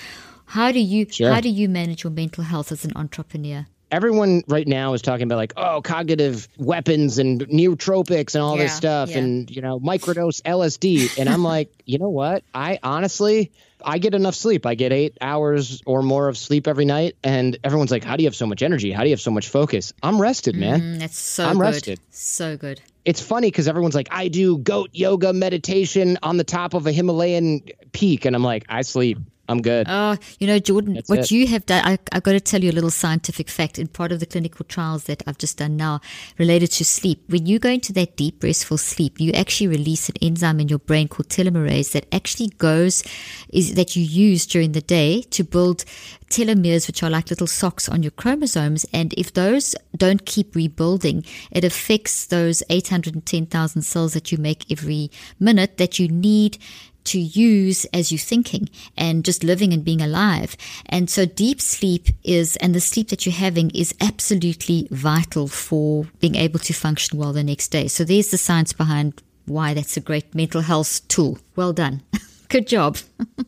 How 0.46 0.72
do 0.72 0.80
you 0.80 1.06
sure. 1.08 1.32
how 1.32 1.40
do 1.40 1.48
you 1.48 1.68
manage 1.68 2.02
your 2.02 2.10
mental 2.10 2.42
health 2.42 2.72
as 2.72 2.84
an 2.84 2.92
entrepreneur? 2.96 3.66
everyone 3.90 4.42
right 4.46 4.68
now 4.68 4.92
is 4.94 5.02
talking 5.02 5.24
about 5.24 5.36
like 5.36 5.52
oh 5.56 5.80
cognitive 5.82 6.48
weapons 6.58 7.18
and 7.18 7.46
nootropics 7.48 8.34
and 8.34 8.42
all 8.42 8.56
yeah, 8.56 8.64
this 8.64 8.76
stuff 8.76 9.10
yeah. 9.10 9.18
and 9.18 9.50
you 9.50 9.60
know 9.60 9.80
microdose 9.80 10.40
lsd 10.42 11.18
and 11.18 11.28
i'm 11.28 11.42
like 11.54 11.72
you 11.86 11.98
know 11.98 12.08
what 12.08 12.44
i 12.54 12.78
honestly 12.82 13.50
I 13.84 13.98
get 13.98 14.14
enough 14.14 14.34
sleep. 14.34 14.66
I 14.66 14.74
get 14.74 14.92
eight 14.92 15.16
hours 15.20 15.82
or 15.86 16.02
more 16.02 16.28
of 16.28 16.36
sleep 16.36 16.66
every 16.66 16.84
night. 16.84 17.16
And 17.22 17.58
everyone's 17.64 17.90
like, 17.90 18.04
How 18.04 18.16
do 18.16 18.22
you 18.22 18.28
have 18.28 18.36
so 18.36 18.46
much 18.46 18.62
energy? 18.62 18.90
How 18.92 19.02
do 19.02 19.08
you 19.08 19.12
have 19.12 19.20
so 19.20 19.30
much 19.30 19.48
focus? 19.48 19.92
I'm 20.02 20.20
rested, 20.20 20.56
man. 20.56 20.80
Mm, 20.80 20.98
that's 21.00 21.18
so 21.18 21.46
I'm 21.46 21.56
good. 21.56 21.62
rested. 21.62 22.00
So 22.10 22.56
good. 22.56 22.80
It's 23.04 23.20
funny 23.20 23.48
because 23.48 23.66
everyone's 23.66 23.94
like, 23.94 24.08
I 24.10 24.28
do 24.28 24.58
goat 24.58 24.90
yoga 24.92 25.32
meditation 25.32 26.18
on 26.22 26.36
the 26.36 26.44
top 26.44 26.74
of 26.74 26.86
a 26.86 26.92
Himalayan 26.92 27.62
peak. 27.92 28.24
And 28.24 28.36
I'm 28.36 28.44
like, 28.44 28.66
I 28.68 28.82
sleep. 28.82 29.18
I'm 29.50 29.62
good. 29.62 29.86
Oh, 29.88 30.16
you 30.38 30.46
know, 30.46 30.58
Jordan, 30.58 30.94
That's 30.94 31.08
what 31.08 31.18
it. 31.18 31.30
you 31.30 31.46
have 31.48 31.66
done, 31.66 31.84
I, 31.84 31.98
have 32.12 32.22
got 32.22 32.32
to 32.32 32.40
tell 32.40 32.62
you 32.62 32.70
a 32.70 32.72
little 32.72 32.90
scientific 32.90 33.48
fact 33.48 33.78
in 33.78 33.88
part 33.88 34.12
of 34.12 34.20
the 34.20 34.26
clinical 34.26 34.64
trials 34.64 35.04
that 35.04 35.22
I've 35.26 35.38
just 35.38 35.58
done 35.58 35.76
now 35.76 36.00
related 36.38 36.68
to 36.72 36.84
sleep. 36.84 37.22
When 37.28 37.46
you 37.46 37.58
go 37.58 37.70
into 37.70 37.92
that 37.94 38.16
deep, 38.16 38.42
restful 38.42 38.78
sleep, 38.78 39.20
you 39.20 39.32
actually 39.32 39.68
release 39.68 40.08
an 40.08 40.14
enzyme 40.22 40.60
in 40.60 40.68
your 40.68 40.78
brain 40.78 41.08
called 41.08 41.28
telomerase 41.28 41.92
that 41.92 42.06
actually 42.12 42.48
goes, 42.58 43.02
is 43.48 43.74
that 43.74 43.96
you 43.96 44.04
use 44.04 44.46
during 44.46 44.72
the 44.72 44.80
day 44.80 45.22
to 45.30 45.42
build 45.42 45.84
telomeres, 46.30 46.86
which 46.86 47.02
are 47.02 47.10
like 47.10 47.28
little 47.28 47.46
socks 47.46 47.88
on 47.88 48.02
your 48.02 48.12
chromosomes. 48.12 48.86
And 48.92 49.12
if 49.14 49.32
those 49.32 49.74
don't 49.96 50.24
keep 50.24 50.54
rebuilding, 50.54 51.24
it 51.50 51.64
affects 51.64 52.26
those 52.26 52.62
810,000 52.70 53.82
cells 53.82 54.14
that 54.14 54.30
you 54.30 54.38
make 54.38 54.70
every 54.70 55.10
minute 55.38 55.76
that 55.78 55.98
you 55.98 56.08
need 56.08 56.58
to 57.04 57.18
use 57.18 57.84
as 57.86 58.10
you're 58.10 58.18
thinking 58.18 58.68
and 58.96 59.24
just 59.24 59.44
living 59.44 59.72
and 59.72 59.84
being 59.84 60.00
alive. 60.00 60.56
And 60.86 61.08
so 61.08 61.24
deep 61.24 61.60
sleep 61.60 62.08
is, 62.24 62.56
and 62.56 62.74
the 62.74 62.80
sleep 62.80 63.08
that 63.08 63.26
you're 63.26 63.32
having 63.32 63.70
is 63.70 63.94
absolutely 64.00 64.88
vital 64.90 65.48
for 65.48 66.06
being 66.20 66.34
able 66.34 66.58
to 66.60 66.72
function 66.72 67.18
well 67.18 67.32
the 67.32 67.44
next 67.44 67.68
day. 67.68 67.88
So 67.88 68.04
there's 68.04 68.30
the 68.30 68.38
science 68.38 68.72
behind 68.72 69.22
why 69.46 69.74
that's 69.74 69.96
a 69.96 70.00
great 70.00 70.34
mental 70.34 70.60
health 70.60 71.06
tool. 71.08 71.38
Well 71.56 71.72
done. 71.72 72.02
Good 72.48 72.66
job. 72.66 72.98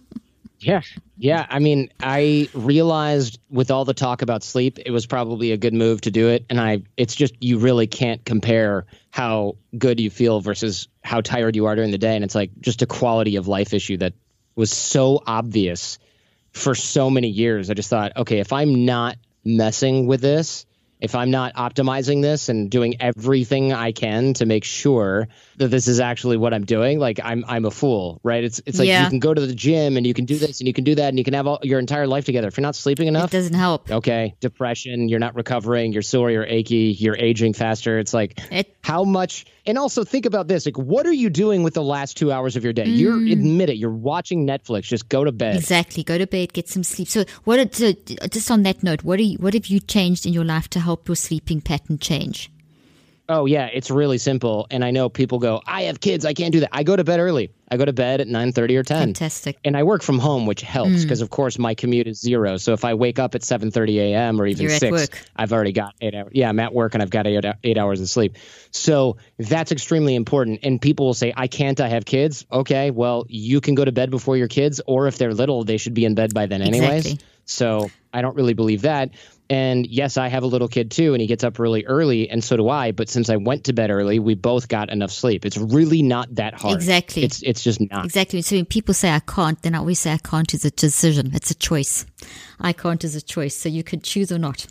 yeah. 0.61 0.83
Yeah, 1.23 1.47
I 1.49 1.61
mean, 1.61 1.93
I 2.03 2.49
realized 2.53 3.39
with 3.49 3.71
all 3.71 3.85
the 3.85 3.95
talk 3.95 4.23
about 4.23 4.43
sleep, 4.43 4.81
it 4.85 4.91
was 4.91 5.07
probably 5.07 5.53
a 5.53 5.57
good 5.57 5.73
move 5.73 6.01
to 6.01 6.11
do 6.11 6.31
it. 6.31 6.45
And 6.51 6.61
I, 6.61 6.83
it's 6.97 7.15
just 7.15 7.37
you 7.41 7.59
really 7.59 7.87
can't 7.87 8.25
compare 8.25 8.87
how 9.13 9.55
good 9.79 10.01
you 10.01 10.11
feel 10.11 10.41
versus 10.41 10.89
how 11.05 11.21
tired 11.21 11.55
you 11.55 11.67
are 11.67 11.77
during 11.77 11.93
the 11.93 11.99
day. 11.99 12.17
And 12.17 12.25
it's 12.25 12.35
like 12.35 12.51
just 12.61 12.83
a 12.83 12.87
quality 12.87 13.37
of 13.37 13.47
life 13.47 13.73
issue 13.73 13.99
that 13.99 14.15
was 14.57 14.73
so 14.73 15.23
obvious 15.25 16.01
for 16.51 16.75
so 16.75 17.09
many 17.09 17.29
years. 17.29 17.71
I 17.71 17.75
just 17.75 17.89
thought, 17.89 18.17
okay, 18.17 18.41
if 18.41 18.53
I'm 18.53 18.85
not 18.85 19.17
messing 19.45 20.09
with 20.09 20.23
this, 20.23 20.67
if 21.03 21.15
I'm 21.17 21.31
not 21.31 21.53
optimizing 21.55 22.23
this 22.23 22.49
and 22.49 22.71
doing 22.71 22.95
everything 23.01 23.73
I 23.73 23.93
can 23.93 24.35
to 24.35 24.47
make 24.47 24.65
sure 24.65 25.29
that 25.57 25.69
this 25.69 25.89
is 25.89 26.01
actually 26.01 26.37
what 26.37 26.55
I'm 26.55 26.65
doing, 26.65 26.99
like 26.99 27.19
I'm 27.23 27.45
I'm 27.49 27.65
a 27.65 27.71
fool, 27.71 28.21
right? 28.23 28.43
It's 28.45 28.61
it's 28.67 28.79
like 28.79 28.89
Yeah. 28.89 29.03
you 29.05 29.11
can 29.11 29.19
go 29.19 29.35
to 29.35 29.41
the 29.45 29.55
gym 29.55 29.97
and 29.97 30.07
you 30.07 30.15
can 30.15 30.25
do 30.25 30.39
this 30.39 30.61
and 30.61 30.67
you 30.69 30.73
can 30.73 30.85
do 30.85 30.95
that 30.95 31.09
and 31.09 31.19
you 31.19 31.25
can 31.25 31.35
have 31.35 31.47
all, 31.47 31.59
your 31.63 31.79
entire 31.81 32.07
life 32.07 32.25
together. 32.25 32.49
If 32.49 32.57
you're 32.57 32.63
not 32.63 32.77
sleeping 32.77 33.07
It 33.07 33.11
enough, 33.11 33.31
doesn't 33.33 33.55
help. 33.55 33.91
okay, 33.91 34.35
depression, 34.41 35.09
you're 35.09 35.19
not 35.21 35.35
recovering, 35.35 35.93
you're 35.93 36.03
sore, 36.03 36.31
you're 36.31 36.47
achy, 36.47 36.97
you're 36.99 37.17
aging 37.19 37.53
faster. 37.55 37.99
It's 37.99 38.15
like 38.15 38.39
It- 38.53 38.75
how 38.83 39.05
much 39.05 39.45
and 39.67 39.79
also 39.79 40.05
think 40.05 40.27
about 40.27 40.49
this, 40.49 40.67
like 40.67 40.79
what 40.79 41.07
are 41.07 41.13
you 41.13 41.31
doing 41.31 41.63
with 41.63 41.75
the 41.75 41.83
last 41.83 42.17
2 42.17 42.33
hours 42.33 42.57
of 42.57 42.65
your 42.65 42.73
day? 42.73 42.87
You're 42.87 43.17
mm. 43.17 43.33
admit 43.33 43.71
it, 43.71 43.77
you're 43.77 43.91
watching 43.91 44.47
Netflix, 44.47 44.85
just 44.85 45.09
go 45.09 45.25
to 45.25 45.33
bed. 45.33 45.57
Exactly. 45.57 46.03
Go 46.03 46.19
to 46.19 46.27
bed, 46.27 46.53
get 46.53 46.69
some 46.69 46.83
sleep. 46.83 47.09
So, 47.09 47.25
what? 47.45 47.59
Are, 47.59 47.69
so, 47.73 47.93
just 48.31 48.51
on 48.51 48.63
that 48.65 48.83
note, 48.83 49.05
what 49.05 49.19
are 49.19 49.23
you, 49.23 49.39
what 49.39 49.55
have 49.55 49.67
you 49.67 49.81
changed 49.81 50.27
in 50.27 50.33
your 50.33 50.45
life 50.45 50.69
to 50.71 50.81
help 50.81 51.09
your 51.09 51.17
sleeping 51.17 51.61
pattern 51.61 51.99
change? 51.99 52.51
Oh 53.33 53.47
yeah, 53.47 53.67
it's 53.73 53.91
really 53.91 54.19
simple. 54.19 54.67
And 54.71 54.85
I 54.85 54.91
know 54.91 55.09
people 55.09 55.39
go, 55.39 55.63
I 55.67 55.85
have 55.85 56.01
kids, 56.01 56.27
I 56.27 56.35
can't 56.35 56.53
do 56.53 56.61
that. 56.61 56.69
I 56.71 56.83
go 56.83 56.95
to 56.95 57.03
bed 57.03 57.19
early. 57.19 57.51
I 57.71 57.79
go 57.79 57.87
to 57.87 57.93
bed 57.95 58.21
at 58.21 58.29
nine 58.29 58.53
thirty 58.53 58.77
or 58.77 58.83
ten. 58.83 59.09
Fantastic. 59.09 59.57
And 59.65 59.75
I 59.75 59.83
work 59.85 60.03
from 60.03 60.19
home, 60.19 60.45
which 60.45 60.61
helps 60.61 60.91
mm. 60.91 61.03
because, 61.03 61.23
of 61.23 61.31
course, 61.31 61.59
my 61.59 61.75
commute 61.75 62.07
is 62.07 62.21
zero. 62.21 62.59
So 62.59 62.75
if 62.75 62.85
I 62.85 62.93
wake 62.93 63.19
up 63.19 63.35
at 63.35 63.43
seven 63.43 63.71
thirty 63.71 63.99
a.m. 63.99 64.39
or 64.39 64.47
even 64.47 64.67
You're 64.67 64.77
six. 64.77 65.09
I've 65.35 65.55
already 65.55 65.73
got 65.73 65.95
eight 66.03 66.15
hours. 66.15 66.33
Yeah, 66.35 66.51
I'm 66.51 66.61
at 66.61 66.75
work 66.75 66.93
and 66.93 67.03
I've 67.03 67.09
got 67.09 67.27
eight, 67.27 67.43
eight 67.65 67.79
hours 67.79 68.03
of 68.03 68.11
sleep. 68.11 68.37
So 68.73 69.17
that's 69.39 69.73
extremely 69.73 70.15
important. 70.15 70.61
And 70.65 70.79
people 70.79 71.07
will 71.07 71.15
say, 71.15 71.33
"I 71.35 71.47
can't. 71.47 71.81
I 71.81 71.89
have 71.89 72.05
kids." 72.05 72.45
Okay, 72.53 72.91
well, 72.91 73.25
you 73.29 73.63
can 73.63 73.75
go 73.75 73.87
to 73.87 73.93
bed 73.93 74.11
before 74.11 74.37
your 74.37 74.49
kids, 74.49 74.83
or 74.87 75.07
if 75.07 75.17
they're 75.17 75.33
little, 75.33 75.65
they 75.65 75.79
should 75.79 75.95
be 75.95 76.05
in 76.05 76.15
bed 76.15 76.35
by 76.35 76.45
then, 76.45 76.61
anyways. 76.61 77.07
Exactly. 77.07 77.27
So 77.45 77.91
I 78.13 78.23
don't 78.23 78.37
really 78.37 78.55
believe 78.55 78.83
that. 78.83 79.11
And 79.53 79.87
yes, 79.87 80.17
I 80.17 80.29
have 80.29 80.45
a 80.45 80.47
little 80.47 80.69
kid 80.69 80.91
too, 80.91 81.13
and 81.13 81.21
he 81.21 81.27
gets 81.27 81.45
up 81.45 81.59
really 81.59 81.85
early, 81.85 82.31
and 82.31 82.43
so 82.43 82.57
do 82.57 82.71
I. 82.71 82.93
But 82.93 83.11
since 83.11 83.29
I 83.29 83.37
went 83.37 83.65
to 83.65 83.75
bed 83.75 83.91
early, 83.91 84.19
we 84.19 84.35
both 84.35 84.67
got 84.69 84.89
enough 84.91 85.13
sleep. 85.13 85.45
It's 85.45 85.59
really 85.59 86.01
not 86.01 86.35
that 86.37 86.55
hard. 86.55 86.77
Exactly. 86.77 87.23
It's 87.23 87.43
it's 87.43 87.63
just 87.63 87.79
not. 87.91 88.07
Exactly. 88.07 88.41
So 88.41 88.57
when 88.57 88.65
people 88.65 88.95
say 88.95 89.11
I 89.11 89.21
can't, 89.21 89.61
then 89.63 89.75
I 89.75 89.79
always 89.79 90.01
say 90.01 90.13
I 90.13 90.19
can't 90.19 90.55
is 90.55 90.65
a 90.65 90.71
decision. 90.71 91.33
It's 91.35 91.51
a 91.51 91.55
choice. 91.55 92.07
I 92.61 92.73
can't 92.73 93.05
is 93.05 93.15
a 93.15 93.21
choice. 93.21 93.55
So 93.55 93.69
you 93.69 93.85
could 93.85 94.03
choose 94.03 94.33
or 94.33 94.39
not. 94.39 94.67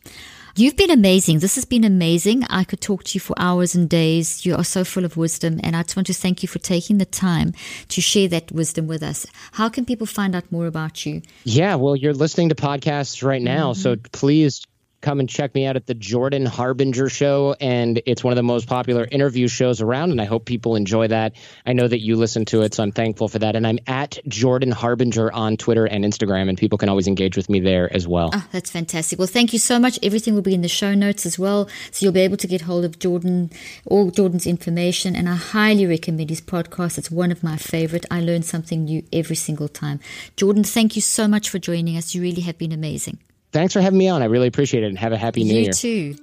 You've 0.56 0.76
been 0.76 0.92
amazing. 0.92 1.40
This 1.40 1.56
has 1.56 1.64
been 1.64 1.86
amazing. 1.86 2.44
I 2.50 2.66
could 2.66 2.82
talk 2.82 3.06
to 3.06 3.16
you 3.16 3.22
for 3.22 3.34
hours 3.38 3.74
and 3.74 3.88
days. 3.90 4.46
You 4.46 4.56
are 4.56 4.66
so 4.66 4.84
full 4.84 5.06
of 5.06 5.16
wisdom. 5.16 5.60
And 5.64 5.78
I 5.78 5.84
just 5.84 5.96
want 5.96 6.08
to 6.08 6.14
thank 6.14 6.44
you 6.44 6.50
for 6.50 6.60
taking 6.60 6.98
the 6.98 7.06
time 7.06 7.54
to 7.88 8.02
share 8.02 8.28
that 8.30 8.52
wisdom 8.52 8.86
with 8.88 9.02
us. 9.02 9.26
How 9.54 9.70
can 9.70 9.86
people 9.86 10.08
find 10.08 10.36
out 10.36 10.52
more 10.52 10.68
about 10.68 11.06
you? 11.06 11.22
Yeah, 11.46 11.76
well, 11.76 11.96
you're 11.96 12.14
listening 12.14 12.50
to 12.50 12.56
podcasts 12.56 13.24
right 13.24 13.42
now, 13.42 13.74
so 13.74 13.96
Mm-hmm. 13.96 14.08
please 14.12 14.62
come 15.02 15.20
and 15.20 15.28
check 15.28 15.54
me 15.54 15.66
out 15.66 15.76
at 15.76 15.88
the 15.88 15.94
Jordan 15.94 16.46
Harbinger 16.46 17.10
Show. 17.10 17.56
And 17.60 18.02
it's 18.06 18.24
one 18.24 18.32
of 18.32 18.38
the 18.38 18.44
most 18.44 18.68
popular 18.68 19.08
interview 19.12 19.48
shows 19.48 19.82
around, 19.82 20.12
and 20.12 20.22
I 20.22 20.26
hope 20.26 20.46
people 20.46 20.76
enjoy 20.76 21.08
that. 21.08 21.34
I 21.66 21.74
know 21.74 21.88
that 21.88 22.02
you 22.02 22.16
listen 22.16 22.46
to 22.46 22.62
it, 22.62 22.74
so 22.74 22.84
I'm 22.84 22.92
thankful 22.92 23.28
for 23.28 23.40
that. 23.40 23.56
And 23.56 23.66
I'm 23.66 23.80
at 23.88 24.20
Jordan 24.28 24.72
Harbinger 24.72 25.32
on 25.32 25.58
Twitter 25.58 25.86
and 25.86 26.06
Instagram, 26.06 26.50
and 26.50 26.58
people 26.58 26.78
can 26.78 26.90
always 26.90 27.08
engage 27.08 27.36
with 27.36 27.50
me 27.50 27.60
there 27.60 27.94
as 27.94 28.08
well. 28.08 28.32
Oh, 28.34 28.48
that's 28.52 28.70
fantastic. 28.70 29.20
Well, 29.20 29.28
thank 29.28 29.54
you 29.54 29.60
so 29.60 29.80
much. 29.80 30.00
Everything 30.04 30.36
will 30.36 30.42
be 30.42 30.54
in 30.54 30.62
the 30.62 30.68
show 30.68 30.94
notes 30.94 31.26
as 31.26 31.38
well. 31.38 31.68
So 31.92 32.06
you'll 32.06 32.14
be 32.14 32.22
able 32.22 32.38
to 32.38 32.48
get 32.48 32.62
hold 32.62 32.86
of 32.86 33.00
Jordan, 33.00 33.52
all 33.86 34.12
Jordan's 34.12 34.48
information. 34.48 35.16
And 35.16 35.28
I 35.28 35.36
highly 35.36 35.86
recommend 35.86 36.30
his 36.30 36.42
podcast. 36.42 36.98
It's 36.98 37.12
one 37.12 37.32
of 37.32 37.44
my 37.44 37.58
favorite. 37.58 38.06
I 38.12 38.22
learn 38.22 38.44
something 38.44 38.86
new 38.86 39.04
every 39.12 39.36
single 39.36 39.68
time. 39.68 40.00
Jordan, 40.36 40.64
thank 40.64 40.96
you 40.96 41.02
so 41.02 41.28
much 41.28 41.50
for 41.50 41.60
joining 41.60 41.98
us. 41.98 42.14
You 42.14 42.22
really 42.22 42.42
have 42.42 42.58
been 42.58 42.72
amazing. 42.72 43.20
Thanks 43.52 43.74
for 43.74 43.82
having 43.82 44.00
me 44.00 44.08
on. 44.08 44.22
I 44.22 44.26
really 44.26 44.48
appreciate 44.48 44.84
it, 44.84 44.88
and 44.88 44.98
have 44.98 45.12
a 45.12 45.18
happy 45.18 45.44
new 45.44 45.54
you 45.54 45.62
year. 45.62 45.74
too. 45.74 46.16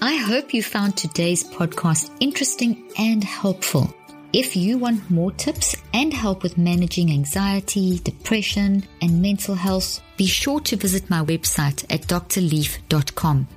I 0.00 0.16
hope 0.16 0.54
you 0.54 0.62
found 0.62 0.96
today's 0.96 1.42
podcast 1.42 2.10
interesting 2.20 2.90
and 2.98 3.24
helpful. 3.24 3.92
If 4.32 4.54
you 4.56 4.76
want 4.76 5.10
more 5.10 5.32
tips 5.32 5.74
and 5.94 6.12
help 6.12 6.42
with 6.42 6.58
managing 6.58 7.10
anxiety, 7.10 7.98
depression, 7.98 8.84
and 9.00 9.22
mental 9.22 9.54
health, 9.54 10.00
be 10.18 10.26
sure 10.26 10.60
to 10.60 10.76
visit 10.76 11.08
my 11.08 11.24
website 11.24 11.84
at 11.90 12.02
drleaf.com 12.02 13.48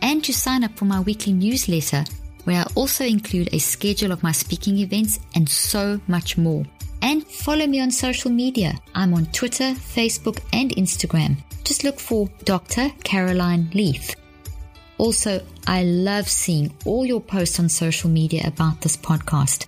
and 0.00 0.24
to 0.24 0.32
sign 0.32 0.64
up 0.64 0.76
for 0.76 0.86
my 0.86 1.00
weekly 1.00 1.34
newsletter 1.34 2.04
where 2.44 2.60
I 2.62 2.66
also 2.74 3.04
include 3.04 3.52
a 3.52 3.58
schedule 3.58 4.12
of 4.12 4.22
my 4.22 4.32
speaking 4.32 4.78
events 4.78 5.18
and 5.34 5.48
so 5.48 6.00
much 6.08 6.38
more. 6.38 6.64
And 7.02 7.26
follow 7.26 7.66
me 7.66 7.80
on 7.80 7.90
social 7.90 8.30
media. 8.30 8.80
I'm 8.94 9.12
on 9.12 9.26
Twitter, 9.26 9.74
Facebook, 9.74 10.40
and 10.52 10.70
Instagram. 10.72 11.36
Just 11.64 11.82
look 11.82 11.98
for 11.98 12.28
Dr. 12.44 12.90
Caroline 13.02 13.70
Leaf. 13.74 14.14
Also, 14.98 15.42
I 15.66 15.82
love 15.84 16.28
seeing 16.28 16.72
all 16.84 17.04
your 17.04 17.20
posts 17.20 17.58
on 17.58 17.68
social 17.68 18.10
media 18.10 18.46
about 18.46 18.80
this 18.80 18.96
podcast. 18.96 19.66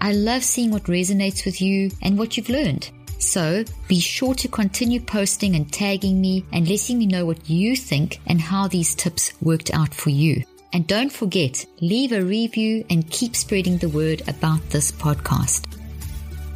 I 0.00 0.12
love 0.12 0.42
seeing 0.42 0.70
what 0.70 0.84
resonates 0.84 1.44
with 1.44 1.60
you 1.60 1.90
and 2.02 2.18
what 2.18 2.36
you've 2.36 2.48
learned. 2.48 2.90
So 3.18 3.64
be 3.88 4.00
sure 4.00 4.34
to 4.34 4.48
continue 4.48 5.00
posting 5.00 5.54
and 5.54 5.72
tagging 5.72 6.20
me 6.20 6.44
and 6.52 6.68
letting 6.68 6.98
me 6.98 7.06
know 7.06 7.24
what 7.24 7.48
you 7.48 7.76
think 7.76 8.20
and 8.26 8.40
how 8.40 8.68
these 8.68 8.94
tips 8.94 9.32
worked 9.40 9.72
out 9.72 9.94
for 9.94 10.10
you. 10.10 10.44
And 10.72 10.86
don't 10.86 11.12
forget, 11.12 11.64
leave 11.80 12.12
a 12.12 12.22
review 12.22 12.84
and 12.90 13.08
keep 13.10 13.36
spreading 13.36 13.78
the 13.78 13.88
word 13.88 14.22
about 14.28 14.68
this 14.70 14.90
podcast. 14.90 15.66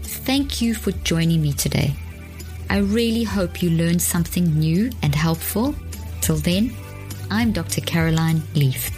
Thank 0.03 0.61
you 0.61 0.74
for 0.74 0.91
joining 0.91 1.41
me 1.41 1.53
today. 1.53 1.95
I 2.71 2.79
really 2.79 3.25
hope 3.25 3.62
you 3.62 3.71
learned 3.71 4.03
something 4.03 4.45
new 4.59 4.91
and 5.03 5.14
helpful. 5.14 5.75
Till 6.21 6.37
then, 6.37 6.75
I'm 7.31 7.53
Dr. 7.53 7.81
Caroline 7.81 8.43
Leaf. 8.55 8.98